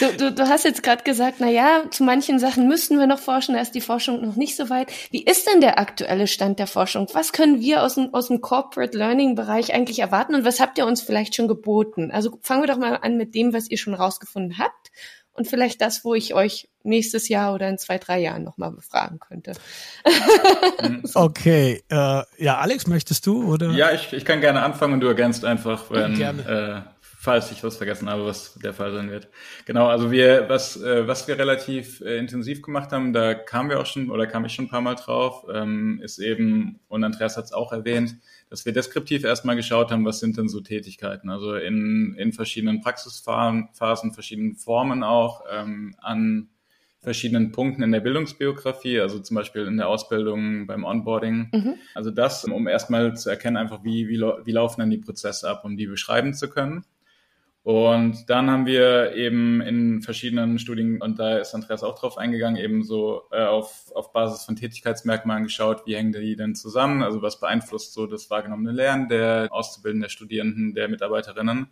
Du, 0.00 0.12
du, 0.16 0.32
du 0.32 0.48
hast 0.48 0.64
jetzt 0.64 0.82
gerade 0.82 1.02
gesagt, 1.02 1.36
na 1.40 1.48
ja, 1.48 1.84
zu 1.90 2.04
manchen 2.04 2.38
Sachen 2.38 2.68
müssten 2.68 2.98
wir 2.98 3.06
noch 3.06 3.18
forschen, 3.18 3.54
da 3.54 3.60
ist 3.60 3.74
die 3.74 3.80
Forschung 3.80 4.24
noch 4.24 4.36
nicht 4.36 4.56
so 4.56 4.70
weit. 4.70 4.90
Wie 5.10 5.22
ist 5.24 5.46
denn 5.46 5.60
der 5.60 5.78
aktuelle 5.78 6.26
Stand 6.26 6.58
der 6.58 6.66
Forschung? 6.66 7.06
Was 7.12 7.32
können 7.32 7.60
wir 7.60 7.82
aus 7.82 7.96
dem, 7.96 8.14
aus 8.14 8.28
dem 8.28 8.40
Corporate 8.40 8.96
Learning 8.96 9.34
Bereich 9.34 9.74
eigentlich 9.74 9.98
erwarten 9.98 10.34
und 10.34 10.44
was 10.44 10.60
habt 10.60 10.78
ihr 10.78 10.86
uns 10.86 11.02
vielleicht 11.02 11.34
schon 11.34 11.48
geboten? 11.48 12.10
Also 12.10 12.38
fangen 12.42 12.62
wir 12.62 12.68
doch 12.68 12.78
mal 12.78 12.96
an 12.96 13.16
mit 13.16 13.34
dem, 13.34 13.52
was 13.52 13.70
ihr 13.70 13.78
schon 13.78 13.94
rausgefunden 13.94 14.58
habt 14.58 14.90
und 15.34 15.48
vielleicht 15.48 15.80
das, 15.80 16.04
wo 16.04 16.14
ich 16.14 16.34
euch 16.34 16.68
nächstes 16.84 17.28
Jahr 17.28 17.54
oder 17.54 17.68
in 17.68 17.76
zwei, 17.76 17.98
drei 17.98 18.20
Jahren 18.20 18.44
nochmal 18.44 18.70
befragen 18.70 19.18
könnte. 19.18 19.52
okay, 21.14 21.82
äh, 21.88 22.22
ja, 22.38 22.58
Alex, 22.58 22.86
möchtest 22.86 23.26
du 23.26 23.52
oder? 23.52 23.70
Ja, 23.72 23.90
ich, 23.90 24.12
ich 24.12 24.24
kann 24.24 24.40
gerne 24.40 24.62
anfangen 24.62 24.94
und 24.94 25.00
du 25.00 25.08
ergänzt 25.08 25.44
einfach, 25.44 25.90
wenn, 25.90 26.20
äh, 26.20 26.82
falls 27.24 27.50
ich 27.50 27.64
was 27.64 27.78
vergessen 27.78 28.10
habe, 28.10 28.26
was 28.26 28.54
der 28.54 28.74
Fall 28.74 28.92
sein 28.92 29.10
wird. 29.10 29.28
Genau, 29.64 29.86
also 29.86 30.10
wir, 30.10 30.46
was, 30.48 30.80
äh, 30.82 31.08
was 31.08 31.26
wir 31.26 31.38
relativ 31.38 32.02
äh, 32.02 32.18
intensiv 32.18 32.60
gemacht 32.60 32.92
haben, 32.92 33.14
da 33.14 33.32
kamen 33.32 33.70
wir 33.70 33.80
auch 33.80 33.86
schon 33.86 34.10
oder 34.10 34.26
kam 34.26 34.44
ich 34.44 34.52
schon 34.52 34.66
ein 34.66 34.70
paar 34.70 34.82
Mal 34.82 34.94
drauf, 34.94 35.46
ähm, 35.50 36.00
ist 36.02 36.18
eben, 36.18 36.80
und 36.86 37.02
Andreas 37.02 37.38
hat 37.38 37.46
es 37.46 37.54
auch 37.54 37.72
erwähnt, 37.72 38.16
dass 38.50 38.66
wir 38.66 38.74
deskriptiv 38.74 39.24
erstmal 39.24 39.56
geschaut 39.56 39.90
haben, 39.90 40.04
was 40.04 40.20
sind 40.20 40.36
denn 40.36 40.48
so 40.48 40.60
Tätigkeiten, 40.60 41.30
also 41.30 41.54
in, 41.54 42.14
in 42.18 42.34
verschiedenen 42.34 42.82
Praxisphasen, 42.82 44.12
verschiedenen 44.12 44.56
Formen 44.56 45.02
auch, 45.02 45.44
ähm, 45.50 45.94
an 45.98 46.50
verschiedenen 47.00 47.52
Punkten 47.52 47.82
in 47.82 47.92
der 47.92 48.00
Bildungsbiografie, 48.00 49.00
also 49.00 49.18
zum 49.18 49.34
Beispiel 49.34 49.66
in 49.66 49.78
der 49.78 49.88
Ausbildung, 49.88 50.66
beim 50.66 50.84
Onboarding. 50.84 51.50
Mhm. 51.52 51.74
Also 51.94 52.10
das, 52.10 52.44
um 52.44 52.66
erstmal 52.66 53.14
zu 53.14 53.30
erkennen, 53.30 53.56
einfach 53.56 53.84
wie, 53.84 54.08
wie, 54.08 54.20
wie 54.20 54.52
laufen 54.52 54.80
dann 54.80 54.90
die 54.90 54.98
Prozesse 54.98 55.48
ab, 55.48 55.64
um 55.64 55.76
die 55.76 55.86
beschreiben 55.86 56.34
zu 56.34 56.48
können. 56.48 56.84
Und 57.64 58.28
dann 58.28 58.50
haben 58.50 58.66
wir 58.66 59.14
eben 59.14 59.62
in 59.62 60.02
verschiedenen 60.02 60.58
Studien, 60.58 61.00
und 61.00 61.18
da 61.18 61.38
ist 61.38 61.54
Andreas 61.54 61.82
auch 61.82 61.98
drauf 61.98 62.18
eingegangen, 62.18 62.62
eben 62.62 62.84
so 62.84 63.22
äh, 63.30 63.42
auf, 63.42 63.90
auf 63.94 64.12
Basis 64.12 64.44
von 64.44 64.54
Tätigkeitsmerkmalen 64.54 65.44
geschaut, 65.44 65.86
wie 65.86 65.96
hängen 65.96 66.12
die 66.12 66.36
denn 66.36 66.54
zusammen, 66.54 67.02
also 67.02 67.22
was 67.22 67.40
beeinflusst 67.40 67.94
so 67.94 68.06
das 68.06 68.28
wahrgenommene 68.28 68.70
Lernen 68.70 69.08
der 69.08 69.48
Auszubildenden, 69.50 70.02
der 70.02 70.08
Studierenden, 70.10 70.74
der 70.74 70.88
Mitarbeiterinnen. 70.90 71.68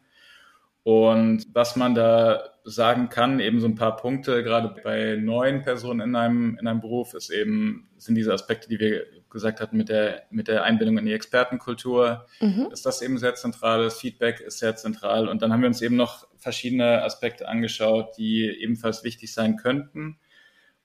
Und 0.83 1.46
was 1.52 1.76
man 1.76 1.94
da 1.94 2.51
sagen 2.64 3.09
kann, 3.09 3.40
eben 3.40 3.61
so 3.61 3.66
ein 3.66 3.75
paar 3.75 3.96
Punkte, 3.96 4.42
gerade 4.42 4.75
bei 4.83 5.16
neuen 5.16 5.62
Personen 5.62 6.01
in 6.01 6.16
einem, 6.16 6.57
in 6.61 6.66
einem 6.66 6.81
Beruf, 6.81 7.14
ist 7.14 7.31
eben, 7.31 7.88
sind 7.98 8.14
diese 8.14 8.33
Aspekte, 8.33 8.68
die 8.68 8.79
wir 8.79 9.05
gesagt 9.31 9.61
hatten, 9.61 9.77
mit 9.77 9.88
der, 9.88 10.25
mit 10.31 10.46
der 10.46 10.62
Einbindung 10.62 10.98
in 10.98 11.07
die 11.07 11.12
Expertenkultur, 11.12 12.27
mhm. 12.40 12.68
ist 12.70 12.87
das 12.87 13.03
eben 13.03 13.18
sehr 13.18 13.35
zentral, 13.35 13.83
das 13.83 13.98
Feedback 13.98 14.40
ist 14.40 14.59
sehr 14.59 14.77
zentral. 14.77 15.29
Und 15.29 15.42
dann 15.42 15.53
haben 15.53 15.62
wir 15.62 15.68
uns 15.68 15.83
eben 15.83 15.96
noch 15.96 16.29
verschiedene 16.37 17.03
Aspekte 17.03 17.48
angeschaut, 17.48 18.16
die 18.16 18.46
ebenfalls 18.46 19.03
wichtig 19.03 19.33
sein 19.33 19.57
könnten. 19.57 20.18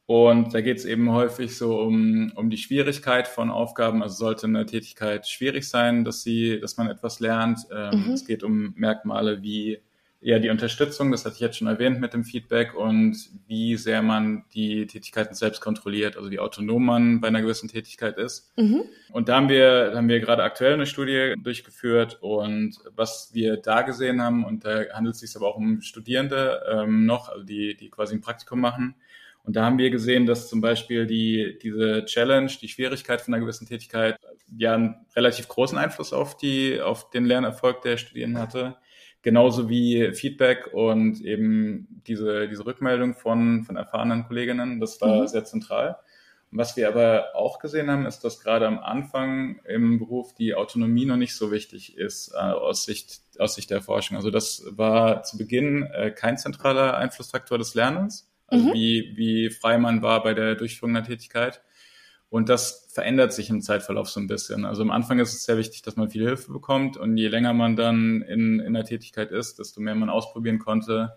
Und 0.07 0.53
da 0.53 0.61
geht 0.61 0.77
es 0.77 0.85
eben 0.85 1.11
häufig 1.11 1.57
so 1.57 1.81
um, 1.81 2.31
um 2.35 2.49
die 2.49 2.57
Schwierigkeit 2.57 3.27
von 3.27 3.51
Aufgaben. 3.51 4.01
Also 4.01 4.15
sollte 4.15 4.47
eine 4.47 4.65
Tätigkeit 4.65 5.27
schwierig 5.27 5.67
sein, 5.67 6.05
dass 6.05 6.23
sie, 6.23 6.61
dass 6.61 6.77
man 6.77 6.89
etwas 6.89 7.19
lernt. 7.19 7.59
Ähm, 7.75 8.05
mhm. 8.05 8.13
Es 8.13 8.25
geht 8.25 8.41
um 8.41 8.73
Merkmale 8.77 9.43
wie 9.43 9.81
ja 10.19 10.39
die 10.39 10.49
Unterstützung, 10.49 11.11
das 11.11 11.25
hatte 11.25 11.35
ich 11.35 11.41
jetzt 11.41 11.57
schon 11.57 11.67
erwähnt 11.67 11.99
mit 11.99 12.13
dem 12.13 12.23
Feedback 12.23 12.73
und 12.73 13.17
wie 13.47 13.75
sehr 13.77 14.01
man 14.01 14.45
die 14.53 14.87
Tätigkeiten 14.87 15.35
selbst 15.35 15.61
kontrolliert, 15.61 16.17
also 16.17 16.31
wie 16.31 16.39
autonom 16.39 16.85
man 16.85 17.21
bei 17.21 17.27
einer 17.27 17.41
gewissen 17.41 17.69
Tätigkeit 17.69 18.17
ist. 18.17 18.51
Mhm. 18.57 18.83
Und 19.11 19.29
da 19.29 19.35
haben 19.35 19.49
wir, 19.49 19.91
da 19.91 19.97
haben 19.97 20.09
wir 20.09 20.19
gerade 20.19 20.43
aktuell 20.43 20.73
eine 20.73 20.87
Studie 20.87 21.35
durchgeführt 21.41 22.17
und 22.21 22.77
was 22.95 23.29
wir 23.33 23.57
da 23.57 23.83
gesehen 23.83 24.21
haben, 24.21 24.43
und 24.43 24.65
da 24.65 24.85
handelt 24.91 25.15
es 25.15 25.21
sich 25.21 25.35
aber 25.35 25.47
auch 25.47 25.55
um 25.55 25.81
Studierende 25.81 26.63
ähm, 26.71 27.05
noch, 27.05 27.29
also 27.29 27.43
die, 27.43 27.75
die 27.75 27.89
quasi 27.89 28.15
ein 28.15 28.21
Praktikum 28.21 28.59
machen. 28.59 28.95
Und 29.43 29.55
da 29.55 29.63
haben 29.63 29.77
wir 29.77 29.91
gesehen, 29.91 30.25
dass 30.25 30.49
zum 30.49 30.59
Beispiel 30.59 31.05
die, 31.05 31.57
diese 31.61 32.03
Challenge, 32.03 32.51
die 32.61 32.67
Schwierigkeit 32.67 33.21
von 33.21 33.33
einer 33.33 33.41
gewissen 33.41 33.65
Tätigkeit, 33.65 34.17
ja 34.57 34.73
einen 34.73 35.05
relativ 35.15 35.47
großen 35.47 35.77
Einfluss 35.77 36.11
auf 36.11 36.35
die, 36.35 36.81
auf 36.81 37.11
den 37.11 37.25
Lernerfolg 37.25 37.81
der 37.81 37.95
Studierenden 37.95 38.41
hatte 38.41 38.77
genauso 39.21 39.69
wie 39.69 40.13
Feedback 40.13 40.69
und 40.73 41.21
eben 41.21 42.01
diese, 42.07 42.47
diese 42.47 42.65
Rückmeldung 42.65 43.13
von, 43.13 43.63
von 43.63 43.75
erfahrenen 43.75 44.25
Kolleginnen. 44.25 44.79
Das 44.79 45.01
war 45.01 45.21
mhm. 45.21 45.27
sehr 45.27 45.45
zentral. 45.45 45.97
Und 46.51 46.59
was 46.59 46.77
wir 46.77 46.87
aber 46.87 47.35
auch 47.35 47.59
gesehen 47.59 47.91
haben, 47.91 48.05
ist, 48.05 48.21
dass 48.21 48.39
gerade 48.39 48.67
am 48.67 48.79
Anfang 48.79 49.59
im 49.65 49.99
Beruf 49.99 50.33
die 50.33 50.55
Autonomie 50.55 51.05
noch 51.05 51.17
nicht 51.17 51.35
so 51.35 51.51
wichtig 51.51 51.97
ist 51.97 52.31
äh, 52.33 52.37
aus, 52.37 52.85
Sicht, 52.85 53.21
aus 53.37 53.55
Sicht 53.55 53.69
der 53.69 53.81
Forschung. 53.81 54.15
Also 54.15 54.31
das 54.31 54.63
war 54.69 55.23
zu 55.23 55.37
Beginn 55.37 55.83
äh, 55.83 56.11
kein 56.11 56.37
zentraler 56.37 56.95
Einflussfaktor 56.95 57.57
des 57.57 57.73
Lernens, 57.73 58.31
also 58.47 58.69
mhm. 58.69 58.73
wie, 58.73 59.13
wie 59.17 59.49
frei 59.49 59.77
man 59.77 60.01
war 60.01 60.23
bei 60.23 60.33
der 60.33 60.55
Durchführung 60.55 60.93
der 60.93 61.03
Tätigkeit. 61.03 61.61
Und 62.29 62.49
das 62.49 62.87
verändert 62.89 63.31
sich 63.31 63.49
im 63.49 63.61
Zeitverlauf 63.61 64.09
so 64.09 64.19
ein 64.19 64.27
bisschen. 64.27 64.65
Also 64.65 64.81
am 64.81 64.91
Anfang 64.91 65.19
ist 65.19 65.33
es 65.33 65.45
sehr 65.45 65.57
wichtig, 65.57 65.81
dass 65.81 65.95
man 65.95 66.09
viel 66.09 66.25
Hilfe 66.25 66.51
bekommt 66.51 66.97
und 66.97 67.17
je 67.17 67.29
länger 67.29 67.53
man 67.53 67.75
dann 67.75 68.21
in, 68.21 68.59
in 68.59 68.73
der 68.73 68.83
Tätigkeit 68.83 69.31
ist, 69.31 69.59
desto 69.59 69.79
mehr 69.79 69.95
man 69.95 70.09
ausprobieren 70.09 70.59
konnte, 70.59 71.13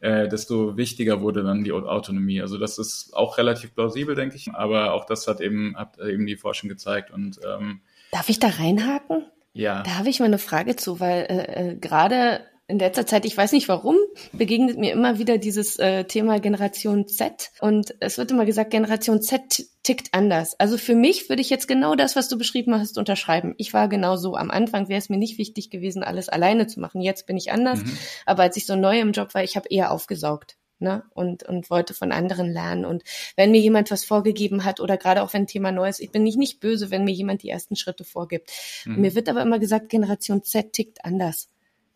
äh, 0.00 0.28
desto 0.28 0.76
wichtiger 0.76 1.22
wurde 1.22 1.42
dann 1.42 1.64
die 1.64 1.72
Autonomie. 1.72 2.42
Also 2.42 2.58
das 2.58 2.78
ist 2.78 3.14
auch 3.14 3.38
relativ 3.38 3.74
plausibel, 3.74 4.14
denke 4.14 4.36
ich, 4.36 4.50
aber 4.52 4.92
auch 4.92 5.06
das 5.06 5.26
hat 5.26 5.40
eben, 5.40 5.76
hat 5.76 5.98
eben 5.98 6.26
die 6.26 6.36
Forschung 6.36 6.68
gezeigt. 6.68 7.10
Und 7.10 7.40
ähm, 7.46 7.80
Darf 8.12 8.28
ich 8.28 8.38
da 8.38 8.48
reinhaken? 8.48 9.26
Ja. 9.52 9.82
Da 9.82 9.96
habe 9.96 10.10
ich 10.10 10.20
mal 10.20 10.26
eine 10.26 10.38
Frage 10.38 10.76
zu, 10.76 11.00
weil 11.00 11.26
äh, 11.28 11.70
äh 11.70 11.76
gerade 11.76 12.40
in 12.70 12.78
letzter 12.78 13.06
Zeit, 13.06 13.24
ich 13.24 13.36
weiß 13.36 13.52
nicht 13.52 13.68
warum, 13.68 13.96
begegnet 14.32 14.78
mir 14.78 14.92
immer 14.92 15.18
wieder 15.18 15.38
dieses 15.38 15.78
äh, 15.78 16.04
Thema 16.04 16.38
Generation 16.38 17.08
Z. 17.08 17.50
Und 17.60 17.94
es 18.00 18.16
wird 18.16 18.30
immer 18.30 18.46
gesagt, 18.46 18.70
Generation 18.70 19.20
Z 19.20 19.66
tickt 19.82 20.08
anders. 20.12 20.58
Also 20.58 20.78
für 20.78 20.94
mich 20.94 21.28
würde 21.28 21.42
ich 21.42 21.50
jetzt 21.50 21.66
genau 21.66 21.96
das, 21.96 22.14
was 22.14 22.28
du 22.28 22.38
beschrieben 22.38 22.74
hast, 22.74 22.96
unterschreiben. 22.96 23.54
Ich 23.58 23.74
war 23.74 23.88
genau 23.88 24.16
so. 24.16 24.36
Am 24.36 24.50
Anfang 24.50 24.88
wäre 24.88 24.98
es 24.98 25.08
mir 25.08 25.18
nicht 25.18 25.36
wichtig 25.36 25.70
gewesen, 25.70 26.04
alles 26.04 26.28
alleine 26.28 26.66
zu 26.68 26.80
machen. 26.80 27.00
Jetzt 27.00 27.26
bin 27.26 27.36
ich 27.36 27.50
anders. 27.50 27.82
Mhm. 27.82 27.98
Aber 28.24 28.44
als 28.44 28.56
ich 28.56 28.66
so 28.66 28.76
neu 28.76 29.00
im 29.00 29.12
Job 29.12 29.34
war, 29.34 29.42
ich 29.42 29.56
habe 29.56 29.68
eher 29.68 29.90
aufgesaugt. 29.90 30.56
Ne? 30.78 31.02
Und, 31.12 31.42
und 31.42 31.68
wollte 31.68 31.92
von 31.92 32.12
anderen 32.12 32.50
lernen. 32.50 32.86
Und 32.86 33.02
wenn 33.36 33.50
mir 33.50 33.60
jemand 33.60 33.90
was 33.90 34.04
vorgegeben 34.04 34.64
hat 34.64 34.80
oder 34.80 34.96
gerade 34.96 35.22
auch 35.22 35.34
wenn 35.34 35.42
ein 35.42 35.46
Thema 35.46 35.72
neu 35.72 35.88
ist, 35.88 36.00
ich 36.00 36.10
bin 36.10 36.22
nicht, 36.22 36.38
nicht 36.38 36.60
böse, 36.60 36.90
wenn 36.90 37.04
mir 37.04 37.12
jemand 37.12 37.42
die 37.42 37.50
ersten 37.50 37.76
Schritte 37.76 38.04
vorgibt. 38.04 38.50
Mhm. 38.86 39.00
Mir 39.00 39.14
wird 39.14 39.28
aber 39.28 39.42
immer 39.42 39.58
gesagt, 39.58 39.90
Generation 39.90 40.42
Z 40.42 40.72
tickt 40.72 41.04
anders. 41.04 41.48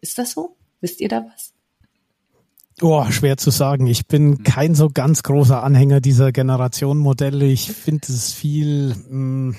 Ist 0.03 0.19
das 0.19 0.33
so? 0.33 0.57
Wisst 0.85 1.01
ihr 1.01 1.09
da 1.09 1.25
was? 1.25 1.55
Oh, 2.83 3.11
schwer 3.11 3.39
zu 3.39 3.49
sagen. 3.49 3.87
Ich 3.87 4.07
bin 4.07 4.43
kein 4.43 4.75
so 4.75 4.91
ganz 4.91 5.23
großer 5.23 5.63
Anhänger 5.63 6.03
dieser 6.03 6.31
Generation-Modelle. 6.31 7.47
Ich 7.47 7.73
finde 7.73 8.13
es 8.13 8.35
viel, 8.35 8.95
mh, 9.09 9.17
mm, 9.17 9.57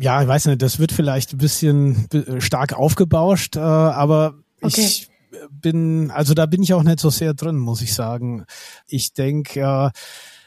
ja, 0.00 0.22
ich 0.22 0.26
weiß 0.28 0.46
nicht, 0.46 0.62
das 0.62 0.78
wird 0.78 0.90
vielleicht 0.90 1.34
ein 1.34 1.38
bisschen 1.38 2.08
stark 2.38 2.72
aufgebauscht, 2.72 3.56
äh, 3.56 3.60
aber 3.60 4.36
okay. 4.62 4.80
ich 4.80 5.10
bin, 5.50 6.10
also 6.10 6.32
da 6.32 6.46
bin 6.46 6.62
ich 6.62 6.72
auch 6.72 6.82
nicht 6.82 6.98
so 6.98 7.10
sehr 7.10 7.34
drin, 7.34 7.58
muss 7.58 7.82
ich 7.82 7.92
sagen. 7.92 8.46
Ich 8.86 9.12
denke, 9.12 9.60
äh, 9.60 9.90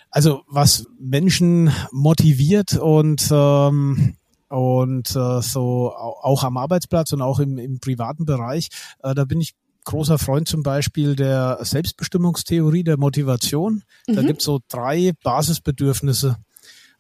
also 0.10 0.41
was 0.47 0.88
Menschen 1.00 1.71
motiviert 1.91 2.76
und 2.76 3.30
ähm, 3.32 4.17
und 4.49 5.10
äh, 5.15 5.41
so 5.41 5.93
auch 5.93 6.43
am 6.43 6.58
Arbeitsplatz 6.58 7.12
und 7.13 7.21
auch 7.21 7.39
im, 7.39 7.58
im 7.58 7.79
privaten 7.79 8.25
Bereich. 8.25 8.69
Äh, 9.04 9.13
da 9.15 9.25
bin 9.25 9.41
ich 9.41 9.54
großer 9.87 10.17
Freund 10.17 10.48
zum 10.48 10.63
Beispiel 10.63 11.15
der 11.15 11.60
Selbstbestimmungstheorie 11.62 12.83
der 12.83 12.98
Motivation. 12.98 13.83
Mhm. 14.08 14.15
Da 14.15 14.21
gibt 14.21 14.41
es 14.41 14.45
so 14.45 14.60
drei 14.67 15.13
Basisbedürfnisse, 15.23 16.37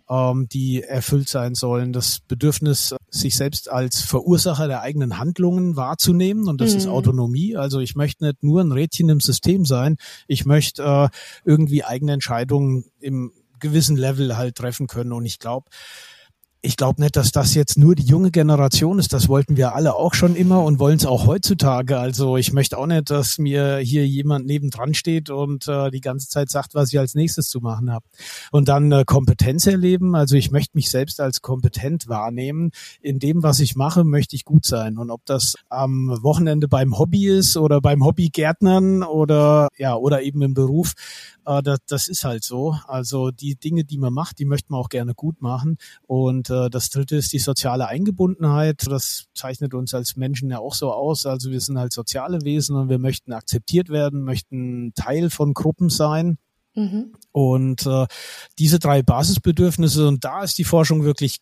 ähm, 0.09 0.47
die 0.49 0.83
erfüllt 0.83 1.27
sein 1.27 1.53
sollen. 1.53 1.91
Das 1.91 2.21
Bedürfnis, 2.21 2.95
sich 3.09 3.35
selbst 3.35 3.69
als 3.69 4.01
Verursacher 4.01 4.67
der 4.67 4.81
eigenen 4.81 5.17
Handlungen 5.17 5.75
wahrzunehmen 5.75 6.47
und 6.47 6.61
das 6.61 6.71
mhm. 6.71 6.77
ist 6.77 6.87
Autonomie. 6.87 7.57
Also 7.57 7.79
ich 7.79 7.95
möchte 7.95 8.25
nicht 8.25 8.41
nur 8.41 8.61
ein 8.61 8.71
Rädchen 8.71 9.09
im 9.09 9.19
System 9.19 9.65
sein, 9.65 9.97
ich 10.27 10.45
möchte 10.45 10.83
äh, 10.83 11.09
irgendwie 11.43 11.83
eigene 11.83 12.13
Entscheidungen 12.13 12.85
im 12.99 13.33
gewissen 13.59 13.97
Level 13.97 14.37
halt 14.37 14.55
treffen 14.55 14.87
können 14.87 15.11
und 15.11 15.25
ich 15.25 15.39
glaube, 15.39 15.69
ich 16.61 16.75
glaube 16.75 17.01
nicht, 17.01 17.15
dass 17.15 17.31
das 17.31 17.53
jetzt 17.53 17.77
nur 17.77 17.93
die 17.93 18.03
junge 18.03 18.31
Generation 18.31 18.97
ist. 18.97 19.13
Das 19.13 19.29
wollten 19.29 19.57
wir 19.57 19.75
alle 19.75 19.95
auch 19.95 20.15
schon 20.15 20.35
immer 20.35 20.63
und 20.63 20.79
wollen 20.79 20.97
es 20.97 21.05
auch 21.05 21.27
heutzutage. 21.27 21.99
Also 21.99 22.35
ich 22.35 22.51
möchte 22.51 22.77
auch 22.77 22.87
nicht, 22.87 23.09
dass 23.11 23.37
mir 23.37 23.77
hier 23.77 24.07
jemand 24.07 24.47
nebendran 24.47 24.95
steht 24.95 25.29
und 25.29 25.67
äh, 25.67 25.91
die 25.91 26.01
ganze 26.01 26.27
Zeit 26.29 26.49
sagt, 26.49 26.73
was 26.73 26.91
ich 26.91 26.97
als 26.97 27.13
nächstes 27.13 27.47
zu 27.47 27.59
machen 27.59 27.91
habe. 27.91 28.05
Und 28.51 28.67
dann 28.69 28.91
äh, 28.91 29.03
Kompetenz 29.05 29.67
erleben. 29.67 30.15
Also 30.15 30.35
ich 30.35 30.49
möchte 30.49 30.71
mich 30.75 30.89
selbst 30.89 31.21
als 31.21 31.41
kompetent 31.41 32.07
wahrnehmen. 32.07 32.71
In 33.01 33.19
dem, 33.19 33.43
was 33.43 33.59
ich 33.59 33.75
mache, 33.75 34.03
möchte 34.03 34.35
ich 34.35 34.43
gut 34.43 34.65
sein. 34.65 34.97
Und 34.97 35.11
ob 35.11 35.25
das 35.25 35.55
am 35.69 36.17
Wochenende 36.21 36.67
beim 36.67 36.97
Hobby 36.97 37.27
ist 37.27 37.55
oder 37.55 37.81
beim 37.81 38.03
Hobbygärtnern 38.03 39.03
oder 39.03 39.67
ja 39.77 39.95
oder 39.95 40.23
eben 40.23 40.41
im 40.41 40.55
Beruf, 40.55 40.93
äh, 41.45 41.61
das, 41.61 41.79
das 41.87 42.07
ist 42.07 42.23
halt 42.23 42.43
so. 42.43 42.75
Also 42.87 43.31
die 43.31 43.55
Dinge, 43.55 43.83
die 43.83 43.97
man 43.97 44.13
macht, 44.13 44.39
die 44.39 44.45
möchte 44.45 44.71
man 44.71 44.81
auch 44.81 44.89
gerne 44.89 45.13
gut 45.13 45.41
machen. 45.41 45.77
Und 46.07 46.46
äh, 46.49 46.69
das 46.69 46.89
dritte 46.89 47.15
ist 47.15 47.33
die 47.33 47.39
soziale 47.39 47.87
Eingebundenheit. 47.87 48.85
Das 48.87 49.25
zeichnet 49.33 49.73
uns 49.73 49.93
als 49.93 50.15
Menschen 50.15 50.49
ja 50.49 50.59
auch 50.59 50.73
so 50.73 50.91
aus. 50.91 51.25
Also 51.25 51.51
wir 51.51 51.61
sind 51.61 51.77
halt 51.77 51.93
soziale 51.93 52.41
Wesen 52.43 52.75
und 52.75 52.89
wir 52.89 52.99
möchten 52.99 53.33
akzeptiert 53.33 53.89
werden, 53.89 54.23
möchten 54.23 54.93
Teil 54.95 55.29
von 55.29 55.53
Gruppen 55.53 55.89
sein. 55.89 56.37
Mhm. 56.75 57.13
Und 57.31 57.85
äh, 57.85 58.05
diese 58.59 58.79
drei 58.79 59.01
Basisbedürfnisse, 59.01 60.07
und 60.07 60.23
da 60.23 60.43
ist 60.43 60.57
die 60.57 60.63
Forschung 60.63 61.03
wirklich 61.03 61.39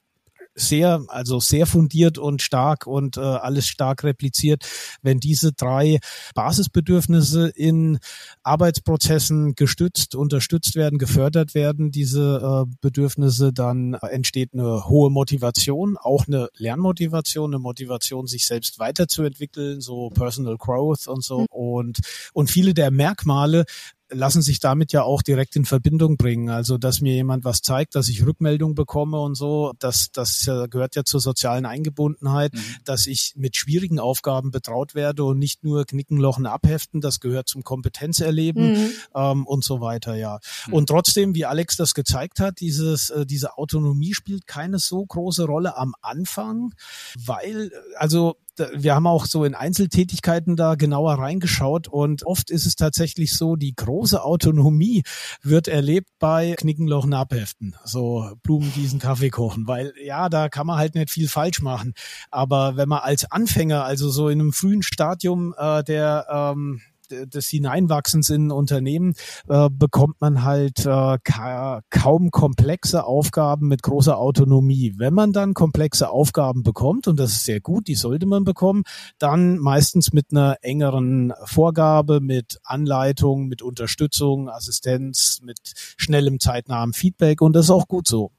sehr, 0.56 1.04
also 1.08 1.40
sehr 1.40 1.66
fundiert 1.66 2.18
und 2.18 2.42
stark 2.42 2.88
und 2.88 3.18
äh, 3.18 3.22
alles 3.22 3.68
stark 3.68 4.04
repliziert, 4.04 4.64
wenn 5.02 5.20
diese 5.20 5.52
drei 5.52 6.00
Basisbedürfnisse 6.34 7.50
in 7.50 8.00
Arbeitsprozessen 8.44 9.56
gestützt, 9.56 10.16
unterstützt 10.16 10.76
werden, 10.76 10.98
gefördert 10.98 11.54
werden, 11.54 11.92
diese 11.92 12.66
äh, 12.66 12.76
Bedürfnisse, 12.82 13.52
dann 13.52 13.94
entsteht 13.96 14.54
eine 14.54 14.88
hohe 14.88 15.10
Motivation, 15.12 15.98
auch 15.98 16.28
eine 16.28 16.50
Lernmotivation, 16.58 17.54
eine 17.54 17.60
Motivation, 17.60 18.28
sich 18.28 18.48
selbst 18.48 18.80
weiterzuentwickeln, 18.80 19.82
so 19.82 20.10
Personal 20.10 20.58
Growth 20.58 21.08
und 21.08 21.24
so. 21.24 21.42
Mhm. 21.42 21.46
Und, 21.50 22.00
und 22.34 22.50
viele 22.50 22.74
der 22.74 22.92
Merkmale, 22.92 23.66
lassen 24.10 24.42
sich 24.42 24.60
damit 24.60 24.92
ja 24.92 25.04
auch 25.04 25.22
direkt 25.22 25.56
in 25.56 25.66
Verbindung 25.66 26.18
bringen. 26.18 26.50
Also, 26.50 26.78
dass 26.78 27.02
mir 27.02 27.14
jemand 27.14 27.44
was 27.44 27.62
zeigt, 27.62 27.96
dass 27.96 28.10
ich 28.10 28.26
Rückmeldung 28.26 28.76
bekomme 28.76 29.20
und 29.20 29.36
so, 29.36 29.74
das, 29.80 30.12
das 30.12 30.46
gehört 30.70 30.96
ja 30.96 31.04
zur 31.04 31.20
sozialen 31.20 31.66
Eingebundenheit, 31.66 32.54
mhm. 32.54 32.60
dass 32.84 33.08
ich 33.08 33.34
mit 33.36 33.56
schwierigen 33.56 34.00
Aufgaben 34.00 34.52
betraut 34.52 34.96
werde 34.96 35.24
und 35.24 35.40
nicht 35.40 35.64
nur 35.64 35.86
Knicken, 35.86 36.18
Lochen, 36.18 36.46
Abheften, 36.46 37.02
das 37.02 37.20
gehört 37.20 37.48
zum 37.48 37.64
Kompetenzerleben 37.64 38.74
mhm. 38.74 38.92
ähm, 39.16 39.48
und 39.48 39.64
so 39.64 39.82
weiter, 39.82 40.16
ja. 40.16 40.40
Mhm. 40.68 40.74
Und 40.74 40.90
trotzdem, 40.90 41.36
wie 41.36 41.46
Alex 41.46 41.76
das 41.76 41.94
gezeigt 41.94 42.40
hat, 42.40 42.60
dieses, 42.60 43.10
äh, 43.10 43.26
diese 43.26 43.58
Autonomie 43.58 44.14
spielt 44.14 44.48
keine 44.48 44.80
so 44.80 45.06
große 45.06 45.46
Rolle 45.46 45.78
am 45.78 45.96
Anfang, 46.02 46.74
weil, 47.18 47.72
also 47.98 48.36
wir 48.74 48.96
haben 48.96 49.08
auch 49.08 49.26
so 49.26 49.46
in 49.46 49.56
Einzeltätigkeiten 49.56 50.56
da 50.56 50.76
genauer 50.76 51.16
reingeschaut 51.16 51.88
und 51.88 52.26
oft 52.26 52.50
ist 52.50 52.66
es 52.66 52.76
tatsächlich 52.76 53.36
so, 53.36 53.56
die 53.56 53.76
große 53.76 54.24
Autonomie 54.24 55.04
wird 55.42 55.68
erlebt 55.68 56.10
bei 56.20 56.56
Knickenloch 56.58 57.06
Abheften, 57.12 57.76
so 57.84 58.32
Blumen 58.44 58.72
gießen, 58.74 59.00
Kaffee 59.00 59.30
kochen, 59.30 59.68
weil 59.68 59.94
ja, 60.04 60.30
da 60.30 60.50
kann 60.50 60.68
man 60.68 60.78
halt 60.78 60.96
nicht 60.96 61.12
viel 61.12 61.28
falsch 61.28 61.62
machen. 61.62 61.94
Aber 62.32 62.78
wenn 62.78 62.90
man 62.90 63.00
als 63.00 63.30
Anfänger, 63.32 63.84
also 63.84 64.10
so 64.10 64.30
in 64.30 64.40
einem 64.40 64.54
frühen 64.54 64.82
Stadium 64.82 65.54
äh, 65.58 65.84
der 65.84 66.26
ähm, 66.30 66.82
des 67.12 67.48
Hineinwachsens 67.48 68.30
in 68.30 68.52
Unternehmen 68.52 69.14
äh, 69.48 69.70
bekommt 69.72 70.22
man 70.22 70.44
halt 70.44 70.86
äh, 70.86 71.18
ka 71.24 71.82
kaum 71.90 72.32
komplexe 72.32 73.06
Aufgaben 73.06 73.68
mit 73.68 73.84
großer 73.84 74.18
Autonomie. 74.18 74.94
Wenn 74.98 75.14
man 75.14 75.34
dann 75.34 75.54
komplexe 75.54 76.10
Aufgaben 76.10 76.64
bekommt, 76.64 77.08
und 77.08 77.20
das 77.20 77.32
ist 77.32 77.46
sehr 77.46 77.62
gut, 77.62 77.88
die 77.88 77.96
sollte 77.96 78.26
man 78.26 78.44
bekommen, 78.44 78.84
dann 79.20 79.58
meistens 79.58 80.14
mit 80.14 80.28
einer 80.32 80.58
engeren 80.62 81.34
Vorgabe, 81.46 82.20
mit 82.22 82.60
Anleitung, 82.64 83.48
mit 83.48 83.62
Unterstützung, 83.62 84.50
Assistenz, 84.50 85.40
mit 85.44 85.60
schnellem, 85.98 86.40
zeitnahem 86.40 86.94
Feedback 86.94 87.42
und 87.42 87.54
das 87.56 87.66
ist 87.66 87.72
auch 87.72 87.88
gut 87.88 88.08
so. 88.08 88.32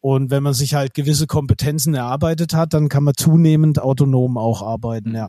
Und 0.00 0.30
wenn 0.30 0.42
man 0.42 0.54
sich 0.54 0.74
halt 0.74 0.94
gewisse 0.94 1.26
Kompetenzen 1.26 1.94
erarbeitet 1.94 2.54
hat, 2.54 2.72
dann 2.72 2.88
kann 2.88 3.04
man 3.04 3.14
zunehmend 3.16 3.80
autonom 3.80 4.38
auch 4.38 4.62
arbeiten, 4.62 5.14
ja. 5.14 5.28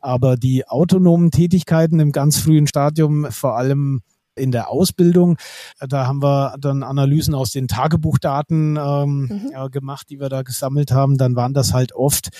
Aber 0.00 0.36
die 0.36 0.68
autonomen 0.68 1.30
Tätigkeiten 1.30 2.00
im 2.00 2.12
ganz 2.12 2.38
frühen 2.38 2.66
Stadium, 2.66 3.26
vor 3.30 3.56
allem 3.56 4.02
in 4.36 4.52
der 4.52 4.70
Ausbildung. 4.70 5.36
Da 5.80 6.06
haben 6.06 6.22
wir 6.22 6.56
dann 6.58 6.82
Analysen 6.82 7.34
aus 7.34 7.50
den 7.50 7.68
Tagebuchdaten 7.68 8.76
ähm, 8.76 9.20
mhm. 9.20 9.50
ja, 9.52 9.68
gemacht, 9.68 10.08
die 10.10 10.20
wir 10.20 10.28
da 10.28 10.42
gesammelt 10.42 10.92
haben. 10.92 11.18
Dann 11.18 11.36
waren 11.36 11.54
das 11.54 11.72
halt 11.72 11.94
oft 11.94 12.30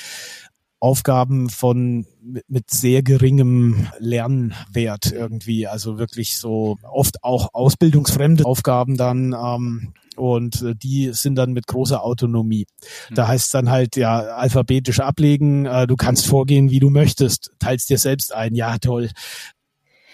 Aufgaben 0.81 1.51
von 1.51 2.07
mit, 2.23 2.45
mit 2.49 2.71
sehr 2.71 3.03
geringem 3.03 3.89
Lernwert 3.99 5.13
irgendwie, 5.13 5.67
also 5.67 5.99
wirklich 5.99 6.39
so 6.39 6.79
oft 6.83 7.23
auch 7.23 7.51
ausbildungsfremde 7.53 8.45
Aufgaben 8.45 8.97
dann 8.97 9.35
ähm, 9.35 9.93
und 10.17 10.63
äh, 10.63 10.75
die 10.75 11.11
sind 11.13 11.37
dann 11.37 11.53
mit 11.53 11.67
großer 11.67 12.03
Autonomie. 12.03 12.67
Hm. 13.09 13.17
Da 13.17 13.29
heißt 13.29 13.47
es 13.47 13.51
dann 13.53 13.71
halt 13.71 13.97
ja 13.97 14.19
alphabetisch 14.19 15.01
ablegen, 15.01 15.67
äh, 15.67 15.87
du 15.87 15.97
kannst 15.97 16.27
vorgehen, 16.27 16.71
wie 16.71 16.81
du 16.81 16.91
möchtest, 16.91 17.53
teilst 17.59 17.91
dir 17.91 17.99
selbst 17.99 18.35
ein, 18.35 18.55
ja 18.55 18.79
toll. 18.79 19.11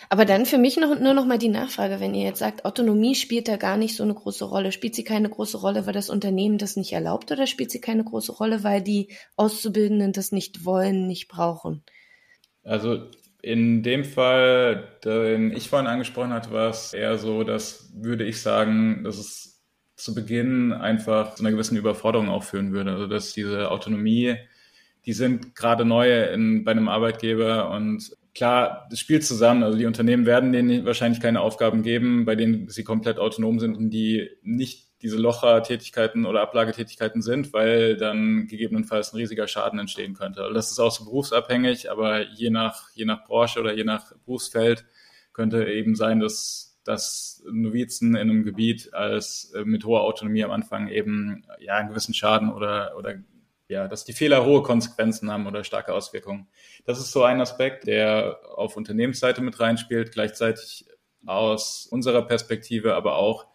Aber 0.08 0.24
dann 0.24 0.46
für 0.46 0.58
mich 0.58 0.76
noch, 0.76 0.98
nur 0.98 1.14
noch 1.14 1.26
mal 1.26 1.38
die 1.38 1.48
Nachfrage, 1.48 2.00
wenn 2.00 2.14
ihr 2.14 2.24
jetzt 2.24 2.38
sagt, 2.38 2.64
Autonomie 2.64 3.14
spielt 3.14 3.48
da 3.48 3.56
gar 3.56 3.76
nicht 3.76 3.96
so 3.96 4.02
eine 4.02 4.14
große 4.14 4.44
Rolle. 4.44 4.72
Spielt 4.72 4.94
sie 4.94 5.04
keine 5.04 5.28
große 5.28 5.58
Rolle, 5.58 5.86
weil 5.86 5.92
das 5.92 6.10
Unternehmen 6.10 6.58
das 6.58 6.76
nicht 6.76 6.92
erlaubt 6.92 7.32
oder 7.32 7.46
spielt 7.46 7.70
sie 7.70 7.80
keine 7.80 8.04
große 8.04 8.32
Rolle, 8.32 8.62
weil 8.62 8.82
die 8.82 9.08
Auszubildenden 9.36 10.12
das 10.12 10.32
nicht 10.32 10.64
wollen, 10.64 11.06
nicht 11.06 11.28
brauchen? 11.28 11.82
Also 12.62 13.10
in 13.42 13.82
dem 13.82 14.04
Fall, 14.04 14.88
den 15.04 15.52
ich 15.52 15.68
vorhin 15.68 15.86
angesprochen 15.86 16.32
hatte, 16.32 16.50
war 16.52 16.70
es 16.70 16.92
eher 16.92 17.18
so, 17.18 17.44
dass 17.44 17.92
würde 17.94 18.24
ich 18.24 18.40
sagen, 18.40 19.04
dass 19.04 19.18
es 19.18 19.62
zu 19.96 20.14
Beginn 20.14 20.72
einfach 20.72 21.34
zu 21.34 21.42
einer 21.42 21.52
gewissen 21.52 21.76
Überforderung 21.76 22.28
auch 22.28 22.42
führen 22.42 22.72
würde. 22.72 22.92
Also 22.92 23.06
dass 23.06 23.32
diese 23.32 23.70
Autonomie, 23.70 24.36
die 25.06 25.12
sind 25.12 25.54
gerade 25.54 25.84
neu 25.84 26.24
in, 26.24 26.64
bei 26.64 26.72
einem 26.72 26.88
Arbeitgeber 26.88 27.70
und 27.70 28.16
klar, 28.36 28.86
das 28.90 29.00
spielt 29.00 29.24
zusammen. 29.24 29.62
Also 29.62 29.78
die 29.78 29.86
Unternehmen 29.86 30.26
werden 30.26 30.52
denen 30.52 30.84
wahrscheinlich 30.84 31.20
keine 31.20 31.40
Aufgaben 31.40 31.82
geben, 31.82 32.24
bei 32.26 32.36
denen 32.36 32.68
sie 32.68 32.84
komplett 32.84 33.18
autonom 33.18 33.58
sind 33.58 33.76
und 33.76 33.90
die 33.90 34.30
nicht 34.42 34.86
diese 35.02 35.16
Locher-Tätigkeiten 35.16 36.26
oder 36.26 36.42
Ablagetätigkeiten 36.42 37.22
sind, 37.22 37.52
weil 37.52 37.96
dann 37.96 38.46
gegebenenfalls 38.46 39.12
ein 39.12 39.16
riesiger 39.16 39.48
Schaden 39.48 39.78
entstehen 39.78 40.14
könnte. 40.14 40.42
Also 40.42 40.54
das 40.54 40.70
ist 40.70 40.78
auch 40.78 40.90
so 40.90 41.04
berufsabhängig, 41.04 41.90
aber 41.90 42.28
je 42.30 42.50
nach, 42.50 42.90
je 42.94 43.04
nach 43.04 43.24
Branche 43.24 43.60
oder 43.60 43.74
je 43.74 43.84
nach 43.84 44.12
Berufsfeld 44.24 44.84
könnte 45.32 45.66
eben 45.66 45.94
sein, 45.96 46.20
dass 46.20 46.64
dass 46.84 47.42
Novizen 47.50 48.10
in 48.10 48.30
einem 48.30 48.44
Gebiet 48.44 48.94
als 48.94 49.52
äh, 49.56 49.64
mit 49.64 49.84
hoher 49.84 50.02
Autonomie 50.02 50.44
am 50.44 50.52
Anfang 50.52 50.86
eben 50.86 51.42
ja 51.58 51.74
einen 51.78 51.88
gewissen 51.88 52.14
Schaden 52.14 52.52
oder 52.52 52.96
oder 52.96 53.16
ja, 53.68 53.88
dass 53.88 54.04
die 54.04 54.12
Fehler 54.12 54.44
hohe 54.44 54.62
Konsequenzen 54.62 55.30
haben 55.30 55.46
oder 55.46 55.64
starke 55.64 55.92
Auswirkungen. 55.92 56.48
Das 56.84 56.98
ist 56.98 57.12
so 57.12 57.24
ein 57.24 57.40
Aspekt, 57.40 57.86
der 57.86 58.38
auf 58.54 58.76
Unternehmensseite 58.76 59.42
mit 59.42 59.58
reinspielt, 59.58 60.12
gleichzeitig 60.12 60.86
aus 61.26 61.86
unserer 61.86 62.22
Perspektive, 62.22 62.94
aber 62.94 63.16
auch, 63.16 63.46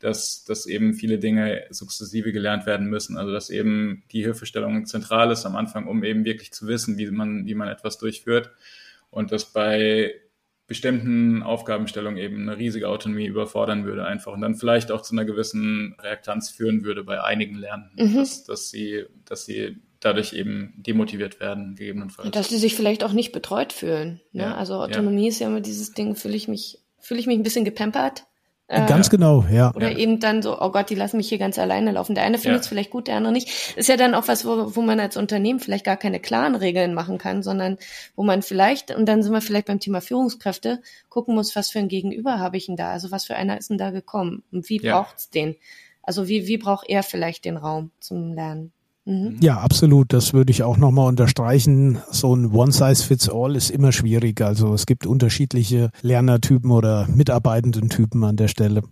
dass, 0.00 0.44
dass 0.44 0.66
eben 0.66 0.94
viele 0.94 1.18
Dinge 1.18 1.64
sukzessive 1.70 2.32
gelernt 2.32 2.66
werden 2.66 2.88
müssen. 2.88 3.16
Also 3.16 3.32
dass 3.32 3.50
eben 3.50 4.02
die 4.10 4.22
Hilfestellung 4.22 4.84
zentral 4.86 5.30
ist 5.30 5.46
am 5.46 5.54
Anfang, 5.54 5.86
um 5.86 6.02
eben 6.02 6.24
wirklich 6.24 6.52
zu 6.52 6.66
wissen, 6.66 6.98
wie 6.98 7.08
man, 7.10 7.46
wie 7.46 7.54
man 7.54 7.68
etwas 7.68 7.98
durchführt. 7.98 8.50
Und 9.10 9.30
dass 9.30 9.52
bei 9.52 10.14
bestimmten 10.72 11.42
Aufgabenstellungen 11.42 12.16
eben 12.16 12.48
eine 12.48 12.56
riesige 12.56 12.88
Autonomie 12.88 13.26
überfordern 13.26 13.84
würde 13.84 14.06
einfach 14.06 14.32
und 14.32 14.40
dann 14.40 14.54
vielleicht 14.54 14.90
auch 14.90 15.02
zu 15.02 15.14
einer 15.14 15.26
gewissen 15.26 15.94
Reaktanz 16.00 16.48
führen 16.48 16.82
würde 16.82 17.04
bei 17.04 17.22
einigen 17.22 17.56
Lernenden, 17.56 18.12
mhm. 18.12 18.16
dass, 18.16 18.44
dass, 18.44 18.70
sie, 18.70 19.04
dass 19.26 19.44
sie 19.44 19.76
dadurch 20.00 20.32
eben 20.32 20.72
demotiviert 20.78 21.40
werden, 21.40 21.74
gegebenenfalls. 21.74 22.30
Dass 22.30 22.48
sie 22.48 22.56
sich 22.56 22.74
vielleicht 22.74 23.04
auch 23.04 23.12
nicht 23.12 23.32
betreut 23.32 23.74
fühlen. 23.74 24.22
Ne? 24.32 24.44
Ja, 24.44 24.54
also 24.54 24.76
Autonomie 24.76 25.24
ja. 25.24 25.28
ist 25.28 25.40
ja 25.40 25.48
immer 25.48 25.60
dieses 25.60 25.92
Ding, 25.92 26.14
fühle 26.14 26.36
ich 26.36 26.48
mich, 26.48 26.78
fühle 26.98 27.20
ich 27.20 27.26
mich 27.26 27.36
ein 27.36 27.42
bisschen 27.42 27.66
gepampert 27.66 28.24
Äh, 28.72 28.86
ganz 28.86 29.10
genau, 29.10 29.44
ja. 29.52 29.74
Oder 29.74 29.90
ja. 29.90 29.98
eben 29.98 30.18
dann 30.18 30.40
so, 30.40 30.58
oh 30.58 30.70
Gott, 30.70 30.88
die 30.88 30.94
lassen 30.94 31.18
mich 31.18 31.28
hier 31.28 31.36
ganz 31.36 31.58
alleine 31.58 31.92
laufen. 31.92 32.14
Der 32.14 32.24
eine 32.24 32.38
findet 32.38 32.62
es 32.62 32.66
ja. 32.66 32.70
vielleicht 32.70 32.90
gut, 32.90 33.06
der 33.06 33.16
andere 33.16 33.34
nicht. 33.34 33.76
Ist 33.76 33.90
ja 33.90 33.98
dann 33.98 34.14
auch 34.14 34.28
was, 34.28 34.46
wo, 34.46 34.74
wo 34.74 34.80
man 34.80 34.98
als 34.98 35.18
Unternehmen 35.18 35.60
vielleicht 35.60 35.84
gar 35.84 35.98
keine 35.98 36.20
klaren 36.20 36.54
Regeln 36.54 36.94
machen 36.94 37.18
kann, 37.18 37.42
sondern 37.42 37.76
wo 38.16 38.22
man 38.22 38.40
vielleicht, 38.40 38.90
und 38.90 39.04
dann 39.06 39.22
sind 39.22 39.32
wir 39.32 39.42
vielleicht 39.42 39.66
beim 39.66 39.78
Thema 39.78 40.00
Führungskräfte, 40.00 40.80
gucken 41.10 41.34
muss, 41.34 41.54
was 41.54 41.70
für 41.70 41.80
ein 41.80 41.88
Gegenüber 41.88 42.38
habe 42.38 42.56
ich 42.56 42.64
denn 42.64 42.76
da? 42.76 42.92
Also 42.92 43.10
was 43.10 43.26
für 43.26 43.36
einer 43.36 43.58
ist 43.58 43.68
denn 43.68 43.76
da 43.76 43.90
gekommen? 43.90 44.42
Und 44.50 44.70
wie 44.70 44.80
ja. 44.80 44.98
braucht's 44.98 45.28
den? 45.28 45.56
Also 46.02 46.26
wie, 46.26 46.46
wie 46.46 46.56
braucht 46.56 46.88
er 46.88 47.02
vielleicht 47.02 47.44
den 47.44 47.58
Raum 47.58 47.90
zum 48.00 48.32
Lernen? 48.32 48.72
Mhm. 49.04 49.38
Ja, 49.40 49.58
absolut. 49.58 50.12
Das 50.12 50.32
würde 50.32 50.50
ich 50.50 50.62
auch 50.62 50.76
nochmal 50.76 51.08
unterstreichen. 51.08 51.98
So 52.10 52.34
ein 52.34 52.52
One-Size-Fits-All 52.52 53.56
ist 53.56 53.70
immer 53.70 53.92
schwierig. 53.92 54.40
Also 54.40 54.74
es 54.74 54.86
gibt 54.86 55.06
unterschiedliche 55.06 55.90
Lernertypen 56.02 56.70
oder 56.70 57.08
Mitarbeitendentypen 57.08 58.22
an 58.24 58.36
der 58.36 58.48
Stelle. 58.48 58.82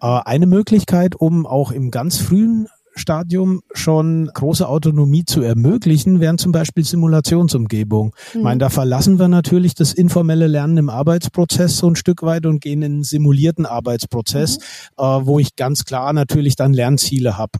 Ja. 0.00 0.20
Äh, 0.20 0.22
eine 0.24 0.46
Möglichkeit, 0.46 1.16
um 1.16 1.46
auch 1.46 1.72
im 1.72 1.90
ganz 1.90 2.18
frühen 2.18 2.68
Stadium 2.94 3.62
schon 3.72 4.30
große 4.34 4.68
Autonomie 4.68 5.24
zu 5.24 5.40
ermöglichen, 5.40 6.20
wären 6.20 6.38
zum 6.38 6.52
Beispiel 6.52 6.84
Simulationsumgebungen. 6.84 8.12
Mhm. 8.12 8.38
Ich 8.38 8.42
meine, 8.42 8.58
da 8.58 8.68
verlassen 8.68 9.18
wir 9.18 9.28
natürlich 9.28 9.74
das 9.74 9.92
informelle 9.92 10.46
Lernen 10.46 10.76
im 10.76 10.90
Arbeitsprozess 10.90 11.78
so 11.78 11.88
ein 11.88 11.96
Stück 11.96 12.22
weit 12.22 12.46
und 12.46 12.60
gehen 12.60 12.82
in 12.82 12.92
einen 12.92 13.02
simulierten 13.02 13.66
Arbeitsprozess, 13.66 14.58
mhm. 14.58 15.04
äh, 15.04 15.26
wo 15.26 15.38
ich 15.38 15.56
ganz 15.56 15.84
klar 15.84 16.12
natürlich 16.12 16.54
dann 16.54 16.72
Lernziele 16.72 17.38
habe. 17.38 17.52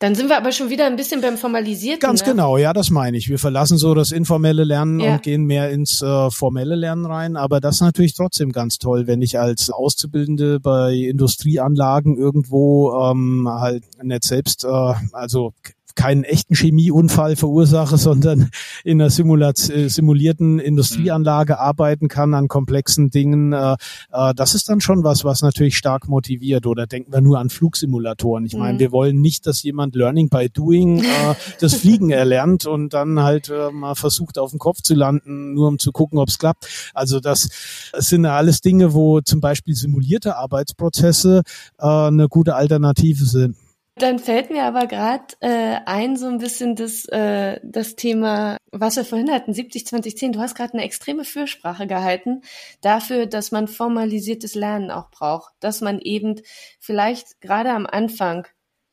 Dann 0.00 0.14
sind 0.14 0.30
wir 0.30 0.38
aber 0.38 0.50
schon 0.50 0.70
wieder 0.70 0.86
ein 0.86 0.96
bisschen 0.96 1.20
beim 1.20 1.36
Formalisierten. 1.36 2.00
Ganz 2.00 2.22
ne? 2.22 2.28
genau, 2.28 2.56
ja, 2.56 2.72
das 2.72 2.88
meine 2.88 3.18
ich. 3.18 3.28
Wir 3.28 3.38
verlassen 3.38 3.76
so 3.76 3.92
das 3.92 4.12
informelle 4.12 4.64
Lernen 4.64 4.98
ja. 4.98 5.12
und 5.12 5.22
gehen 5.22 5.44
mehr 5.44 5.70
ins 5.70 6.00
äh, 6.00 6.30
formelle 6.30 6.74
Lernen 6.74 7.04
rein. 7.04 7.36
Aber 7.36 7.60
das 7.60 7.76
ist 7.76 7.80
natürlich 7.82 8.14
trotzdem 8.14 8.50
ganz 8.50 8.78
toll, 8.78 9.06
wenn 9.06 9.20
ich 9.20 9.38
als 9.38 9.68
Auszubildende 9.68 10.58
bei 10.58 10.94
Industrieanlagen 10.94 12.16
irgendwo 12.16 12.94
ähm, 12.98 13.46
halt 13.46 13.84
nicht 14.02 14.24
selbst, 14.24 14.64
äh, 14.64 14.94
also 15.12 15.52
keinen 15.94 16.24
echten 16.24 16.54
Chemieunfall 16.54 17.36
verursache, 17.36 17.96
sondern 17.98 18.50
in 18.84 19.00
einer 19.00 19.10
äh, 19.10 19.88
simulierten 19.88 20.58
Industrieanlage 20.58 21.58
arbeiten 21.58 22.08
kann 22.08 22.34
an 22.34 22.48
komplexen 22.48 23.10
Dingen. 23.10 23.52
Äh, 23.52 23.76
äh, 24.12 24.34
das 24.34 24.54
ist 24.54 24.68
dann 24.68 24.80
schon 24.80 25.04
was, 25.04 25.24
was 25.24 25.42
natürlich 25.42 25.76
stark 25.76 26.08
motiviert. 26.08 26.66
Oder 26.66 26.86
denken 26.86 27.12
wir 27.12 27.20
nur 27.20 27.38
an 27.38 27.50
Flugsimulatoren. 27.50 28.46
Ich 28.46 28.54
meine, 28.54 28.74
mhm. 28.74 28.78
wir 28.78 28.92
wollen 28.92 29.20
nicht, 29.20 29.46
dass 29.46 29.62
jemand 29.62 29.94
Learning 29.94 30.28
by 30.28 30.48
Doing 30.48 31.04
das 31.60 31.74
Fliegen 31.74 32.10
erlernt 32.10 32.66
und 32.66 32.92
dann 32.94 33.20
halt 33.20 33.52
mal 33.72 33.94
versucht, 33.94 34.38
auf 34.38 34.50
dem 34.50 34.58
Kopf 34.58 34.82
zu 34.82 34.94
landen, 34.94 35.54
nur 35.54 35.68
um 35.68 35.78
zu 35.78 35.92
gucken, 35.92 36.18
ob 36.18 36.28
es 36.28 36.38
klappt. 36.38 36.66
Also 36.94 37.20
das 37.20 37.48
sind 37.96 38.26
alles 38.26 38.60
Dinge, 38.60 38.94
wo 38.94 39.20
zum 39.20 39.40
Beispiel 39.40 39.74
simulierte 39.74 40.36
Arbeitsprozesse 40.36 41.42
eine 41.78 42.28
gute 42.28 42.54
Alternative 42.54 43.24
sind. 43.24 43.56
Dann 44.00 44.18
fällt 44.18 44.48
mir 44.48 44.64
aber 44.64 44.86
gerade 44.86 45.34
äh, 45.40 45.78
ein 45.84 46.16
so 46.16 46.26
ein 46.26 46.38
bisschen 46.38 46.74
das, 46.74 47.04
äh, 47.06 47.60
das 47.62 47.96
Thema, 47.96 48.56
was 48.72 48.96
wir 48.96 49.04
vorhin 49.04 49.30
hatten, 49.30 49.52
70, 49.52 49.86
20, 49.86 50.16
10. 50.16 50.32
Du 50.32 50.40
hast 50.40 50.54
gerade 50.54 50.72
eine 50.72 50.84
extreme 50.84 51.24
Fürsprache 51.24 51.86
gehalten 51.86 52.40
dafür, 52.80 53.26
dass 53.26 53.52
man 53.52 53.68
formalisiertes 53.68 54.54
Lernen 54.54 54.90
auch 54.90 55.10
braucht, 55.10 55.52
dass 55.60 55.82
man 55.82 56.00
eben 56.00 56.40
vielleicht 56.78 57.42
gerade 57.42 57.72
am 57.72 57.86
Anfang 57.86 58.46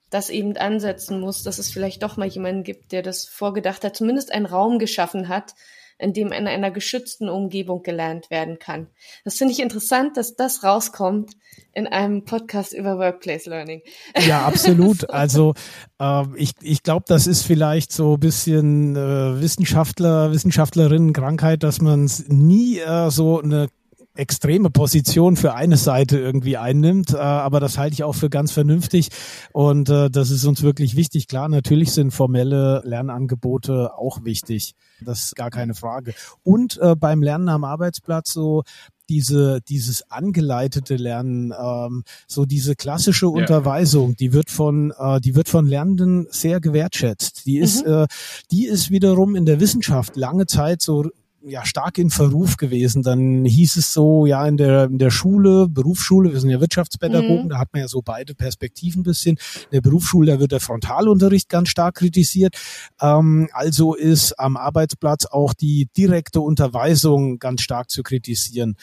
das 0.10 0.30
eben 0.30 0.58
ansetzen 0.58 1.22
muss, 1.22 1.42
dass 1.42 1.58
es 1.58 1.72
vielleicht 1.72 2.04
doch 2.04 2.18
mal 2.18 2.28
jemanden 2.28 2.64
gibt, 2.64 2.92
der 2.92 3.02
das 3.02 3.30
vorgedacht 3.30 3.86
hat, 3.86 3.96
zumindest 3.96 4.34
einen 4.34 4.46
Raum 4.46 4.78
geschaffen 4.78 5.30
hat, 5.30 5.54
in 6.00 6.14
dem 6.14 6.32
in 6.32 6.48
einer 6.48 6.72
geschützten 6.72 7.30
Umgebung 7.30 7.82
gelernt 7.84 8.30
werden 8.30 8.60
kann. 8.60 8.88
Das 9.24 9.36
finde 9.36 9.54
ich 9.54 9.60
interessant, 9.60 10.18
dass 10.18 10.36
das 10.36 10.64
rauskommt 10.64 11.32
in 11.74 11.88
einem 11.88 12.24
Podcast 12.24 12.74
über 12.74 12.98
Workplace 12.98 13.46
Learning. 13.46 13.82
Ja, 14.28 14.42
absolut. 14.46 15.10
Also 15.10 15.54
äh, 16.00 16.24
ich, 16.36 16.52
ich 16.62 16.84
glaube, 16.84 17.06
das 17.08 17.28
ist 17.28 17.44
vielleicht 17.44 17.92
so 17.92 18.14
ein 18.14 18.20
bisschen 18.20 18.96
äh, 18.96 19.42
Wissenschaftler, 19.42 20.32
Wissenschaftlerinnen-Krankheit, 20.32 21.64
dass 21.64 21.82
man 21.82 22.10
nie 22.28 22.80
äh, 22.80 23.10
so 23.10 23.42
eine 23.42 23.68
extreme 24.18 24.70
Position 24.70 25.36
für 25.36 25.54
eine 25.54 25.78
Seite 25.78 26.18
irgendwie 26.18 26.58
einnimmt, 26.58 27.14
äh, 27.14 27.18
aber 27.18 27.60
das 27.60 27.78
halte 27.78 27.94
ich 27.94 28.04
auch 28.04 28.16
für 28.16 28.30
ganz 28.30 28.52
vernünftig 28.52 29.10
und 29.52 29.90
äh, 29.90 30.10
das 30.10 30.30
ist 30.30 30.46
uns 30.46 30.62
wirklich 30.62 30.96
wichtig. 30.96 31.28
Klar, 31.28 31.50
natürlich 31.50 31.92
sind 31.92 32.12
formelle 32.12 32.82
Lernangebote 32.84 33.92
auch 33.98 34.24
wichtig, 34.24 34.76
das 35.02 35.26
ist 35.26 35.36
gar 35.36 35.50
keine 35.50 35.74
Frage. 35.74 36.14
Und 36.44 36.78
äh, 36.82 36.96
beim 36.96 37.22
Lernen 37.22 37.50
am 37.50 37.64
Arbeitsplatz 37.64 38.34
so 38.34 38.64
diese 39.10 39.62
dieses 39.62 40.10
angeleitete 40.12 40.96
Lernen, 40.96 41.54
ähm, 41.58 42.04
so 42.28 42.46
diese 42.46 42.76
klassische 42.76 43.30
Unterweisung, 43.30 44.16
die 44.16 44.34
wird 44.34 44.50
von 44.50 44.94
äh, 44.98 45.22
die 45.22 45.36
wird 45.36 45.50
von 45.50 45.66
Lernenden 45.66 46.28
sehr 46.30 46.60
gewertschätzt. 46.60 47.46
Die 47.46 47.58
ist 47.58 47.86
mhm. 47.86 47.94
äh, 47.94 48.08
die 48.52 48.66
ist 48.66 48.92
wiederum 48.92 49.36
in 49.36 49.46
der 49.46 49.60
Wissenschaft 49.60 50.16
lange 50.16 50.46
Zeit 50.46 50.82
so 50.82 51.06
ja 51.50 51.66
stark 51.66 51.98
in 51.98 52.10
Verruf 52.10 52.58
gewesen. 52.58 53.04
Dann 53.04 53.46
hieß 53.46 53.78
es 53.78 53.94
so, 53.94 54.26
ja, 54.26 54.46
in 54.48 54.58
der, 54.58 54.86
in 54.86 54.98
der 54.98 55.12
Schule, 55.12 55.68
Berufsschule, 55.70 56.32
wir 56.34 56.40
sind 56.40 56.50
ja 56.50 56.60
Wirtschaftspädagogen, 56.60 57.46
mhm. 57.46 57.50
da 57.50 57.60
hat 57.60 57.70
man 57.74 57.82
ja 57.82 57.88
so 57.88 58.02
beide 58.02 58.36
Perspektiven 58.36 59.02
ein 59.02 59.04
bisschen. 59.04 59.38
In 59.66 59.72
der 59.74 59.82
Berufsschule, 59.82 60.34
da 60.34 60.40
wird 60.40 60.52
der 60.52 60.60
Frontalunterricht 60.60 61.50
ganz 61.50 61.70
stark 61.70 61.96
kritisiert. 61.96 62.56
Ähm, 63.02 63.50
also 63.52 63.96
ist 63.96 64.40
am 64.40 64.58
Arbeitsplatz 64.58 65.26
auch 65.26 65.54
die 65.54 65.88
direkte 65.96 66.42
Unterweisung 66.42 67.40
ganz 67.40 67.62
stark 67.62 67.90
zu 67.90 68.04
kritisieren. 68.04 68.76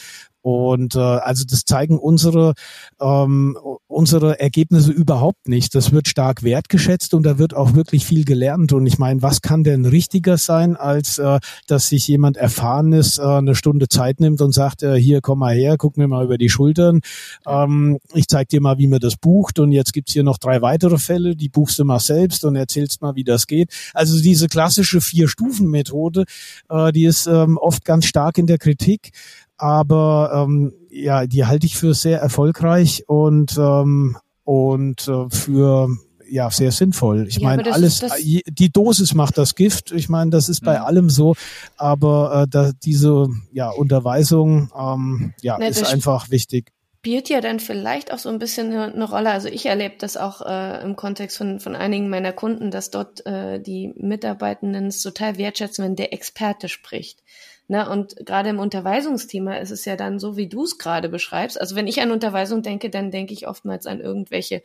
Und 0.45 0.95
äh, 0.95 0.99
also 0.99 1.45
das 1.49 1.65
zeigen 1.65 1.99
unsere 1.99 2.53
ähm, 3.01 3.57
unsere 3.87 4.41
Ergebnisse 4.41 4.93
überhaupt 4.93 5.49
nicht. 5.49 5.75
Das 5.75 5.91
wird 5.91 6.07
stark 6.07 6.43
wertgeschätzt 6.43 7.15
und 7.15 7.23
da 7.23 7.39
wird 7.39 7.55
auch 7.57 7.73
wirklich 7.73 8.05
viel 8.05 8.27
gelernt. 8.27 8.75
Und 8.75 8.85
ich 8.85 8.99
meine, 8.99 9.23
was 9.23 9.41
kann 9.41 9.65
denn 9.65 9.87
richtiger 9.87 10.37
sein, 10.37 10.77
als 10.77 11.17
äh, 11.17 11.41
dass 11.67 11.89
sich 11.89 12.07
jemand 12.09 12.37
Erfahrenes 12.37 13.17
äh, 13.17 13.23
eine 13.23 13.55
Stunde 13.55 13.89
Zeit 13.89 14.21
nimmt 14.21 14.43
und 14.43 14.53
sagt, 14.53 14.83
äh, 14.83 14.97
hier 14.97 15.23
komm 15.23 15.39
mal 15.39 15.55
her, 15.55 15.77
guck 15.79 15.97
mir 15.97 16.09
mal 16.09 16.23
über 16.23 16.37
die 16.37 16.51
Schultern. 16.51 17.01
Ähm, 17.47 17.99
ich 18.13 18.29
zeig 18.29 18.51
dir 18.51 18.61
mal, 18.61 18.77
wie 18.77 18.87
man 18.87 19.01
das 19.01 19.17
bucht. 19.17 19.59
Und 19.59 19.73
jetzt 19.73 19.95
gibt's 19.95 20.13
hier 20.13 20.25
noch 20.25 20.37
drei 20.37 20.61
weitere 20.61 20.99
Fälle, 20.99 21.37
die 21.37 21.49
buchst 21.49 21.79
du 21.79 21.87
mal 21.87 22.01
selbst 22.01 22.45
und 22.45 22.55
erzählst 22.55 23.01
mal, 23.01 23.15
wie 23.15 23.25
das 23.25 23.47
geht. 23.47 23.73
Also 23.95 24.21
diese 24.21 24.49
klassische 24.49 25.01
Vier-Stufen-Methode, 25.01 26.25
äh, 26.69 26.93
die 26.93 27.07
ist 27.07 27.27
ähm, 27.29 27.57
oft 27.57 27.87
ganz 27.87 28.05
stark 28.05 28.37
in 28.37 28.47
der 28.47 28.59
Kritik 28.59 29.13
aber 29.57 30.47
ähm, 30.47 30.73
ja, 30.91 31.27
die 31.27 31.45
halte 31.45 31.67
ich 31.67 31.77
für 31.77 31.95
sehr 31.95 32.21
erfolgreich 32.21 33.05
und 33.07 33.57
ähm, 33.59 34.17
und 34.45 35.09
äh, 35.09 35.29
für 35.31 35.89
ja 36.29 36.51
sehr 36.51 36.73
sinnvoll. 36.73 37.27
Ich 37.29 37.37
ja, 37.37 37.49
meine, 37.49 37.73
alles 37.73 38.01
das 38.01 38.17
die 38.19 38.73
Dosis 38.73 39.15
macht 39.15 39.39
das 39.39 39.55
Gift. 39.55 39.93
Ich 39.93 40.09
meine, 40.09 40.31
das 40.31 40.49
ist 40.49 40.63
bei 40.63 40.79
mhm. 40.79 40.85
allem 40.85 41.11
so, 41.11 41.35
aber 41.77 42.43
äh, 42.43 42.47
da, 42.49 42.73
diese 42.85 43.29
ja 43.53 43.71
Unterweisung 43.71 44.71
ähm, 44.77 45.35
ja 45.43 45.59
ne, 45.59 45.69
ist 45.69 45.85
einfach 45.85 46.31
wichtig 46.31 46.75
spielt 47.05 47.29
ja 47.29 47.43
dann 47.43 47.61
vielleicht 47.61 48.15
auch 48.15 48.19
so 48.19 48.31
ein 48.31 48.39
bisschen 48.39 48.73
eine 48.73 49.05
Rolle. 49.05 49.31
Also 49.31 49.49
ich 49.49 49.67
erlebe 49.67 49.97
das 49.99 50.17
auch 50.17 50.41
äh, 50.41 50.83
im 50.83 50.97
Kontext 50.97 51.37
von, 51.37 51.61
von 51.61 51.77
einigen 51.77 52.09
meiner 52.09 52.33
Kunden, 52.33 52.71
dass 52.71 52.91
dort 52.91 53.27
äh, 53.27 53.61
die 53.61 53.93
Mitarbeitenden 53.95 54.87
es 54.87 55.03
total 55.03 55.37
wertschätzen, 55.37 55.85
wenn 55.85 55.97
der 55.97 56.15
Experte 56.15 56.71
spricht. 56.71 57.23
Ne? 57.69 57.89
Und 57.89 58.17
gerade 58.27 58.51
im 58.51 58.59
Unterweisungsthema 58.59 59.55
ist 59.57 59.71
es 59.71 59.85
ja 59.85 59.97
dann 59.97 60.19
so, 60.19 60.37
wie 60.37 60.49
du 60.49 60.65
es 60.65 60.79
gerade 60.79 61.09
beschreibst. 61.09 61.61
Also 61.61 61.77
wenn 61.77 61.87
ich 61.87 62.01
an 62.01 62.11
Unterweisung 62.11 62.63
denke, 62.63 62.91
dann 62.91 63.11
denke 63.11 63.33
ich 63.33 63.49
oftmals 63.49 63.87
an 63.87 64.01
irgendwelche, 64.01 64.63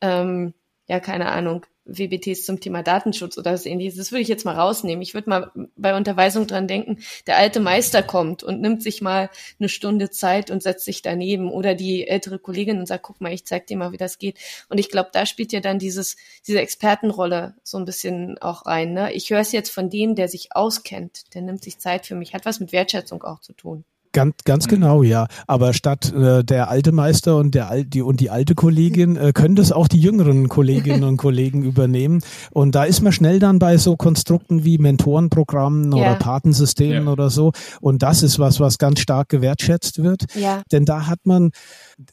ähm, 0.00 0.54
ja, 0.88 1.00
keine 1.00 1.32
Ahnung, 1.32 1.66
WBTs 1.86 2.44
zum 2.44 2.60
Thema 2.60 2.82
Datenschutz 2.82 3.38
oder 3.38 3.56
so 3.56 3.68
ähnliches. 3.68 3.96
Das 3.96 4.12
würde 4.12 4.22
ich 4.22 4.28
jetzt 4.28 4.44
mal 4.44 4.54
rausnehmen. 4.54 5.02
Ich 5.02 5.14
würde 5.14 5.30
mal 5.30 5.50
bei 5.76 5.96
Unterweisung 5.96 6.46
dran 6.46 6.68
denken, 6.68 6.98
der 7.26 7.36
alte 7.36 7.60
Meister 7.60 8.02
kommt 8.02 8.42
und 8.42 8.60
nimmt 8.60 8.82
sich 8.82 9.02
mal 9.02 9.30
eine 9.58 9.68
Stunde 9.68 10.10
Zeit 10.10 10.50
und 10.50 10.62
setzt 10.62 10.84
sich 10.84 11.02
daneben 11.02 11.50
oder 11.50 11.74
die 11.74 12.06
ältere 12.06 12.38
Kollegin 12.38 12.78
und 12.78 12.86
sagt, 12.86 13.04
guck 13.04 13.20
mal, 13.20 13.32
ich 13.32 13.44
zeig 13.44 13.66
dir 13.66 13.76
mal, 13.76 13.92
wie 13.92 13.96
das 13.96 14.18
geht. 14.18 14.38
Und 14.68 14.78
ich 14.78 14.90
glaube, 14.90 15.10
da 15.12 15.26
spielt 15.26 15.52
ja 15.52 15.60
dann 15.60 15.78
dieses, 15.78 16.16
diese 16.46 16.60
Expertenrolle 16.60 17.54
so 17.62 17.78
ein 17.78 17.84
bisschen 17.84 18.38
auch 18.38 18.66
rein. 18.66 18.92
Ne? 18.92 19.12
Ich 19.12 19.30
höre 19.30 19.40
es 19.40 19.52
jetzt 19.52 19.70
von 19.70 19.90
dem, 19.90 20.14
der 20.14 20.28
sich 20.28 20.54
auskennt, 20.54 21.34
der 21.34 21.42
nimmt 21.42 21.62
sich 21.62 21.78
Zeit 21.78 22.06
für 22.06 22.14
mich, 22.14 22.34
hat 22.34 22.44
was 22.44 22.60
mit 22.60 22.72
Wertschätzung 22.72 23.22
auch 23.22 23.40
zu 23.40 23.52
tun. 23.52 23.84
Ganz, 24.16 24.34
ganz 24.46 24.64
mhm. 24.64 24.70
genau, 24.70 25.02
ja. 25.02 25.26
Aber 25.46 25.74
statt 25.74 26.10
äh, 26.10 26.42
der 26.42 26.70
alte 26.70 26.90
Meister 26.90 27.36
und 27.36 27.54
der 27.54 27.68
Al 27.68 27.84
die 27.84 28.00
und 28.00 28.18
die 28.18 28.30
alte 28.30 28.54
Kollegin 28.54 29.16
äh, 29.16 29.32
können 29.34 29.56
das 29.56 29.72
auch 29.72 29.88
die 29.88 30.00
jüngeren 30.00 30.48
Kolleginnen 30.48 31.04
und 31.04 31.18
Kollegen 31.18 31.62
übernehmen. 31.62 32.22
Und 32.50 32.74
da 32.74 32.84
ist 32.84 33.02
man 33.02 33.12
schnell 33.12 33.40
dann 33.40 33.58
bei 33.58 33.76
so 33.76 33.94
Konstrukten 33.94 34.64
wie 34.64 34.78
Mentorenprogrammen 34.78 35.92
ja. 35.92 35.98
oder 35.98 36.14
Patensystemen 36.14 37.04
ja. 37.04 37.12
oder 37.12 37.28
so. 37.28 37.52
Und 37.82 38.02
das 38.02 38.22
ist 38.22 38.38
was, 38.38 38.58
was 38.58 38.78
ganz 38.78 39.00
stark 39.00 39.28
gewertschätzt 39.28 40.02
wird. 40.02 40.24
Ja. 40.34 40.62
Denn 40.72 40.86
da 40.86 41.06
hat 41.06 41.18
man 41.24 41.50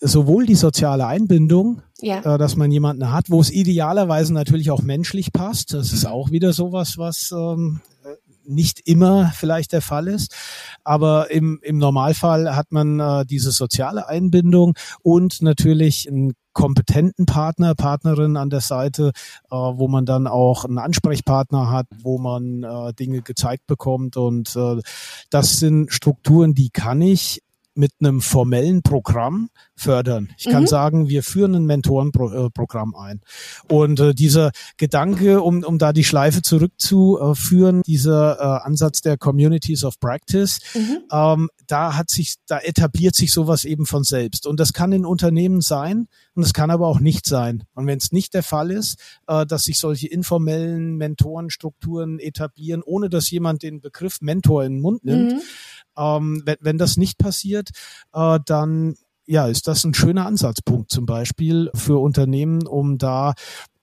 sowohl 0.01 0.45
die 0.45 0.55
soziale 0.55 1.07
Einbindung, 1.07 1.83
ja. 2.01 2.35
äh, 2.35 2.37
dass 2.37 2.57
man 2.57 2.69
jemanden 2.69 3.13
hat, 3.13 3.29
wo 3.29 3.39
es 3.39 3.49
idealerweise 3.49 4.33
natürlich 4.33 4.71
auch 4.71 4.81
menschlich 4.81 5.31
passt. 5.31 5.73
Das 5.73 5.93
ist 5.93 6.03
mhm. 6.03 6.11
auch 6.11 6.31
wieder 6.31 6.51
sowas, 6.51 6.97
was 6.97 7.31
ähm, 7.31 7.79
nicht 8.45 8.81
immer 8.87 9.31
vielleicht 9.35 9.73
der 9.73 9.81
Fall 9.81 10.07
ist. 10.07 10.35
Aber 10.83 11.31
im, 11.31 11.59
im 11.61 11.77
Normalfall 11.77 12.55
hat 12.55 12.71
man 12.71 12.99
äh, 12.99 13.25
diese 13.25 13.51
soziale 13.51 14.07
Einbindung 14.07 14.75
und 15.01 15.41
natürlich 15.41 16.07
ein 16.09 16.33
kompetenten 16.53 17.25
Partner, 17.25 17.75
Partnerin 17.75 18.37
an 18.37 18.49
der 18.49 18.61
Seite, 18.61 19.11
äh, 19.51 19.55
wo 19.55 19.87
man 19.87 20.05
dann 20.05 20.27
auch 20.27 20.65
einen 20.65 20.77
Ansprechpartner 20.77 21.69
hat, 21.69 21.87
wo 22.01 22.17
man 22.17 22.63
äh, 22.63 22.93
Dinge 22.93 23.21
gezeigt 23.21 23.67
bekommt. 23.67 24.17
Und 24.17 24.55
äh, 24.55 24.79
das 25.29 25.59
sind 25.59 25.91
Strukturen, 25.91 26.53
die 26.53 26.69
kann 26.69 27.01
ich 27.01 27.41
mit 27.75 27.91
einem 27.99 28.21
formellen 28.21 28.83
Programm 28.83 29.49
fördern. 29.75 30.29
Ich 30.37 30.45
kann 30.45 30.63
mhm. 30.63 30.67
sagen, 30.67 31.09
wir 31.09 31.23
führen 31.23 31.55
ein 31.55 31.65
Mentorenprogramm 31.65 32.95
ein. 32.95 33.21
Und 33.67 33.99
äh, 33.99 34.13
dieser 34.13 34.51
Gedanke, 34.77 35.41
um, 35.41 35.63
um 35.63 35.77
da 35.77 35.93
die 35.93 36.03
Schleife 36.03 36.41
zurückzuführen, 36.41 37.81
dieser 37.83 38.39
äh, 38.39 38.65
Ansatz 38.65 39.01
der 39.01 39.17
Communities 39.17 39.83
of 39.83 39.99
Practice, 39.99 40.59
mhm. 40.75 40.99
ähm, 41.11 41.49
da 41.67 41.95
hat 41.95 42.09
sich, 42.09 42.35
da 42.45 42.59
etabliert 42.59 43.15
sich 43.15 43.33
sowas 43.33 43.65
eben 43.65 43.85
von 43.85 44.03
selbst. 44.03 44.45
Und 44.45 44.59
das 44.59 44.73
kann 44.73 44.91
in 44.91 45.05
Unternehmen 45.05 45.61
sein 45.61 46.07
und 46.35 46.43
es 46.43 46.53
kann 46.53 46.69
aber 46.69 46.87
auch 46.87 46.99
nicht 46.99 47.25
sein. 47.25 47.63
Und 47.73 47.87
wenn 47.87 47.97
es 47.97 48.11
nicht 48.11 48.33
der 48.33 48.43
Fall 48.43 48.71
ist, 48.71 48.99
äh, 49.27 49.45
dass 49.45 49.63
sich 49.63 49.79
solche 49.79 50.07
informellen 50.07 50.97
Mentorenstrukturen 50.97 52.19
etablieren, 52.19 52.83
ohne 52.83 53.09
dass 53.09 53.31
jemand 53.31 53.63
den 53.63 53.81
Begriff 53.81 54.21
Mentor 54.21 54.63
in 54.63 54.73
den 54.73 54.81
Mund 54.81 55.05
nimmt, 55.05 55.33
mhm. 55.33 55.41
Ähm, 55.97 56.41
wenn, 56.45 56.57
wenn 56.61 56.77
das 56.77 56.97
nicht 56.97 57.17
passiert, 57.17 57.69
äh, 58.13 58.39
dann 58.45 58.95
ja, 59.25 59.47
ist 59.47 59.67
das 59.67 59.83
ein 59.83 59.93
schöner 59.93 60.25
Ansatzpunkt 60.25 60.91
zum 60.91 61.05
Beispiel 61.05 61.69
für 61.73 62.01
Unternehmen, 62.01 62.67
um 62.67 62.97
da 62.97 63.33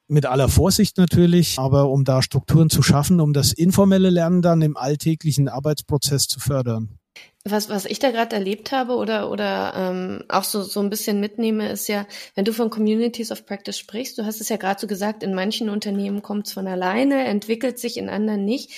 mit 0.06 0.26
aller 0.26 0.48
Vorsicht 0.48 0.98
natürlich, 0.98 1.58
aber 1.58 1.88
um 1.88 2.04
da 2.04 2.20
Strukturen 2.20 2.68
zu 2.68 2.82
schaffen, 2.82 3.20
um 3.20 3.32
das 3.32 3.52
informelle 3.52 4.10
Lernen 4.10 4.42
dann 4.42 4.60
im 4.60 4.76
alltäglichen 4.76 5.48
Arbeitsprozess 5.48 6.24
zu 6.24 6.40
fördern. 6.40 6.98
Was, 7.44 7.70
was 7.70 7.86
ich 7.86 7.98
da 8.00 8.10
gerade 8.10 8.36
erlebt 8.36 8.70
habe 8.70 8.96
oder, 8.96 9.30
oder 9.30 9.72
ähm, 9.74 10.24
auch 10.28 10.44
so, 10.44 10.62
so 10.62 10.80
ein 10.80 10.90
bisschen 10.90 11.20
mitnehme, 11.20 11.70
ist 11.70 11.88
ja, 11.88 12.06
wenn 12.34 12.44
du 12.44 12.52
von 12.52 12.68
Communities 12.68 13.32
of 13.32 13.46
Practice 13.46 13.78
sprichst, 13.78 14.18
du 14.18 14.26
hast 14.26 14.40
es 14.40 14.50
ja 14.50 14.56
gerade 14.56 14.80
so 14.80 14.86
gesagt, 14.86 15.22
in 15.22 15.32
manchen 15.32 15.70
Unternehmen 15.70 16.22
kommt 16.22 16.48
es 16.48 16.52
von 16.52 16.66
alleine, 16.66 17.24
entwickelt 17.24 17.78
sich, 17.78 17.96
in 17.96 18.10
anderen 18.10 18.44
nicht 18.44 18.72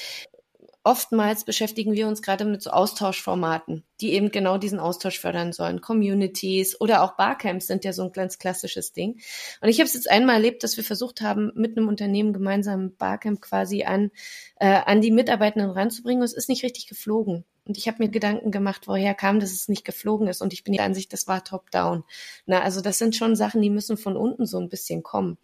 oftmals 0.84 1.44
beschäftigen 1.44 1.92
wir 1.92 2.08
uns 2.08 2.22
gerade 2.22 2.44
mit 2.44 2.62
so 2.62 2.70
Austauschformaten, 2.70 3.84
die 4.00 4.12
eben 4.12 4.30
genau 4.30 4.58
diesen 4.58 4.80
Austausch 4.80 5.20
fördern 5.20 5.52
sollen. 5.52 5.80
Communities 5.80 6.80
oder 6.80 7.02
auch 7.02 7.16
Barcamps 7.16 7.68
sind 7.68 7.84
ja 7.84 7.92
so 7.92 8.02
ein 8.02 8.12
ganz 8.12 8.38
klassisches 8.38 8.92
Ding. 8.92 9.20
Und 9.60 9.68
ich 9.68 9.78
habe 9.78 9.86
es 9.86 9.94
jetzt 9.94 10.10
einmal 10.10 10.36
erlebt, 10.36 10.64
dass 10.64 10.76
wir 10.76 10.84
versucht 10.84 11.20
haben, 11.20 11.52
mit 11.54 11.76
einem 11.76 11.88
Unternehmen 11.88 12.32
gemeinsam 12.32 12.86
ein 12.86 12.96
Barcamp 12.96 13.40
quasi 13.40 13.84
an, 13.84 14.10
äh, 14.56 14.80
an 14.84 15.00
die 15.00 15.12
Mitarbeitenden 15.12 15.70
ranzubringen. 15.70 16.22
Und 16.22 16.26
es 16.26 16.34
ist 16.34 16.48
nicht 16.48 16.64
richtig 16.64 16.88
geflogen. 16.88 17.44
Und 17.64 17.78
ich 17.78 17.86
habe 17.86 18.02
mir 18.02 18.08
Gedanken 18.08 18.50
gemacht, 18.50 18.88
woher 18.88 19.14
kam, 19.14 19.38
dass 19.38 19.52
es 19.52 19.68
nicht 19.68 19.84
geflogen 19.84 20.26
ist. 20.26 20.42
Und 20.42 20.52
ich 20.52 20.64
bin 20.64 20.74
der 20.74 20.84
Ansicht, 20.84 21.12
das 21.12 21.28
war 21.28 21.44
top-down. 21.44 22.02
Na, 22.44 22.60
also 22.60 22.80
das 22.80 22.98
sind 22.98 23.14
schon 23.14 23.36
Sachen, 23.36 23.62
die 23.62 23.70
müssen 23.70 23.96
von 23.96 24.16
unten 24.16 24.46
so 24.46 24.58
ein 24.58 24.68
bisschen 24.68 25.04
kommen. 25.04 25.38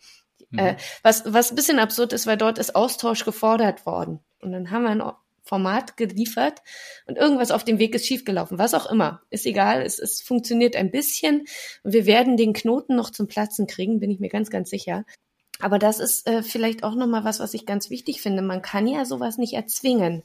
Mhm. 0.50 0.58
Äh, 0.58 0.76
was, 1.04 1.32
was 1.32 1.52
ein 1.52 1.56
bisschen 1.56 1.78
absurd 1.78 2.12
ist, 2.12 2.26
weil 2.26 2.36
dort 2.36 2.58
ist 2.58 2.74
Austausch 2.74 3.24
gefordert 3.24 3.86
worden. 3.86 4.18
Und 4.40 4.52
dann 4.52 4.70
haben 4.70 4.82
wir 4.82 4.90
ein 4.90 5.02
Format 5.48 5.96
geliefert 5.96 6.60
und 7.06 7.16
irgendwas 7.16 7.50
auf 7.50 7.64
dem 7.64 7.78
Weg 7.78 7.94
ist 7.94 8.06
schiefgelaufen. 8.06 8.58
Was 8.58 8.74
auch 8.74 8.90
immer. 8.90 9.22
Ist 9.30 9.46
egal. 9.46 9.82
Es, 9.82 9.98
es 9.98 10.20
funktioniert 10.20 10.76
ein 10.76 10.90
bisschen. 10.90 11.46
Und 11.82 11.94
wir 11.94 12.06
werden 12.06 12.36
den 12.36 12.52
Knoten 12.52 12.94
noch 12.94 13.10
zum 13.10 13.28
Platzen 13.28 13.66
kriegen, 13.66 13.98
bin 13.98 14.10
ich 14.10 14.20
mir 14.20 14.28
ganz, 14.28 14.50
ganz 14.50 14.68
sicher. 14.68 15.04
Aber 15.60 15.78
das 15.78 15.98
ist 15.98 16.28
äh, 16.28 16.42
vielleicht 16.42 16.84
auch 16.84 16.94
nochmal 16.94 17.24
was, 17.24 17.40
was 17.40 17.54
ich 17.54 17.66
ganz 17.66 17.90
wichtig 17.90 18.20
finde. 18.20 18.42
Man 18.42 18.62
kann 18.62 18.86
ja 18.86 19.04
sowas 19.04 19.38
nicht 19.38 19.54
erzwingen, 19.54 20.22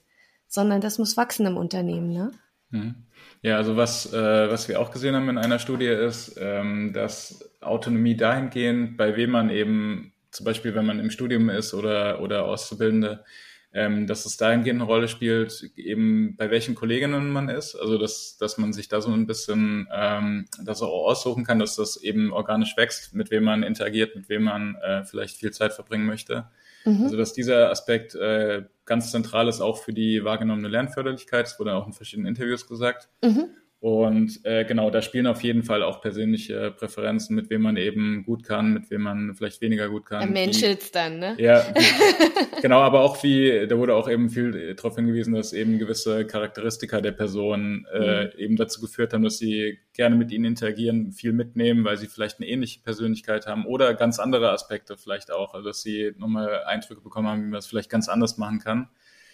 sondern 0.48 0.82
das 0.82 1.00
muss 1.00 1.18
wachsen 1.18 1.46
im 1.46 1.58
Unternehmen, 1.58 2.12
ne? 2.12 2.32
Mhm. 2.70 2.96
Ja, 3.42 3.58
also 3.58 3.78
was, 3.78 4.12
äh, 4.14 4.50
was 4.50 4.68
wir 4.68 4.80
auch 4.80 4.92
gesehen 4.92 5.16
haben 5.16 5.30
in 5.30 5.38
einer 5.38 5.60
Studie 5.60 5.88
ist, 5.88 6.38
ähm, 6.40 6.92
dass 6.94 7.50
Autonomie 7.62 8.16
dahingehend, 8.16 8.98
bei 8.98 9.16
wem 9.16 9.32
man 9.32 9.50
eben, 9.50 10.14
zum 10.32 10.46
Beispiel 10.46 10.76
wenn 10.76 10.86
man 10.86 11.00
im 11.00 11.12
Studium 11.12 11.50
ist 11.50 11.74
oder, 11.74 12.22
oder 12.22 12.46
Auszubildende, 12.46 13.24
ähm, 13.74 14.06
dass 14.06 14.26
es 14.26 14.38
dahingehend 14.38 14.82
eine 14.82 14.90
Rolle 14.90 15.08
spielt, 15.08 15.72
eben 15.76 16.36
bei 16.38 16.52
welchen 16.52 16.76
Kolleginnen 16.76 17.32
man 17.32 17.50
ist. 17.50 17.76
Also 17.76 17.98
dass, 17.98 18.38
dass 18.38 18.58
man 18.58 18.72
sich 18.72 18.88
da 18.88 19.02
so 19.02 19.12
ein 19.12 19.26
bisschen 19.26 19.88
ähm, 19.92 20.46
das 20.64 20.82
auch 20.84 21.08
aussuchen 21.08 21.44
kann, 21.44 21.60
dass 21.60 21.76
das 21.76 21.98
eben 21.98 22.32
organisch 22.32 22.78
wächst, 22.78 23.16
mit 23.16 23.32
wem 23.32 23.44
man 23.44 23.64
interagiert, 23.64 24.16
mit 24.16 24.30
wem 24.30 24.44
man 24.44 24.76
äh, 24.76 25.04
vielleicht 25.06 25.38
viel 25.38 25.52
Zeit 25.52 25.74
verbringen 25.74 26.06
möchte. 26.06 26.46
Mhm. 26.86 27.04
Also 27.04 27.18
dass 27.18 27.34
dieser 27.34 27.72
Aspekt 27.72 28.14
äh, 28.14 28.64
ganz 28.86 29.12
zentral 29.12 29.48
ist 29.48 29.62
auch 29.62 29.78
für 29.78 29.94
die 29.94 30.24
wahrgenommene 30.24 30.68
Lernförderlichkeit. 30.68 31.48
Das 31.48 31.60
wurde 31.60 31.74
auch 31.74 31.88
in 31.88 31.94
verschiedenen 31.94 32.28
Interviews 32.28 32.68
gesagt. 32.68 33.10
Mhm. 33.24 33.50
Und 33.84 34.40
äh, 34.46 34.64
genau, 34.64 34.90
da 34.92 35.02
spielen 35.02 35.28
auf 35.28 35.44
jeden 35.44 35.62
Fall 35.62 35.84
auch 35.84 36.00
persönliche 36.00 36.72
Präferenzen, 36.72 37.36
mit 37.36 37.50
wem 37.50 37.64
man 37.64 37.76
eben 37.76 38.24
gut 38.26 38.46
kann, 38.46 38.74
mit 38.74 38.90
wem 38.90 39.02
man 39.02 39.36
vielleicht 39.36 39.60
weniger 39.60 39.90
gut 39.90 40.06
kann. 40.06 40.22
Der 40.22 40.30
Menschels 40.30 40.92
dann, 40.92 41.20
ne? 41.20 41.36
Ja, 41.38 41.66
genau, 42.62 42.80
aber 42.80 43.02
auch 43.02 43.22
wie, 43.24 43.68
da 43.68 43.78
wurde 43.78 43.96
auch 43.96 44.10
eben 44.10 44.30
viel 44.30 44.74
darauf 44.74 44.96
hingewiesen, 44.96 45.34
dass 45.34 45.52
eben 45.52 45.80
gewisse 45.80 46.26
Charakteristika 46.26 47.02
der 47.02 47.12
Person 47.12 47.86
äh, 47.92 48.28
mhm. 48.28 48.32
eben 48.38 48.56
dazu 48.56 48.80
geführt 48.80 49.14
haben, 49.14 49.24
dass 49.24 49.38
sie 49.38 49.80
gerne 49.92 50.16
mit 50.16 50.32
ihnen 50.32 50.46
interagieren, 50.46 51.12
viel 51.12 51.34
mitnehmen, 51.34 51.84
weil 51.84 51.98
sie 51.98 52.08
vielleicht 52.08 52.40
eine 52.40 52.48
ähnliche 52.48 52.80
Persönlichkeit 52.80 53.48
haben 53.48 53.66
oder 53.66 53.94
ganz 53.96 54.18
andere 54.18 54.52
Aspekte 54.52 54.96
vielleicht 54.96 55.30
auch, 55.30 55.54
also 55.54 55.68
dass 55.68 55.82
sie 55.82 56.14
nochmal 56.18 56.64
Eindrücke 56.64 57.02
bekommen 57.02 57.28
haben, 57.28 57.40
wie 57.40 57.48
man 57.48 57.56
das 57.56 57.68
vielleicht 57.68 57.90
ganz 57.90 58.08
anders 58.08 58.38
machen 58.38 58.60
kann. 58.60 58.88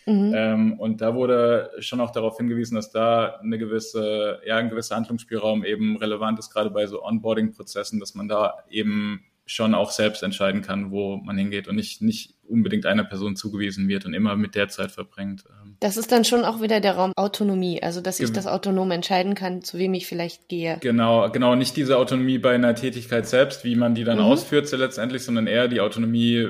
Mhm. 0.05 0.33
Ähm, 0.35 0.79
und 0.79 1.01
da 1.01 1.15
wurde 1.15 1.71
schon 1.79 2.01
auch 2.01 2.11
darauf 2.11 2.37
hingewiesen, 2.37 2.75
dass 2.75 2.91
da 2.91 3.39
eine 3.41 3.57
gewisse, 3.57 4.39
ja, 4.45 4.57
ein 4.57 4.69
gewisser 4.69 4.95
Handlungsspielraum 4.95 5.63
eben 5.63 5.97
relevant 5.97 6.39
ist, 6.39 6.51
gerade 6.51 6.69
bei 6.69 6.87
so 6.87 7.03
Onboarding-Prozessen, 7.03 7.99
dass 7.99 8.15
man 8.15 8.27
da 8.27 8.63
eben 8.69 9.25
schon 9.49 9.73
auch 9.73 9.89
selbst 9.89 10.21
entscheiden 10.21 10.61
kann, 10.61 10.91
wo 10.91 11.17
man 11.17 11.35
hingeht 11.35 11.67
und 11.67 11.75
nicht, 11.75 12.03
nicht 12.03 12.35
unbedingt 12.47 12.85
einer 12.85 13.03
Person 13.03 13.35
zugewiesen 13.35 13.87
wird 13.87 14.05
und 14.05 14.13
immer 14.13 14.35
mit 14.35 14.53
der 14.53 14.69
Zeit 14.69 14.91
verbringt. 14.91 15.43
Ähm. 15.49 15.75
Das 15.79 15.97
ist 15.97 16.11
dann 16.11 16.23
schon 16.23 16.45
auch 16.45 16.61
wieder 16.61 16.79
der 16.79 16.93
Raum 16.93 17.13
Autonomie, 17.15 17.81
also 17.81 17.99
dass 17.99 18.19
ich 18.19 18.31
das 18.31 18.45
autonom 18.45 18.91
entscheiden 18.91 19.33
kann, 19.33 19.63
zu 19.63 19.79
wem 19.79 19.95
ich 19.95 20.05
vielleicht 20.05 20.49
gehe. 20.49 20.77
Genau, 20.81 21.31
genau, 21.31 21.55
nicht 21.55 21.75
diese 21.77 21.97
Autonomie 21.97 22.37
bei 22.37 22.53
einer 22.53 22.75
Tätigkeit 22.75 23.27
selbst, 23.27 23.63
wie 23.63 23.75
man 23.75 23.95
die 23.95 24.03
dann 24.03 24.19
mhm. 24.19 24.25
ausführt 24.25 24.71
letztendlich, 24.71 25.23
sondern 25.23 25.47
eher 25.47 25.67
die 25.67 25.81
Autonomie 25.81 26.47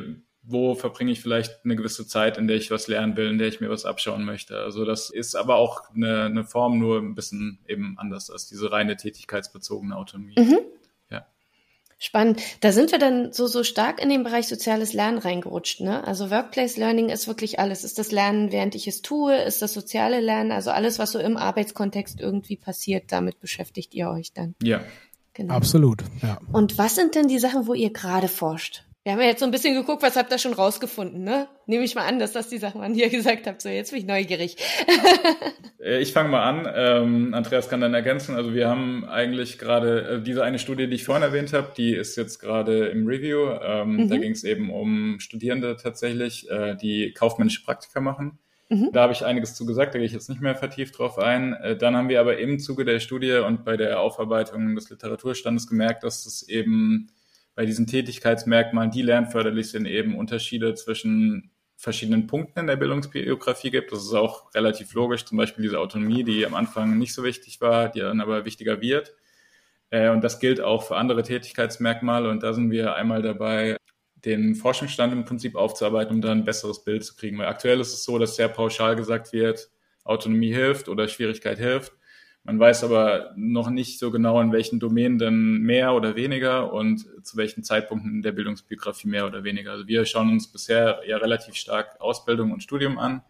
wo 0.52 0.74
verbringe 0.74 1.12
ich 1.12 1.22
vielleicht 1.22 1.64
eine 1.64 1.76
gewisse 1.76 2.08
Zeit, 2.08 2.38
in 2.38 2.48
der 2.48 2.58
ich 2.58 2.72
was 2.72 2.88
lernen 2.88 3.16
will, 3.16 3.30
in 3.30 3.38
der 3.38 3.48
ich 3.48 3.62
mir 3.62 3.70
was 3.70 3.86
abschauen 3.86 4.26
möchte. 4.26 4.58
Also 4.58 4.84
das 4.84 5.10
ist 5.10 5.36
aber 5.36 5.56
auch 5.56 5.84
eine, 5.94 6.24
eine 6.26 6.44
Form, 6.44 6.80
nur 6.80 7.00
ein 7.00 7.14
bisschen 7.14 7.60
eben 7.68 7.96
anders 8.00 8.30
als 8.32 8.48
diese 8.48 8.72
reine 8.72 8.98
tätigkeitsbezogene 8.98 9.96
Autonomie. 9.96 10.36
Mhm. 10.38 10.60
Ja. 11.12 11.26
Spannend. 12.00 12.42
Da 12.62 12.72
sind 12.72 12.92
wir 12.92 12.98
dann 12.98 13.32
so, 13.32 13.46
so 13.46 13.64
stark 13.64 14.02
in 14.02 14.10
den 14.10 14.24
Bereich 14.24 14.48
soziales 14.48 14.94
Lernen 14.94 15.20
reingerutscht. 15.20 15.82
Ne? 15.82 16.06
Also 16.06 16.32
Workplace 16.32 16.78
Learning 16.78 17.10
ist 17.10 17.28
wirklich 17.28 17.60
alles. 17.60 17.84
Ist 17.84 18.00
das 18.00 18.12
Lernen, 18.12 18.52
während 18.52 18.74
ich 18.74 18.88
es 18.88 19.04
tue? 19.04 19.36
Ist 19.36 19.62
das 19.62 19.74
soziale 19.74 20.20
Lernen? 20.20 20.52
Also 20.52 20.72
alles, 20.72 20.98
was 20.98 21.12
so 21.12 21.20
im 21.20 21.38
Arbeitskontext 21.38 22.20
irgendwie 22.20 22.58
passiert, 22.58 23.12
damit 23.12 23.40
beschäftigt 23.40 23.94
ihr 23.94 24.10
euch 24.10 24.34
dann. 24.34 24.56
Ja. 24.64 24.82
Genau. 25.34 25.54
Absolut. 25.54 26.04
Ja. 26.22 26.40
Und 26.52 26.78
was 26.78 26.96
sind 26.96 27.16
denn 27.16 27.28
die 27.28 27.40
Sachen, 27.40 27.68
wo 27.68 27.74
ihr 27.74 27.94
gerade 27.94 28.28
forscht? 28.28 28.84
Wir 29.10 29.14
haben 29.14 29.22
ja 29.22 29.30
jetzt 29.30 29.40
so 29.40 29.46
ein 29.46 29.52
bisschen 29.52 29.74
geguckt, 29.74 30.04
was 30.04 30.16
habt 30.16 30.32
ihr 30.32 30.38
schon 30.38 30.54
rausgefunden, 30.54 31.24
ne? 31.24 31.48
Nehme 31.66 31.84
ich 31.84 31.96
mal 31.96 32.06
an, 32.06 32.20
dass 32.20 32.32
das 32.32 32.48
die 32.48 32.60
Sachen 32.60 32.80
waren, 32.80 32.94
die 32.94 33.02
ihr 33.02 33.10
gesagt 33.10 33.48
habt. 33.48 33.60
So, 33.60 33.68
jetzt 33.68 33.90
bin 33.90 34.02
ich 34.02 34.06
neugierig. 34.06 34.56
Äh, 35.82 36.02
ich 36.02 36.12
fange 36.12 36.28
mal 36.28 36.44
an. 36.44 36.68
Ähm, 36.76 37.34
Andreas 37.34 37.70
kann 37.70 37.80
dann 37.80 37.94
ergänzen. 37.94 38.36
Also 38.36 38.54
wir 38.54 38.68
haben 38.68 39.06
eigentlich 39.06 39.58
gerade 39.58 40.02
äh, 40.02 40.22
diese 40.22 40.44
eine 40.44 40.60
Studie, 40.60 40.90
die 40.90 40.96
ich 40.96 41.06
vorhin 41.06 41.24
erwähnt 41.24 41.54
habe, 41.54 41.72
die 41.76 41.94
ist 41.94 42.18
jetzt 42.18 42.40
gerade 42.40 42.88
im 42.88 43.08
Review. 43.08 43.58
Ähm, 43.64 43.96
mhm. 43.96 44.10
Da 44.10 44.18
ging 44.18 44.34
es 44.34 44.44
eben 44.44 44.72
um 44.72 45.22
Studierende 45.22 45.78
tatsächlich, 45.78 46.50
äh, 46.52 46.76
die 46.76 47.14
kaufmännische 47.14 47.64
Praktika 47.64 48.02
machen. 48.02 48.40
Mhm. 48.68 48.90
Da 48.92 49.04
habe 49.04 49.14
ich 49.14 49.24
einiges 49.24 49.56
zu 49.56 49.66
gesagt, 49.66 49.96
da 49.96 50.00
gehe 50.00 50.06
ich 50.06 50.12
jetzt 50.12 50.28
nicht 50.28 50.42
mehr 50.42 50.56
vertieft 50.56 51.00
drauf 51.00 51.18
ein. 51.18 51.54
Äh, 51.54 51.78
dann 51.78 51.96
haben 51.96 52.10
wir 52.10 52.20
aber 52.20 52.40
im 52.40 52.60
Zuge 52.60 52.84
der 52.84 53.00
Studie 53.00 53.36
und 53.36 53.64
bei 53.64 53.78
der 53.78 54.02
Aufarbeitung 54.02 54.76
des 54.76 54.90
Literaturstandes 54.90 55.66
gemerkt, 55.66 56.04
dass 56.04 56.26
es 56.26 56.48
eben 56.50 57.10
bei 57.60 57.66
diesen 57.66 57.88
Tätigkeitsmerkmalen, 57.88 58.90
die 58.90 59.02
lernförderlich 59.02 59.70
sind, 59.70 59.86
eben 59.86 60.16
Unterschiede 60.16 60.76
zwischen 60.76 61.52
verschiedenen 61.76 62.26
Punkten 62.26 62.60
in 62.60 62.68
der 62.68 62.78
Bildungsbiografie 62.78 63.70
gibt. 63.70 63.92
Das 63.92 64.02
ist 64.02 64.14
auch 64.14 64.56
relativ 64.56 64.94
logisch, 64.94 65.26
zum 65.26 65.38
Beispiel 65.38 65.64
diese 65.64 65.78
Autonomie, 65.78 66.24
die 66.24 66.46
am 66.46 66.54
Anfang 66.54 66.98
nicht 66.98 67.14
so 67.14 67.22
wichtig 67.26 67.60
war, 67.60 67.90
die 67.90 68.00
dann 68.00 68.22
aber 68.22 68.46
wichtiger 68.46 68.80
wird. 68.80 69.14
Äh, 69.90 70.08
und 70.08 70.24
das 70.24 70.40
gilt 70.40 70.62
auch 70.62 70.84
für 70.84 70.96
andere 70.96 71.22
Tätigkeitsmerkmale. 71.22 72.30
Und 72.30 72.44
da 72.44 72.54
sind 72.54 72.72
wir 72.72 72.96
einmal 72.96 73.22
dabei, 73.22 73.76
den 74.16 74.56
Forschungsstand 74.56 75.12
im 75.12 75.26
Prinzip 75.26 75.58
aufzuarbeiten, 75.58 76.16
um 76.16 76.22
da 76.22 76.32
ein 76.32 76.46
besseres 76.46 76.86
Bild 76.86 77.04
zu 77.04 77.18
kriegen. 77.18 77.40
Weil 77.40 77.48
aktuell 77.48 77.82
ist 77.82 77.92
es 77.92 78.06
so, 78.06 78.18
dass 78.18 78.38
sehr 78.38 78.48
pauschal 78.48 78.96
gesagt 78.96 79.34
wird, 79.34 79.70
Autonomie 80.06 80.54
hilft 80.54 80.88
oder 80.88 81.10
Schwierigkeit 81.10 81.58
hilft. 81.58 81.92
Man 82.44 82.60
weiß 82.60 82.84
aber 82.84 83.34
noch 83.36 83.70
nicht 83.70 84.00
so 84.00 84.12
genau, 84.12 84.42
in 84.42 84.52
welchen 84.52 84.80
Domänen 84.80 85.20
denn 85.20 85.62
mehr 85.62 85.94
oder 85.94 86.16
weniger 86.16 86.74
und 86.74 87.06
zu 87.24 87.38
welchen 87.38 87.64
Zeitpunkten 87.64 88.12
in 88.12 88.22
der 88.22 88.32
Bildungsbiografie 88.32 89.08
mehr 89.08 89.28
oder 89.28 89.44
weniger. 89.44 89.72
Also 89.72 89.88
wir 89.88 90.06
schauen 90.06 90.32
uns 90.32 90.52
bisher 90.52 91.02
ja 91.06 91.18
relativ 91.18 91.56
stark 91.56 92.00
Ausbildung 92.00 92.52
und 92.52 92.64
Studium 92.64 92.98
an. 92.98 93.22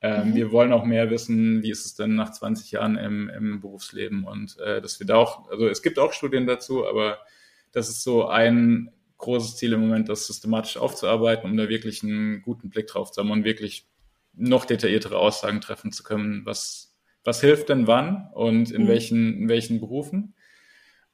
Ähm, 0.00 0.30
mhm. 0.30 0.34
Wir 0.34 0.52
wollen 0.52 0.72
auch 0.72 0.84
mehr 0.84 1.10
wissen, 1.10 1.62
wie 1.62 1.70
ist 1.70 1.86
es 1.86 1.94
denn 1.94 2.14
nach 2.14 2.30
20 2.30 2.72
Jahren 2.72 2.96
im, 2.96 3.28
im 3.30 3.60
Berufsleben 3.60 4.24
und 4.24 4.58
äh, 4.58 4.80
dass 4.82 4.98
wir 5.00 5.06
da 5.06 5.16
auch, 5.16 5.48
also 5.50 5.68
es 5.68 5.82
gibt 5.82 5.98
auch 5.98 6.12
Studien 6.12 6.46
dazu, 6.46 6.86
aber 6.86 7.18
das 7.72 7.88
ist 7.88 8.02
so 8.02 8.26
ein 8.26 8.90
großes 9.18 9.56
Ziel 9.56 9.72
im 9.72 9.80
Moment, 9.80 10.08
das 10.08 10.26
systematisch 10.26 10.76
aufzuarbeiten, 10.76 11.48
um 11.48 11.56
da 11.56 11.68
wirklich 11.68 12.02
einen 12.02 12.42
guten 12.42 12.68
Blick 12.68 12.88
drauf 12.88 13.12
zu 13.12 13.20
haben 13.20 13.30
und 13.30 13.44
wirklich 13.44 13.86
noch 14.34 14.64
detailliertere 14.64 15.16
Aussagen 15.16 15.60
treffen 15.60 15.92
zu 15.92 16.02
können, 16.02 16.44
was, 16.44 16.91
was 17.24 17.40
hilft 17.40 17.68
denn 17.68 17.86
wann 17.86 18.28
und 18.34 18.70
in, 18.70 18.84
mhm. 18.84 18.88
welchen, 18.88 19.42
in 19.42 19.48
welchen 19.48 19.80
Berufen. 19.80 20.34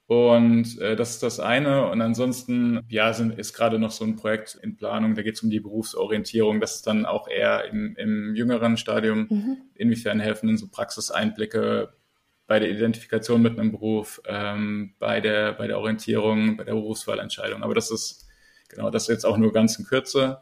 Und 0.07 0.81
äh, 0.81 0.97
das 0.97 1.11
ist 1.11 1.23
das 1.23 1.39
eine. 1.39 1.91
Und 1.91 2.01
ansonsten, 2.01 2.81
ja, 2.89 3.13
sind, 3.13 3.39
ist 3.39 3.53
gerade 3.53 3.79
noch 3.79 3.91
so 3.91 4.07
ein 4.07 4.17
Projekt 4.17 4.59
in 4.63 4.75
Planung, 4.75 5.15
da 5.15 5.23
geht 5.23 5.35
es 5.35 5.43
um 5.43 5.51
die 5.51 5.61
Berufsorientierung. 5.61 6.61
Das 6.61 6.77
ist 6.77 6.87
dann 6.87 7.05
auch 7.05 7.29
eher 7.29 7.67
im, 7.67 7.95
im 7.97 8.35
jüngeren 8.35 8.79
Stadium, 8.79 9.27
mhm. 9.29 9.59
inwiefern 9.75 10.19
helfen 10.19 10.47
denn 10.47 10.57
so 10.57 10.69
Praxiseinblicke 10.69 11.93
bei 12.47 12.59
der 12.59 12.71
Identifikation 12.71 13.43
mit 13.43 13.59
einem 13.59 13.71
Beruf, 13.71 14.23
ähm, 14.25 14.95
bei, 14.99 15.21
der, 15.21 15.53
bei 15.53 15.67
der 15.67 15.79
Orientierung, 15.79 16.57
bei 16.57 16.65
der 16.65 16.73
Berufswahlentscheidung. 16.73 17.63
Aber 17.63 17.75
das 17.75 17.91
ist, 17.91 18.27
genau, 18.71 18.89
das 18.89 19.09
jetzt 19.09 19.27
auch 19.27 19.37
nur 19.37 19.53
ganz 19.53 19.79
in 19.79 19.85
Kürze. 19.85 20.39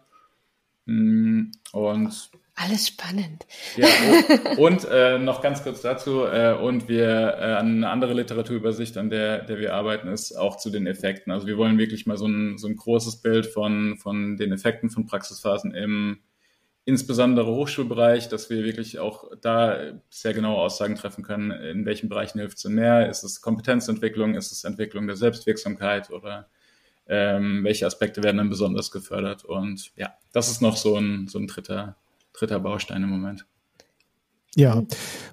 Mm, 0.85 1.47
und 1.73 2.31
alles 2.57 2.89
spannend. 2.89 3.47
Ja, 3.77 3.87
und, 4.57 4.87
äh, 4.91 5.19
noch 5.19 5.43
ganz 5.43 5.63
kurz 5.63 5.83
dazu, 5.83 6.25
äh, 6.25 6.55
und 6.55 6.89
wir 6.89 7.07
äh, 7.07 7.57
eine 7.57 7.89
andere 7.89 8.15
Literaturübersicht, 8.15 8.97
an 8.97 9.11
der, 9.11 9.45
der 9.45 9.59
wir 9.59 9.75
arbeiten, 9.75 10.09
ist 10.09 10.35
auch 10.35 10.57
zu 10.57 10.71
den 10.71 10.87
Effekten. 10.87 11.33
Also 11.33 11.47
wir 11.47 11.59
wollen 11.59 11.79
wirklich 11.79 12.07
mal 12.07 12.17
so 12.17 12.27
ein, 12.27 12.57
so 12.57 12.67
ein 12.67 12.77
großes 12.77 13.17
Bild 13.17 13.47
von, 13.47 13.99
von 13.99 14.37
den 14.37 14.53
Effekten 14.53 14.91
von 14.91 15.07
Praxisphasen 15.07 15.75
im 15.75 16.19
insbesondere 16.87 17.53
Hochschulbereich, 17.53 18.29
dass 18.29 18.49
wir 18.49 18.65
wirklich 18.65 19.01
auch 19.01 19.25
da 19.41 19.77
sehr 20.09 20.33
genaue 20.33 20.59
Aussagen 20.59 20.95
treffen 20.95 21.25
können, 21.25 21.51
in 21.51 21.85
welchen 21.85 22.09
Bereichen 22.09 22.39
hilft 22.39 22.59
es 22.59 22.65
mehr? 22.65 23.11
Ist 23.11 23.25
es 23.25 23.41
Kompetenzentwicklung, 23.41 24.35
ist 24.35 24.53
es 24.53 24.63
Entwicklung 24.63 25.09
der 25.09 25.17
Selbstwirksamkeit 25.17 26.11
oder 26.11 26.49
ähm, 27.09 27.65
welche 27.65 27.87
Aspekte 27.87 28.23
werden 28.23 28.37
dann 28.37 28.51
besonders 28.51 28.93
gefördert? 28.93 29.45
Und 29.45 29.91
ja, 29.97 30.15
das 30.33 30.49
ist 30.49 30.63
noch 30.63 30.77
so 30.77 30.97
ein, 30.97 31.27
so 31.27 31.41
ein 31.41 31.49
dritter 31.49 31.97
dritter 32.39 32.61
Baustein 32.61 33.03
im 33.03 33.11
Moment. 33.11 33.47
Ja, 34.59 34.83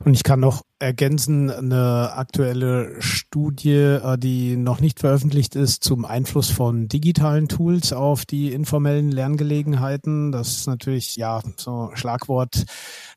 und 0.03 0.13
ich 0.13 0.23
kann 0.23 0.41
noch 0.41 0.63
ergänzen, 0.79 1.49
eine 1.49 2.11
aktuelle 2.13 3.01
Studie, 3.01 3.71
äh, 3.71 4.17
die 4.17 4.57
noch 4.57 4.81
nicht 4.81 4.99
veröffentlicht 4.99 5.55
ist, 5.55 5.81
zum 5.81 6.03
Einfluss 6.03 6.49
von 6.49 6.89
digitalen 6.89 7.47
Tools 7.47 7.93
auf 7.93 8.25
die 8.25 8.51
informellen 8.51 9.13
Lerngelegenheiten. 9.13 10.33
Das 10.33 10.57
ist 10.57 10.67
natürlich, 10.67 11.15
ja, 11.15 11.41
so 11.55 11.91
Schlagwort, 11.93 12.65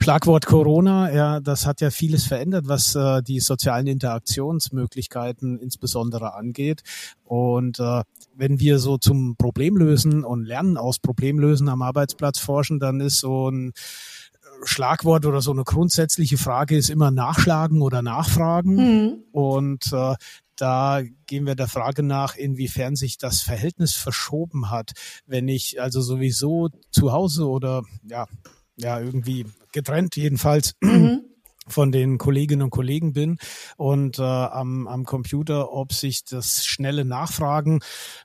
Schlagwort 0.01 0.47
Corona. 0.47 1.13
Ja, 1.13 1.41
das 1.41 1.67
hat 1.67 1.81
ja 1.81 1.91
vieles 1.91 2.25
verändert, 2.25 2.69
was 2.69 2.95
äh, 2.95 3.21
die 3.25 3.41
sozialen 3.41 3.89
Interaktionsmöglichkeiten 3.89 5.59
insbesondere 5.59 6.35
angeht. 6.35 6.83
Und 7.25 7.81
äh, 7.81 8.03
wenn 8.37 8.61
wir 8.61 8.79
so 8.79 8.99
zum 8.99 9.37
Problemlösen 9.37 10.25
und 10.25 10.45
Lernen 10.45 10.77
aus 10.77 10.99
Problemlösen 10.99 11.69
am 11.69 11.83
Arbeitsplatz 11.83 12.39
forschen, 12.39 12.79
dann 12.79 13.01
ist 13.01 13.19
so 13.19 13.51
ein 13.51 13.73
Schlagwort 14.65 15.27
oder 15.27 15.41
so 15.41 15.53
eine 15.53 15.65
grundsätzliche 15.65 16.39
Frage 16.39 16.77
ist 16.77 16.91
immer 16.91 17.11
nachschlagen 17.11 17.83
oder 17.83 18.03
nachfragen. 18.03 18.75
Mhm. 18.77 19.25
Und 19.33 19.93
äh, 19.93 20.15
da 20.57 21.03
gehen 21.27 21.47
wir 21.47 21.55
der 21.55 21.69
Frage 21.69 22.03
nach, 22.03 22.37
inwiefern 22.37 22.97
sich 22.97 23.19
das 23.19 23.43
Verhältnis 23.43 23.93
verschoben 23.93 24.71
hat, 24.71 24.93
wenn 25.27 25.49
ich 25.49 25.81
also 25.81 26.01
sowieso 26.01 26.71
zu 26.91 27.13
Hause 27.13 27.47
oder 27.47 27.83
ja, 28.03 28.27
ja, 28.77 29.01
irgendwie 29.01 29.47
getrennt 29.73 30.17
jedenfalls 30.17 30.75
mhm 30.81 31.25
von 31.69 31.93
den 31.93 32.19
Kolleginnen 32.19 32.63
und 32.63 32.71
Kollegen 32.71 33.13
bin 33.13 33.39
und 33.77 34.19
äh, 34.19 34.23
am, 34.23 34.87
am 34.87 35.05
Computer, 35.05 35.73
ob 35.73 35.93
sich 35.93 36.25
das 36.25 36.65
schnelle 36.65 37.05
Nachfragen 37.05 37.81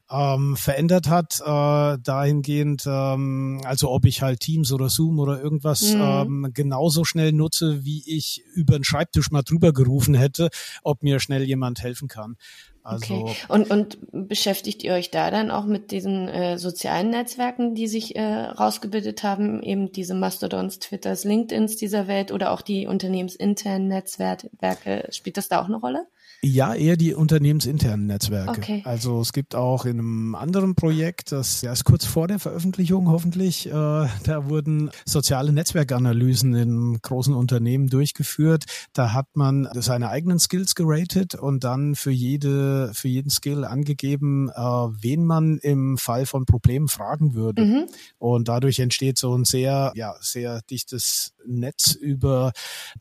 ähm, 0.10 0.56
verändert 0.56 1.08
hat, 1.08 1.39
äh, 1.42 1.98
dahingehend, 2.02 2.84
ähm, 2.86 3.62
also 3.66 3.89
ob 3.89 4.06
ich 4.06 4.22
halt 4.22 4.42
Teams 4.42 4.72
oder 4.72 4.89
Zoom 4.89 5.20
oder 5.20 5.42
irgendwas 5.42 5.94
mhm. 5.94 6.02
ähm, 6.02 6.48
genauso 6.54 7.04
schnell 7.04 7.32
nutze, 7.32 7.84
wie 7.86 8.04
ich 8.06 8.44
über 8.54 8.78
den 8.78 8.84
Schreibtisch 8.84 9.32
mal 9.32 9.44
drüber 9.44 9.74
gerufen 9.74 10.14
hätte, 10.14 10.50
ob 10.84 11.04
mir 11.04 11.20
schnell 11.20 11.44
jemand 11.44 11.82
helfen 11.82 12.08
kann. 12.08 12.36
Also 12.84 13.14
okay. 13.14 13.36
Und, 13.48 13.70
und 13.70 13.98
beschäftigt 14.12 14.84
ihr 14.84 14.94
euch 14.94 15.12
da 15.12 15.30
dann 15.30 15.52
auch 15.52 15.66
mit 15.66 15.92
diesen 15.92 16.28
äh, 16.28 16.58
sozialen 16.58 17.10
Netzwerken, 17.10 17.76
die 17.76 17.88
sich 17.88 18.16
äh, 18.16 18.22
rausgebildet 18.22 19.24
haben, 19.24 19.62
eben 19.62 19.92
diese 19.92 20.16
Mastodons, 20.16 20.80
Twitters, 20.80 21.24
LinkedIns 21.24 21.78
dieser 21.78 22.08
Welt 22.08 22.32
oder 22.32 22.52
auch 22.52 22.62
die 22.62 22.88
unternehmensinternen 22.88 23.88
Netzwerke? 23.88 25.08
Spielt 25.12 25.38
das 25.38 25.48
da 25.48 25.62
auch 25.62 25.68
eine 25.68 25.78
Rolle? 25.78 26.08
Ja, 26.44 26.74
eher 26.74 26.98
die 26.98 27.14
unternehmensinternen 27.14 28.08
Netzwerke. 28.08 28.60
Okay. 28.60 28.82
Also 28.84 29.22
es 29.22 29.32
gibt 29.32 29.54
auch 29.54 29.86
in 29.86 30.00
einem 30.00 30.34
anderen 30.34 30.74
Projekt, 30.74 31.32
das 31.32 31.62
ist 31.62 31.84
kurz 31.84 32.06
vor 32.06 32.28
der 32.28 32.40
Veröffentlichung 32.40 33.10
hoffentlich, 33.10 33.68
äh, 33.68 33.72
da 33.72 34.50
wurden 34.50 34.90
soziale 35.06 35.54
Netzwerkanalysen 35.54 36.56
in 36.56 36.98
großen 37.00 37.36
Unternehmen 37.36 37.90
durchgeführt. 37.90 38.64
Da 38.94 39.14
hat 39.14 39.28
man 39.36 39.70
seine 39.76 40.10
eigenen 40.10 40.40
Skills 40.40 40.74
geratet 40.74 41.36
und 41.36 41.64
dann 41.64 41.94
für 41.94 42.10
jede 42.10 42.71
für 42.94 43.08
jeden 43.08 43.30
Skill 43.30 43.64
angegeben, 43.64 44.50
äh, 44.50 44.62
wen 44.62 45.26
man 45.26 45.58
im 45.60 45.98
Fall 45.98 46.26
von 46.26 46.46
Problemen 46.46 46.88
fragen 46.88 47.34
würde. 47.34 47.66
Mhm. 47.66 47.86
Und 48.20 48.48
dadurch 48.48 48.80
entsteht 48.80 49.18
so 49.18 49.36
ein 49.36 49.46
sehr 49.46 49.92
ja 49.96 50.16
sehr 50.20 50.62
dichtes 50.70 51.34
Netz 51.46 51.94
über 51.94 52.52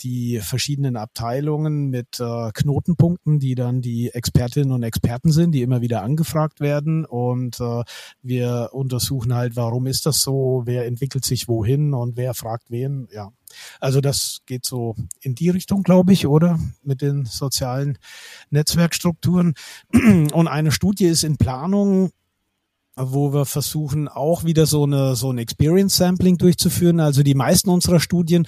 die 0.01 0.41
verschiedenen 0.41 0.97
Abteilungen 0.97 1.91
mit 1.91 2.21
äh, 2.21 2.51
Knotenpunkten 2.53 3.41
die 3.41 3.55
dann 3.55 3.81
die 3.81 4.11
Expertinnen 4.11 4.73
und 4.73 4.83
Experten 4.83 5.33
sind, 5.33 5.53
die 5.53 5.63
immer 5.63 5.81
wieder 5.81 6.03
angefragt 6.03 6.61
werden. 6.61 7.05
Und 7.05 7.61
äh, 7.61 7.83
wir 8.23 8.71
untersuchen 8.73 9.35
halt, 9.35 9.57
warum 9.57 9.87
ist 9.87 10.07
das 10.07 10.21
so, 10.21 10.63
wer 10.65 10.87
entwickelt 10.87 11.25
sich 11.25 11.49
wohin 11.49 11.95
und 11.95 12.17
wer 12.17 12.35
fragt 12.35 12.71
wen. 12.71 13.09
Ja. 13.13 13.33
Also 13.81 14.01
das 14.01 14.43
geht 14.47 14.65
so 14.65 14.95
in 15.21 15.35
die 15.35 15.51
Richtung, 15.51 15.83
glaube 15.83 16.13
ich, 16.13 16.27
oder? 16.27 16.59
Mit 16.83 17.03
den 17.03 17.25
sozialen 17.25 17.99
Netzwerkstrukturen. 18.51 19.55
Und 19.93 20.49
eine 20.49 20.73
Studie 20.73 21.07
ist 21.07 21.25
in 21.25 21.37
Planung, 21.37 22.11
wo 23.03 23.33
wir 23.33 23.45
versuchen 23.45 24.09
auch 24.09 24.45
wieder 24.45 24.67
so 24.67 24.85
eine 24.85 25.17
so 25.17 25.31
ein 25.31 25.39
Experience 25.39 25.97
Sampling 25.97 26.39
durchzuführen. 26.39 27.01
Also 27.01 27.23
die 27.23 27.35
meisten 27.35 27.71
unserer 27.71 28.01
Studien, 28.01 28.47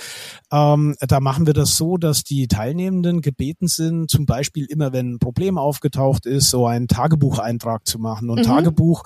ähm, 0.50 0.96
da 1.00 1.20
machen 1.20 1.46
wir 1.46 1.54
das 1.54 1.76
so, 1.76 1.96
dass 1.96 2.24
die 2.24 2.48
Teilnehmenden 2.48 3.20
gebeten 3.20 3.68
sind, 3.68 4.10
zum 4.10 4.26
Beispiel 4.26 4.66
immer, 4.66 4.92
wenn 4.92 5.14
ein 5.14 5.18
Problem 5.18 5.58
aufgetaucht 5.58 6.26
ist, 6.26 6.50
so 6.50 6.66
einen 6.66 6.88
Tagebucheintrag 6.88 7.86
zu 7.86 7.98
machen. 7.98 8.30
Und 8.30 8.40
mhm. 8.40 8.44
Tagebuch, 8.44 9.04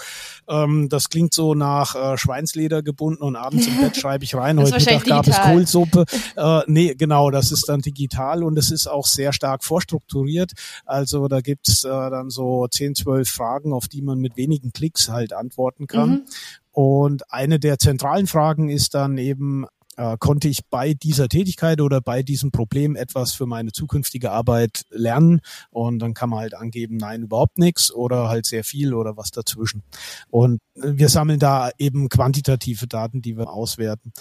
ähm, 0.48 0.88
das 0.88 1.08
klingt 1.08 1.34
so 1.34 1.54
nach 1.54 1.94
äh, 1.94 2.18
Schweinsleder 2.18 2.82
gebunden 2.82 3.22
und 3.22 3.36
abends 3.36 3.66
im 3.66 3.76
Bett 3.78 3.96
schreibe 3.96 4.24
ich 4.24 4.34
rein. 4.34 4.58
Heute 4.58 4.74
Mittag 4.74 5.04
gab 5.04 5.26
es 5.26 5.40
Kohlsuppe. 5.40 6.04
Äh, 6.36 6.62
nee, 6.66 6.94
genau, 6.94 7.30
das 7.30 7.50
ist 7.50 7.68
dann 7.68 7.80
digital 7.80 8.42
und 8.42 8.58
es 8.58 8.70
ist 8.70 8.88
auch 8.88 9.06
sehr 9.06 9.32
stark 9.32 9.64
vorstrukturiert. 9.64 10.52
Also 10.84 11.28
da 11.28 11.40
gibt's 11.40 11.84
äh, 11.84 11.88
dann 11.88 12.30
so 12.30 12.66
10, 12.66 12.94
12 12.94 13.28
Fragen, 13.28 13.72
auf 13.72 13.88
die 13.88 14.02
man 14.02 14.18
mit 14.18 14.36
wenigen 14.36 14.72
Klicks 14.72 15.08
halt 15.08 15.32
antworten 15.36 15.86
kann. 15.86 16.10
Mhm. 16.10 16.24
Und 16.72 17.32
eine 17.32 17.58
der 17.58 17.78
zentralen 17.78 18.26
Fragen 18.26 18.68
ist 18.68 18.94
dann 18.94 19.16
eben, 19.16 19.64
äh, 19.96 20.16
konnte 20.18 20.48
ich 20.48 20.66
bei 20.68 20.94
dieser 20.94 21.28
Tätigkeit 21.28 21.80
oder 21.80 22.00
bei 22.00 22.22
diesem 22.22 22.50
Problem 22.50 22.96
etwas 22.96 23.32
für 23.32 23.46
meine 23.46 23.72
zukünftige 23.72 24.30
Arbeit 24.30 24.82
lernen? 24.90 25.40
Und 25.70 26.00
dann 26.00 26.14
kann 26.14 26.30
man 26.30 26.40
halt 26.40 26.54
angeben, 26.54 26.98
nein, 26.98 27.22
überhaupt 27.22 27.58
nichts 27.58 27.92
oder 27.92 28.28
halt 28.28 28.46
sehr 28.46 28.64
viel 28.64 28.92
oder 28.92 29.16
was 29.16 29.30
dazwischen. 29.30 29.82
Und 30.28 30.60
wir 30.74 31.08
sammeln 31.08 31.38
da 31.38 31.70
eben 31.78 32.08
quantitative 32.08 32.86
Daten, 32.86 33.22
die 33.22 33.38
wir 33.38 33.50
auswerten. 33.50 34.12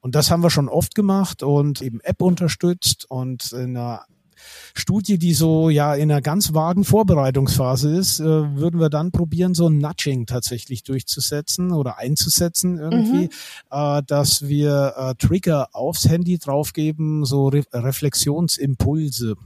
Und 0.00 0.14
das 0.14 0.30
haben 0.30 0.42
wir 0.42 0.50
schon 0.50 0.68
oft 0.68 0.94
gemacht 0.94 1.42
und 1.42 1.80
eben 1.80 2.00
App 2.00 2.20
unterstützt 2.20 3.06
und 3.08 3.52
in 3.52 3.76
einer 3.76 4.04
Studie, 4.74 5.18
die 5.18 5.34
so 5.34 5.70
ja 5.70 5.94
in 5.94 6.10
einer 6.10 6.22
ganz 6.22 6.54
vagen 6.54 6.84
Vorbereitungsphase 6.84 7.96
ist, 7.96 8.20
äh, 8.20 8.24
würden 8.24 8.80
wir 8.80 8.90
dann 8.90 9.12
probieren, 9.12 9.54
so 9.54 9.68
ein 9.68 9.78
Nudging 9.78 10.26
tatsächlich 10.26 10.82
durchzusetzen 10.82 11.72
oder 11.72 11.98
einzusetzen 11.98 12.78
irgendwie, 12.78 13.26
mhm. 13.26 13.30
äh, 13.70 14.02
dass 14.06 14.48
wir 14.48 14.94
äh, 14.96 15.14
Trigger 15.14 15.68
aufs 15.72 16.08
Handy 16.08 16.38
draufgeben, 16.38 17.24
so 17.24 17.48
Re 17.48 17.62
Reflexionsimpulse. 17.72 19.36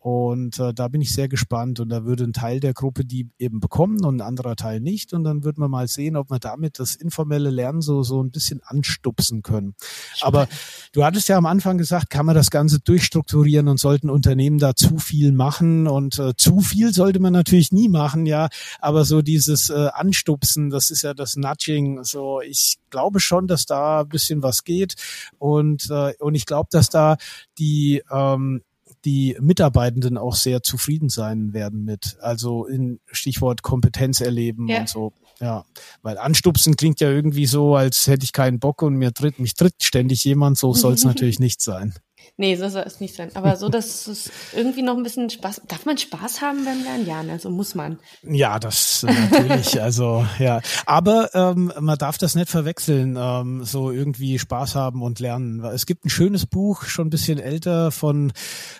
Und 0.00 0.58
äh, 0.58 0.72
da 0.72 0.88
bin 0.88 1.02
ich 1.02 1.12
sehr 1.12 1.28
gespannt. 1.28 1.78
Und 1.78 1.90
da 1.90 2.06
würde 2.06 2.24
ein 2.24 2.32
Teil 2.32 2.58
der 2.58 2.72
Gruppe 2.72 3.04
die 3.04 3.28
eben 3.38 3.60
bekommen 3.60 4.02
und 4.02 4.16
ein 4.16 4.26
anderer 4.26 4.56
Teil 4.56 4.80
nicht. 4.80 5.12
Und 5.12 5.24
dann 5.24 5.44
wird 5.44 5.58
man 5.58 5.70
mal 5.70 5.88
sehen, 5.88 6.16
ob 6.16 6.30
wir 6.30 6.38
damit 6.38 6.78
das 6.78 6.94
informelle 6.94 7.50
Lernen 7.50 7.82
so, 7.82 8.02
so 8.02 8.22
ein 8.22 8.30
bisschen 8.30 8.62
anstupsen 8.64 9.42
können. 9.42 9.74
Aber 10.22 10.48
du 10.92 11.04
hattest 11.04 11.28
ja 11.28 11.36
am 11.36 11.44
Anfang 11.44 11.76
gesagt, 11.76 12.08
kann 12.08 12.24
man 12.24 12.34
das 12.34 12.50
Ganze 12.50 12.80
durchstrukturieren 12.80 13.68
und 13.68 13.78
sollten 13.78 14.08
Unternehmen 14.08 14.58
da 14.58 14.74
zu 14.74 14.96
viel 14.96 15.32
machen. 15.32 15.86
Und 15.86 16.18
äh, 16.18 16.34
zu 16.34 16.60
viel 16.60 16.94
sollte 16.94 17.20
man 17.20 17.34
natürlich 17.34 17.70
nie 17.70 17.90
machen, 17.90 18.24
ja. 18.24 18.48
Aber 18.80 19.04
so 19.04 19.20
dieses 19.20 19.68
äh, 19.68 19.88
Anstupsen, 19.92 20.70
das 20.70 20.90
ist 20.90 21.02
ja 21.02 21.12
das 21.12 21.36
Nudging. 21.36 22.04
So, 22.04 22.40
ich 22.40 22.78
glaube 22.88 23.20
schon, 23.20 23.46
dass 23.46 23.66
da 23.66 24.00
ein 24.00 24.08
bisschen 24.08 24.42
was 24.42 24.64
geht. 24.64 24.94
Und, 25.38 25.90
äh, 25.90 26.14
und 26.20 26.34
ich 26.34 26.46
glaube, 26.46 26.68
dass 26.70 26.88
da 26.88 27.18
die 27.58 28.02
ähm, 28.10 28.62
die 29.04 29.36
Mitarbeitenden 29.40 30.18
auch 30.18 30.34
sehr 30.34 30.62
zufrieden 30.62 31.08
sein 31.08 31.52
werden 31.52 31.84
mit. 31.84 32.16
Also 32.20 32.66
in 32.66 33.00
Stichwort 33.10 33.62
Kompetenz 33.62 34.20
erleben 34.20 34.68
ja. 34.68 34.80
und 34.80 34.88
so. 34.88 35.12
Ja, 35.40 35.64
weil 36.02 36.18
anstupsen 36.18 36.76
klingt 36.76 37.00
ja 37.00 37.10
irgendwie 37.10 37.46
so, 37.46 37.74
als 37.74 38.06
hätte 38.06 38.24
ich 38.24 38.32
keinen 38.32 38.58
Bock 38.58 38.82
und 38.82 38.96
mir 38.96 39.12
tritt, 39.12 39.38
mich 39.38 39.54
tritt 39.54 39.82
ständig 39.82 40.24
jemand. 40.24 40.58
So 40.58 40.74
soll 40.74 40.94
es 40.94 41.04
natürlich 41.04 41.38
nicht 41.38 41.62
sein. 41.62 41.94
Nee, 42.36 42.56
so 42.56 42.68
soll 42.68 42.84
es 42.86 43.00
nicht 43.00 43.14
sein. 43.14 43.30
Aber 43.34 43.56
so, 43.56 43.68
dass 43.68 44.06
es 44.06 44.30
irgendwie 44.54 44.82
noch 44.82 44.96
ein 44.96 45.02
bisschen 45.02 45.30
Spaß. 45.30 45.62
Darf 45.68 45.86
man 45.86 45.98
Spaß 45.98 46.40
haben 46.40 46.64
beim 46.64 46.82
Lernen? 46.82 47.06
Ja, 47.06 47.22
ne? 47.22 47.38
so 47.38 47.50
muss 47.50 47.74
man. 47.74 47.98
Ja, 48.22 48.58
das 48.58 49.04
natürlich. 49.04 49.80
also 49.82 50.26
ja, 50.38 50.60
aber 50.86 51.34
ähm, 51.34 51.72
man 51.78 51.98
darf 51.98 52.18
das 52.18 52.34
nicht 52.34 52.48
verwechseln. 52.48 53.16
Ähm, 53.18 53.64
so 53.64 53.90
irgendwie 53.90 54.38
Spaß 54.38 54.74
haben 54.74 55.02
und 55.02 55.20
lernen. 55.20 55.62
Es 55.64 55.86
gibt 55.86 56.04
ein 56.04 56.10
schönes 56.10 56.46
Buch, 56.46 56.84
schon 56.84 57.08
ein 57.08 57.10
bisschen 57.10 57.38
älter, 57.38 57.90
von 57.90 58.32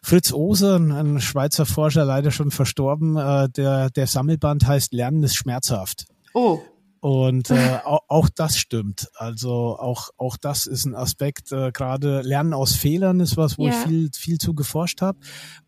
Fritz 0.02 0.32
Oser, 0.32 0.76
ein 0.76 1.20
Schweizer 1.20 1.66
Forscher, 1.66 2.04
leider 2.04 2.30
schon 2.30 2.50
verstorben. 2.50 3.16
Äh, 3.16 3.48
der 3.50 3.90
der 3.90 4.06
Sammelband 4.06 4.66
heißt 4.66 4.92
Lernen 4.92 5.22
ist 5.22 5.36
schmerzhaft. 5.36 6.06
Oh. 6.34 6.60
Und 7.00 7.50
äh, 7.50 7.78
auch, 7.84 8.02
auch 8.08 8.28
das 8.28 8.58
stimmt. 8.58 9.08
Also 9.14 9.78
auch 9.78 10.10
auch 10.18 10.36
das 10.36 10.66
ist 10.66 10.84
ein 10.84 10.94
Aspekt. 10.94 11.50
Äh, 11.50 11.72
Gerade 11.72 12.20
Lernen 12.20 12.52
aus 12.52 12.74
Fehlern 12.76 13.20
ist 13.20 13.38
was, 13.38 13.56
wo 13.56 13.66
ja. 13.66 13.72
ich 13.72 13.88
viel 13.88 14.10
viel 14.14 14.38
zu 14.38 14.54
geforscht 14.54 15.00
habe. 15.00 15.18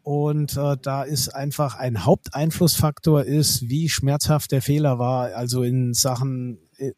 Und 0.03 0.57
äh, 0.59 0.77
da 0.81 1.03
ist 1.03 1.31
einfach 1.31 1.77
ein 1.77 2.05
Haupteinflussfaktor 2.05 3.25
ist, 3.25 3.69
wie 3.69 3.89
schmerzhaft 3.89 4.53
der 4.53 4.61
Fehler 4.61 4.99
war. 4.99 5.35
Also 5.35 5.63
in 5.63 5.95
Sachen 5.95 6.59
äh, 6.77 6.93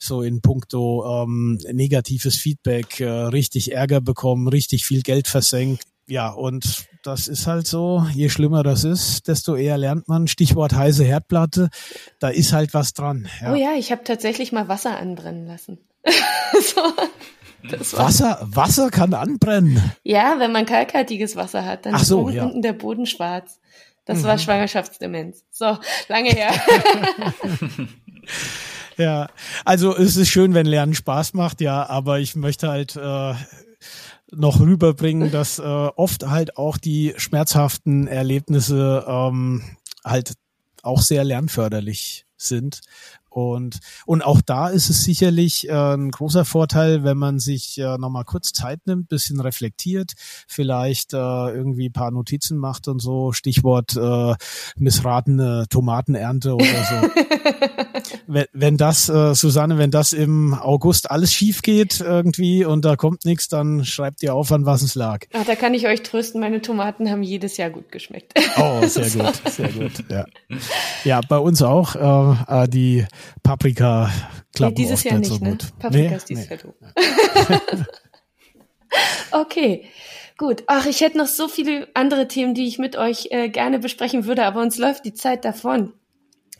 so 0.00 0.22
in 0.22 0.40
puncto 0.40 1.22
ähm, 1.22 1.60
negatives 1.72 2.36
Feedback, 2.36 2.98
äh, 2.98 3.08
richtig 3.08 3.72
Ärger 3.72 4.00
bekommen, 4.00 4.48
richtig 4.48 4.84
viel 4.84 5.02
Geld 5.02 5.28
versenkt. 5.28 5.84
Ja, 6.06 6.30
und 6.30 6.86
das 7.02 7.28
ist 7.28 7.46
halt 7.46 7.66
so, 7.66 8.06
je 8.12 8.28
schlimmer 8.28 8.62
das 8.62 8.84
ist, 8.84 9.28
desto 9.28 9.54
eher 9.56 9.78
lernt 9.78 10.08
man. 10.08 10.28
Stichwort 10.28 10.74
heiße 10.74 11.04
Herdplatte, 11.04 11.68
da 12.18 12.28
ist 12.28 12.52
halt 12.52 12.74
was 12.74 12.92
dran. 12.92 13.28
Ja. 13.40 13.52
Oh 13.52 13.54
ja, 13.54 13.74
ich 13.76 13.92
habe 13.92 14.04
tatsächlich 14.04 14.52
mal 14.52 14.68
Wasser 14.68 14.98
anbrennen 14.98 15.46
lassen. 15.46 15.78
so, 16.60 16.82
Wasser, 17.96 18.38
Wasser 18.42 18.90
kann 18.90 19.14
anbrennen. 19.14 19.80
Ja, 20.02 20.36
wenn 20.38 20.52
man 20.52 20.66
kalkhaltiges 20.66 21.36
Wasser 21.36 21.64
hat, 21.64 21.86
dann 21.86 21.94
Ach 21.94 22.04
so, 22.04 22.28
ist 22.28 22.34
ja. 22.34 22.44
unten 22.44 22.62
der 22.62 22.72
Boden 22.72 23.06
schwarz. 23.06 23.60
Das 24.04 24.18
mhm. 24.18 24.24
war 24.24 24.38
Schwangerschaftsdemenz. 24.38 25.44
So, 25.50 25.78
lange 26.08 26.30
her. 26.30 26.50
ja, 28.96 29.28
also 29.64 29.96
es 29.96 30.16
ist 30.16 30.28
schön, 30.28 30.54
wenn 30.54 30.66
Lernen 30.66 30.94
Spaß 30.94 31.34
macht, 31.34 31.60
ja, 31.60 31.88
aber 31.88 32.18
ich 32.18 32.34
möchte 32.34 32.68
halt 32.68 32.96
äh, 32.96 33.34
noch 34.34 34.60
rüberbringen, 34.60 35.30
dass 35.30 35.58
äh, 35.58 35.62
oft 35.62 36.26
halt 36.28 36.56
auch 36.56 36.78
die 36.78 37.14
schmerzhaften 37.16 38.06
Erlebnisse 38.06 39.04
ähm, 39.06 39.62
halt 40.04 40.34
auch 40.82 41.00
sehr 41.00 41.24
lernförderlich 41.24 42.26
sind. 42.36 42.80
Und, 43.28 43.78
und 44.04 44.22
auch 44.22 44.42
da 44.42 44.68
ist 44.68 44.90
es 44.90 45.04
sicherlich 45.04 45.66
äh, 45.68 45.72
ein 45.72 46.10
großer 46.10 46.44
Vorteil, 46.44 47.02
wenn 47.02 47.16
man 47.16 47.38
sich 47.38 47.78
äh, 47.78 47.96
nochmal 47.96 48.24
kurz 48.24 48.52
Zeit 48.52 48.86
nimmt, 48.86 49.08
bisschen 49.08 49.40
reflektiert, 49.40 50.12
vielleicht 50.46 51.14
äh, 51.14 51.16
irgendwie 51.16 51.88
paar 51.88 52.10
Notizen 52.10 52.58
macht 52.58 52.88
und 52.88 53.00
so, 53.00 53.32
Stichwort 53.32 53.96
äh, 53.96 54.34
missratene 54.76 55.64
Tomatenernte 55.70 56.54
oder 56.54 56.64
so. 56.64 57.08
wenn, 58.26 58.46
wenn 58.52 58.76
das, 58.76 59.08
äh, 59.08 59.34
Susanne, 59.34 59.78
wenn 59.78 59.90
das 59.90 60.12
im 60.12 60.54
August 60.54 61.10
alles 61.10 61.32
schief 61.32 61.62
geht 61.62 62.00
irgendwie 62.00 62.64
und 62.64 62.84
da 62.84 62.96
kommt 62.96 63.24
nichts, 63.24 63.48
dann 63.48 63.84
schreibt 63.84 64.22
ihr 64.22 64.34
auf, 64.34 64.52
an 64.52 64.66
was 64.66 64.82
es 64.82 64.94
lag. 64.94 65.26
Ach, 65.32 65.44
da 65.44 65.54
kann 65.54 65.74
ich 65.74 65.86
euch 65.86 66.02
trösten, 66.02 66.40
meine 66.40 66.60
Tomaten 66.62 67.10
haben 67.10 67.22
jedes 67.22 67.56
Jahr 67.56 67.70
gut 67.70 67.90
geschmeckt. 67.92 68.32
Oh, 68.56 68.86
sehr 68.86 69.04
so. 69.04 69.18
gut, 69.20 69.42
sehr 69.50 69.68
gut. 69.68 69.92
Ja, 70.10 70.26
ja 71.04 71.20
bei 71.26 71.38
uns 71.38 71.62
auch. 71.62 71.94
Äh, 71.94 72.62
äh 72.64 72.68
die 72.68 73.06
Paprika 73.42 74.10
klappt 74.54 74.76
nee, 74.76 74.84
dieses 74.84 75.04
Jahr 75.04 75.18
nicht, 75.18 75.30
so 75.30 75.38
ne? 75.38 75.50
Gut. 75.52 75.78
Paprika 75.78 76.10
nee? 76.10 76.16
ist 76.16 76.28
dieses 76.28 76.48
nee. 76.48 76.56
Jahr 76.56 76.62
doof. 76.62 77.86
okay. 79.32 79.84
Gut, 80.38 80.64
ach, 80.66 80.86
ich 80.86 81.00
hätte 81.00 81.18
noch 81.18 81.26
so 81.26 81.46
viele 81.46 81.88
andere 81.94 82.26
Themen, 82.26 82.54
die 82.54 82.66
ich 82.66 82.78
mit 82.78 82.96
euch 82.96 83.28
äh, 83.30 83.48
gerne 83.48 83.78
besprechen 83.78 84.26
würde, 84.26 84.44
aber 84.44 84.60
uns 84.60 84.76
läuft 84.78 85.04
die 85.04 85.14
Zeit 85.14 85.44
davon. 85.44 85.92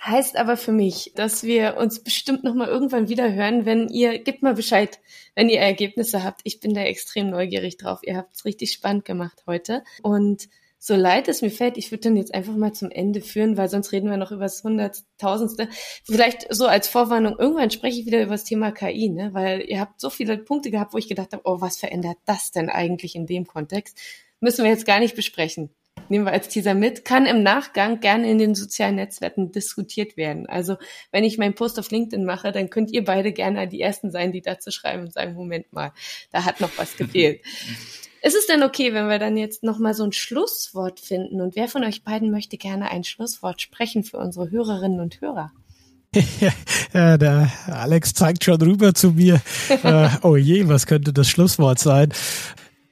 Heißt 0.04 0.36
aber 0.36 0.56
für 0.56 0.72
mich, 0.72 1.12
dass 1.14 1.44
wir 1.44 1.76
uns 1.76 2.02
bestimmt 2.02 2.42
noch 2.42 2.54
mal 2.54 2.66
irgendwann 2.66 3.08
wieder 3.08 3.32
hören, 3.32 3.66
wenn 3.66 3.88
ihr 3.88 4.18
gebt 4.18 4.42
mal 4.42 4.54
Bescheid, 4.54 4.98
wenn 5.36 5.48
ihr 5.48 5.60
Ergebnisse 5.60 6.24
habt. 6.24 6.40
Ich 6.42 6.58
bin 6.58 6.74
da 6.74 6.80
extrem 6.80 7.30
neugierig 7.30 7.76
drauf. 7.76 8.00
Ihr 8.02 8.16
habt 8.16 8.34
es 8.34 8.44
richtig 8.44 8.72
spannend 8.72 9.04
gemacht 9.04 9.44
heute 9.46 9.84
und 10.02 10.48
so 10.84 10.96
leid 10.96 11.28
es 11.28 11.42
mir 11.42 11.52
fällt, 11.52 11.78
ich 11.78 11.92
würde 11.92 12.00
dann 12.00 12.16
jetzt 12.16 12.34
einfach 12.34 12.56
mal 12.56 12.72
zum 12.72 12.90
Ende 12.90 13.20
führen, 13.20 13.56
weil 13.56 13.68
sonst 13.68 13.92
reden 13.92 14.10
wir 14.10 14.16
noch 14.16 14.32
über 14.32 14.42
das 14.42 14.64
Hunderttausendste. 14.64 15.68
Vielleicht 16.02 16.52
so 16.52 16.66
als 16.66 16.88
Vorwarnung, 16.88 17.38
irgendwann 17.38 17.70
spreche 17.70 18.00
ich 18.00 18.06
wieder 18.06 18.20
über 18.20 18.32
das 18.32 18.42
Thema 18.42 18.72
KI, 18.72 19.08
ne? 19.08 19.32
weil 19.32 19.60
ihr 19.60 19.78
habt 19.78 20.00
so 20.00 20.10
viele 20.10 20.36
Punkte 20.36 20.72
gehabt, 20.72 20.92
wo 20.92 20.98
ich 20.98 21.06
gedacht 21.06 21.32
habe, 21.32 21.42
oh, 21.44 21.60
was 21.60 21.76
verändert 21.76 22.18
das 22.24 22.50
denn 22.50 22.68
eigentlich 22.68 23.14
in 23.14 23.26
dem 23.26 23.46
Kontext? 23.46 23.96
Müssen 24.40 24.64
wir 24.64 24.72
jetzt 24.72 24.86
gar 24.86 24.98
nicht 24.98 25.14
besprechen. 25.14 25.70
Nehmen 26.08 26.26
wir 26.26 26.32
als 26.32 26.48
Teaser 26.48 26.74
mit, 26.74 27.04
kann 27.04 27.26
im 27.26 27.42
Nachgang 27.42 28.00
gerne 28.00 28.30
in 28.30 28.38
den 28.38 28.54
sozialen 28.54 28.96
Netzwerken 28.96 29.50
diskutiert 29.52 30.16
werden. 30.16 30.46
Also 30.46 30.76
wenn 31.10 31.24
ich 31.24 31.38
meinen 31.38 31.54
Post 31.54 31.78
auf 31.78 31.90
LinkedIn 31.90 32.24
mache, 32.24 32.52
dann 32.52 32.70
könnt 32.70 32.90
ihr 32.90 33.04
beide 33.04 33.32
gerne 33.32 33.66
die 33.66 33.80
Ersten 33.80 34.10
sein, 34.10 34.32
die 34.32 34.42
dazu 34.42 34.70
schreiben 34.70 35.04
und 35.04 35.12
sagen, 35.12 35.34
Moment 35.34 35.72
mal, 35.72 35.92
da 36.30 36.44
hat 36.44 36.60
noch 36.60 36.70
was 36.76 36.96
gefehlt. 36.96 37.40
Ist 38.24 38.36
es 38.36 38.46
denn 38.46 38.62
okay, 38.62 38.94
wenn 38.94 39.08
wir 39.08 39.18
dann 39.18 39.36
jetzt 39.36 39.64
nochmal 39.64 39.94
so 39.94 40.04
ein 40.04 40.12
Schlusswort 40.12 41.00
finden? 41.00 41.40
Und 41.40 41.56
wer 41.56 41.66
von 41.66 41.82
euch 41.82 42.04
beiden 42.04 42.30
möchte 42.30 42.56
gerne 42.56 42.88
ein 42.88 43.02
Schlusswort 43.02 43.60
sprechen 43.60 44.04
für 44.04 44.18
unsere 44.18 44.48
Hörerinnen 44.50 45.00
und 45.00 45.20
Hörer? 45.20 45.50
ja, 46.92 47.16
der 47.16 47.50
Alex 47.66 48.12
zeigt 48.14 48.44
schon 48.44 48.60
rüber 48.62 48.94
zu 48.94 49.12
mir. 49.12 49.40
äh, 49.82 50.08
oh 50.22 50.36
je, 50.36 50.68
was 50.68 50.86
könnte 50.86 51.12
das 51.12 51.28
Schlusswort 51.28 51.80
sein? 51.80 52.12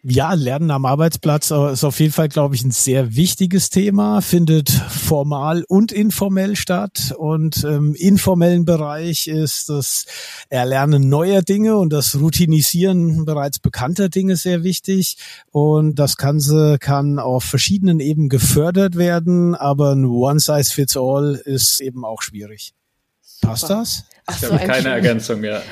Ja, 0.02 0.32
Lernen 0.32 0.70
am 0.70 0.86
Arbeitsplatz 0.86 1.50
ist 1.50 1.84
auf 1.84 2.00
jeden 2.00 2.14
Fall, 2.14 2.30
glaube 2.30 2.54
ich, 2.54 2.64
ein 2.64 2.70
sehr 2.70 3.16
wichtiges 3.16 3.68
Thema, 3.68 4.22
findet 4.22 4.70
formal 4.70 5.62
und 5.68 5.92
informell 5.92 6.56
statt. 6.56 7.14
Und 7.18 7.64
im 7.64 7.94
informellen 7.94 8.64
Bereich 8.64 9.26
ist 9.28 9.68
das 9.68 10.06
Erlernen 10.48 11.10
neuer 11.10 11.42
Dinge 11.42 11.76
und 11.76 11.92
das 11.92 12.18
Routinisieren 12.18 13.26
bereits 13.26 13.58
bekannter 13.58 14.08
Dinge 14.08 14.36
sehr 14.36 14.64
wichtig. 14.64 15.18
Und 15.50 15.98
das 15.98 16.16
Ganze 16.16 16.78
kann 16.80 17.18
auf 17.18 17.44
verschiedenen 17.44 18.00
Ebenen 18.00 18.30
gefördert 18.30 18.96
werden, 18.96 19.54
aber 19.54 19.92
ein 19.92 20.06
One-Size-Fits-All 20.06 21.42
ist 21.44 21.82
eben 21.82 22.06
auch 22.06 22.22
schwierig. 22.22 22.72
Passt 23.40 23.70
das? 23.70 24.04
Ach, 24.26 24.34
ich 24.34 24.40
so 24.40 24.52
habe 24.52 24.66
keine 24.66 24.90
Ergänzung, 24.90 25.42
ja. 25.42 25.62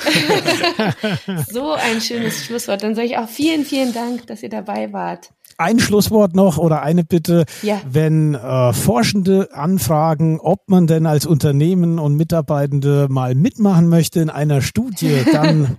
so 1.49 1.75
ein 1.75 2.01
schönes 2.01 2.45
Schlusswort. 2.45 2.83
Dann 2.83 2.95
sage 2.95 3.07
ich 3.09 3.19
auch 3.19 3.29
vielen, 3.29 3.65
vielen 3.65 3.93
Dank, 3.93 4.27
dass 4.27 4.43
ihr 4.43 4.49
dabei 4.49 4.93
wart. 4.93 5.31
Ein 5.59 5.81
Schlusswort 5.81 6.37
noch 6.37 6.57
oder 6.57 6.83
eine 6.83 7.03
Bitte, 7.05 7.45
ja. 7.63 7.81
wenn 7.91 8.35
äh, 8.35 8.73
Forschende 8.73 9.49
anfragen, 9.53 10.39
ob 10.41 10.69
man 10.69 10.87
denn 10.87 11.05
als 11.05 11.27
Unternehmen 11.27 11.99
und 11.99 12.15
Mitarbeitende 12.15 13.09
mal 13.11 13.35
mitmachen 13.35 13.89
möchte 13.89 14.21
in 14.21 14.31
einer 14.31 14.63
Studie, 14.63 15.25
dann 15.33 15.79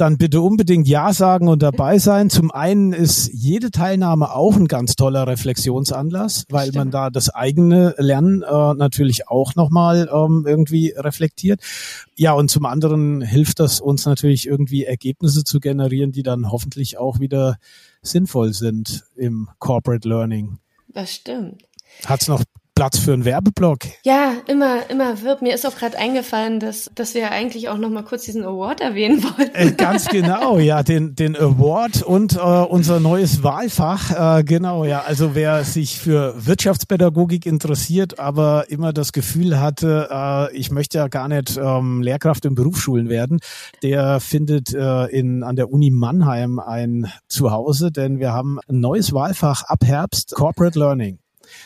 dann 0.00 0.16
bitte 0.16 0.40
unbedingt 0.40 0.88
Ja 0.88 1.12
sagen 1.12 1.48
und 1.48 1.62
dabei 1.62 1.98
sein. 1.98 2.30
Zum 2.30 2.50
einen 2.50 2.92
ist 2.92 3.30
jede 3.32 3.70
Teilnahme 3.70 4.34
auch 4.34 4.56
ein 4.56 4.66
ganz 4.66 4.94
toller 4.94 5.26
Reflexionsanlass, 5.26 6.46
weil 6.48 6.68
Stimmt. 6.68 6.76
man 6.76 6.90
da 6.90 7.10
das 7.10 7.28
eigene 7.28 7.94
Lernen 7.98 8.42
äh, 8.42 8.74
natürlich 8.74 9.28
auch 9.28 9.54
nochmal 9.54 10.08
ähm, 10.12 10.46
irgendwie 10.48 10.94
reflektiert. 10.96 11.60
Ja, 12.16 12.32
und 12.32 12.50
zum 12.50 12.64
anderen 12.64 13.20
hilft 13.20 13.60
das 13.60 13.80
uns 13.80 14.06
natürlich 14.06 14.46
irgendwie 14.46 14.84
Ergebnisse 14.84 15.44
zu 15.44 15.60
generieren, 15.60 16.12
die 16.12 16.22
dann 16.22 16.50
hoffentlich 16.50 16.96
auch 16.96 17.20
wieder 17.20 17.56
sinnvoll 18.02 18.52
sind 18.52 19.04
im 19.16 19.48
Corporate 19.58 20.08
Learning. 20.08 20.58
Das 20.88 21.14
stimmt. 21.14 21.62
Hat's 22.06 22.28
noch 22.28 22.42
Platz 22.80 22.98
für 22.98 23.12
einen 23.12 23.26
Werbeblock? 23.26 23.80
Ja, 24.04 24.32
immer, 24.46 24.88
immer 24.88 25.20
wird. 25.20 25.42
Mir 25.42 25.52
ist 25.52 25.66
auch 25.66 25.76
gerade 25.76 25.98
eingefallen, 25.98 26.60
dass, 26.60 26.90
dass 26.94 27.12
wir 27.12 27.30
eigentlich 27.30 27.68
auch 27.68 27.76
noch 27.76 27.90
mal 27.90 28.04
kurz 28.04 28.22
diesen 28.22 28.42
Award 28.42 28.80
erwähnen 28.80 29.22
wollten. 29.22 29.54
Äh, 29.54 29.72
ganz 29.72 30.08
genau, 30.08 30.58
ja, 30.58 30.82
den, 30.82 31.14
den 31.14 31.36
Award 31.36 32.02
und 32.02 32.36
äh, 32.36 32.38
unser 32.38 32.98
neues 32.98 33.42
Wahlfach. 33.42 34.38
Äh, 34.38 34.44
genau, 34.44 34.86
ja. 34.86 35.02
Also 35.02 35.34
wer 35.34 35.62
sich 35.64 35.98
für 35.98 36.34
Wirtschaftspädagogik 36.38 37.44
interessiert, 37.44 38.18
aber 38.18 38.70
immer 38.70 38.94
das 38.94 39.12
Gefühl 39.12 39.60
hatte, 39.60 40.08
äh, 40.10 40.56
ich 40.56 40.70
möchte 40.70 40.96
ja 40.96 41.08
gar 41.08 41.28
nicht 41.28 41.60
ähm, 41.62 42.00
Lehrkraft 42.00 42.46
in 42.46 42.54
Berufsschulen 42.54 43.10
werden, 43.10 43.40
der 43.82 44.20
findet 44.20 44.72
äh, 44.72 45.04
in, 45.08 45.42
an 45.42 45.54
der 45.54 45.70
Uni 45.70 45.90
Mannheim 45.90 46.58
ein 46.58 47.12
Zuhause, 47.28 47.92
denn 47.92 48.20
wir 48.20 48.32
haben 48.32 48.58
ein 48.70 48.80
neues 48.80 49.12
Wahlfach 49.12 49.64
ab 49.64 49.80
Herbst, 49.84 50.34
Corporate 50.34 50.78
Learning. 50.78 51.18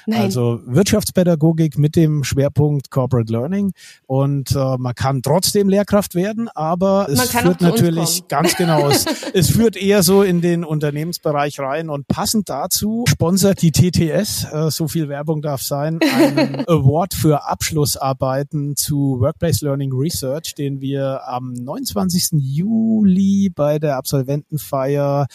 Nein. 0.07 0.23
Also 0.23 0.61
Wirtschaftspädagogik 0.67 1.79
mit 1.79 1.97
dem 1.97 2.25
Schwerpunkt 2.25 2.91
Corporate 2.91 3.33
Learning. 3.33 3.73
Und 4.07 4.53
äh, 4.53 4.77
man 4.79 4.95
kann 4.95 5.23
trotzdem 5.23 5.69
Lehrkraft 5.69 6.15
werden, 6.15 6.49
aber 6.55 7.09
es 7.09 7.31
führt 7.31 7.61
natürlich 7.61 8.29
ganz 8.29 8.57
genau, 8.57 8.89
es, 8.89 9.07
es 9.35 9.51
führt 9.51 9.77
eher 9.77 10.03
so 10.03 10.23
in 10.23 10.41
den 10.41 10.65
Unternehmensbereich 10.65 11.59
rein. 11.61 11.91
Und 11.91 12.07
passend 12.09 12.49
dazu 12.49 13.05
sponsert 13.09 13.63
die 13.63 13.73
TTS, 13.73 14.47
äh, 14.53 14.71
so 14.71 14.89
viel 14.89 15.09
Werbung 15.09 15.43
darf 15.43 15.63
sein, 15.63 15.99
einen 16.17 16.61
Award 16.69 17.15
für 17.15 17.47
Abschlussarbeiten 17.49 18.77
zu 18.77 19.21
Workplace 19.21 19.61
Learning 19.63 19.93
Research, 19.93 20.55
den 20.55 20.81
wir 20.81 21.27
am 21.27 21.53
29. 21.53 22.29
Juli 22.33 23.51
bei 23.55 23.79
der 23.79 23.97
Absolventenfeier 23.97 25.27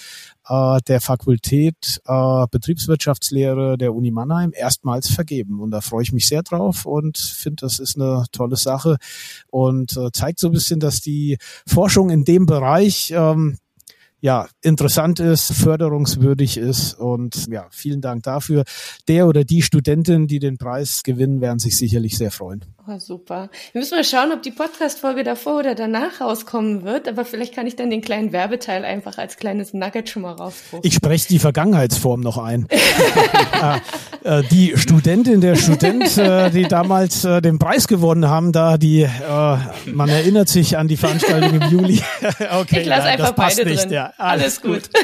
äh, 0.50 0.80
der 0.88 1.00
Fakultät 1.00 2.02
äh, 2.06 2.46
Betriebswirtschaftslehre 2.52 3.78
der 3.78 3.94
Uni 3.94 4.12
Mannheim 4.12 4.52
erstmals 4.54 5.10
vergeben. 5.10 5.60
Und 5.60 5.72
da 5.72 5.82
freue 5.82 6.04
ich 6.04 6.12
mich 6.12 6.28
sehr 6.28 6.44
drauf 6.44 6.86
und 6.86 7.18
finde, 7.18 7.62
das 7.62 7.80
ist 7.80 7.96
eine 7.96 8.26
tolle 8.32 8.56
Sache 8.56 8.98
und 9.48 9.96
äh, 9.96 10.12
zeigt 10.12 10.40
so 10.40 10.48
ein 10.48 10.54
bisschen, 10.54 10.80
dass 10.80 11.02
die 11.02 11.38
Forschung 11.68 12.10
in 12.10 12.24
dem 12.24 12.46
Bereich 12.46 13.14
ähm, 13.16 13.58
ja, 14.22 14.48
interessant 14.62 15.20
ist, 15.20 15.54
förderungswürdig 15.54 16.58
ist 16.58 16.94
und 16.94 17.48
ja, 17.50 17.68
vielen 17.72 18.02
Dank 18.02 18.24
dafür. 18.24 18.64
Der 19.08 19.28
oder 19.28 19.44
die 19.44 19.62
Studentin, 19.62 20.28
die 20.28 20.40
den 20.40 20.58
Preis 20.58 21.04
gewinnen, 21.04 21.42
werden 21.42 21.60
sich 21.60 21.78
sicherlich 21.78 22.18
sehr 22.18 22.32
freuen. 22.32 22.66
Oh, 22.88 22.98
super. 22.98 23.50
Wir 23.72 23.82
müssen 23.82 23.96
mal 23.96 24.04
schauen, 24.04 24.32
ob 24.32 24.42
die 24.42 24.52
Podcast-Folge 24.52 25.24
davor 25.24 25.60
oder 25.60 25.76
danach 25.76 26.22
rauskommen 26.22 26.84
wird, 26.84 27.08
aber 27.08 27.24
vielleicht 27.24 27.54
kann 27.54 27.68
ich 27.68 27.76
dann 27.76 27.92
den 27.92 28.02
kleinen 28.02 28.32
Werbeteil 28.32 28.84
einfach 28.84 29.18
als 29.20 29.38
kleines 29.38 29.74
Nugget 29.74 30.10
schon 30.10 30.24
mal 30.24 30.32
rausrufen. 30.32 30.80
Ich 30.82 30.96
spreche 30.96 31.28
die 31.28 31.38
Vergangenheitsform 31.38 32.22
noch 32.22 32.38
ein. 32.40 32.68
Äh, 32.70 32.80
äh, 34.24 34.44
die 34.50 34.74
Studentin, 34.76 35.40
der 35.40 35.56
Student, 35.56 36.18
äh, 36.18 36.50
die 36.50 36.64
damals 36.64 37.22
den 37.22 37.60
Preis 37.60 37.88
gewonnen 37.88 38.28
haben, 38.28 38.52
da 38.52 38.78
die, 38.78 39.08
man 39.86 40.10
erinnert 40.10 40.50
sich 40.50 40.78
an 40.78 40.88
die 40.88 40.98
Veranstaltung 40.98 41.62
im 41.62 41.70
Juli. 41.70 42.02
okay, 42.60 42.82
ich 42.82 42.88
lasse 42.88 43.08
einfach 43.08 43.32
beide 43.32 43.66
nicht, 43.66 43.84
drin. 43.84 43.92
Ja, 43.92 44.09
alles, 44.18 44.62
alles 44.62 44.62
gut. 44.62 44.90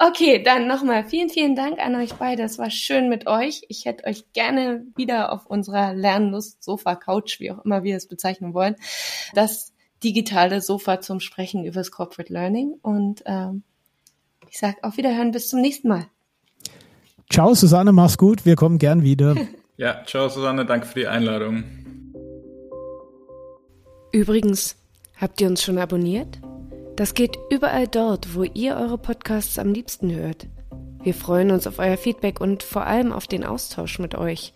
Okay, 0.00 0.42
dann 0.42 0.68
nochmal 0.68 1.04
vielen, 1.04 1.28
vielen 1.28 1.56
Dank 1.56 1.80
an 1.80 1.96
euch 1.96 2.14
beide. 2.14 2.44
Es 2.44 2.58
war 2.58 2.70
schön 2.70 3.08
mit 3.08 3.26
euch. 3.26 3.62
Ich 3.68 3.84
hätte 3.84 4.04
euch 4.06 4.32
gerne 4.32 4.84
wieder 4.94 5.32
auf 5.32 5.46
unserer 5.46 5.94
Lernlust 5.94 6.62
Sofa 6.62 6.94
Couch, 6.94 7.40
wie 7.40 7.50
auch 7.50 7.64
immer 7.64 7.82
wir 7.82 7.96
es 7.96 8.06
bezeichnen 8.06 8.54
wollen, 8.54 8.76
das 9.34 9.72
digitale 10.04 10.60
Sofa 10.60 11.00
zum 11.00 11.18
Sprechen 11.18 11.64
über 11.64 11.80
das 11.80 11.90
Corporate 11.90 12.32
Learning. 12.32 12.74
Und 12.80 13.22
ähm, 13.26 13.64
ich 14.48 14.58
sage 14.58 14.76
auf 14.82 14.96
Wiederhören, 14.96 15.32
bis 15.32 15.48
zum 15.48 15.60
nächsten 15.60 15.88
Mal. 15.88 16.06
Ciao, 17.30 17.52
Susanne, 17.54 17.92
mach's 17.92 18.16
gut. 18.16 18.46
Wir 18.46 18.56
kommen 18.56 18.78
gern 18.78 19.02
wieder. 19.02 19.36
Ja, 19.80 20.02
ciao, 20.04 20.28
Susanne. 20.28 20.66
Danke 20.66 20.88
für 20.88 20.98
die 20.98 21.06
Einladung. 21.06 21.62
Übrigens, 24.10 24.74
habt 25.16 25.40
ihr 25.40 25.46
uns 25.46 25.62
schon 25.62 25.78
abonniert? 25.78 26.40
Das 26.98 27.14
geht 27.14 27.38
überall 27.48 27.86
dort, 27.86 28.34
wo 28.34 28.42
ihr 28.42 28.74
eure 28.74 28.98
Podcasts 28.98 29.60
am 29.60 29.72
liebsten 29.72 30.12
hört. 30.12 30.48
Wir 31.00 31.14
freuen 31.14 31.52
uns 31.52 31.68
auf 31.68 31.78
euer 31.78 31.96
Feedback 31.96 32.40
und 32.40 32.64
vor 32.64 32.88
allem 32.88 33.12
auf 33.12 33.28
den 33.28 33.44
Austausch 33.44 34.00
mit 34.00 34.16
euch. 34.16 34.52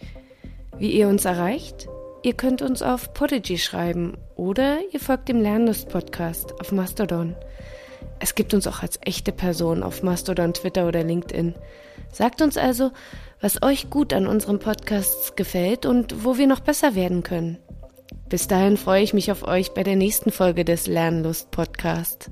Wie 0.76 0.90
ihr 0.90 1.06
uns 1.06 1.24
erreicht? 1.24 1.86
Ihr 2.24 2.32
könnt 2.32 2.60
uns 2.60 2.82
auf 2.82 3.14
Podigy 3.14 3.58
schreiben 3.58 4.18
oder 4.34 4.78
ihr 4.90 4.98
folgt 4.98 5.28
dem 5.28 5.40
Lernlust 5.40 5.88
Podcast 5.88 6.60
auf 6.60 6.72
Mastodon. 6.72 7.36
Es 8.18 8.34
gibt 8.34 8.54
uns 8.54 8.66
auch 8.66 8.82
als 8.82 8.98
echte 9.02 9.30
Person 9.30 9.84
auf 9.84 10.02
Mastodon, 10.02 10.52
Twitter 10.52 10.88
oder 10.88 11.04
LinkedIn. 11.04 11.54
Sagt 12.10 12.42
uns 12.42 12.56
also, 12.56 12.90
was 13.40 13.62
euch 13.62 13.88
gut 13.88 14.12
an 14.12 14.26
unseren 14.26 14.58
Podcasts 14.58 15.36
gefällt 15.36 15.86
und 15.86 16.24
wo 16.24 16.38
wir 16.38 16.48
noch 16.48 16.60
besser 16.60 16.96
werden 16.96 17.22
können. 17.22 17.58
Bis 18.28 18.48
dahin 18.48 18.76
freue 18.76 19.02
ich 19.02 19.14
mich 19.14 19.30
auf 19.30 19.42
euch 19.42 19.72
bei 19.72 19.82
der 19.82 19.96
nächsten 19.96 20.30
Folge 20.30 20.64
des 20.64 20.86
Lernlust 20.86 21.50
Podcast. 21.50 22.30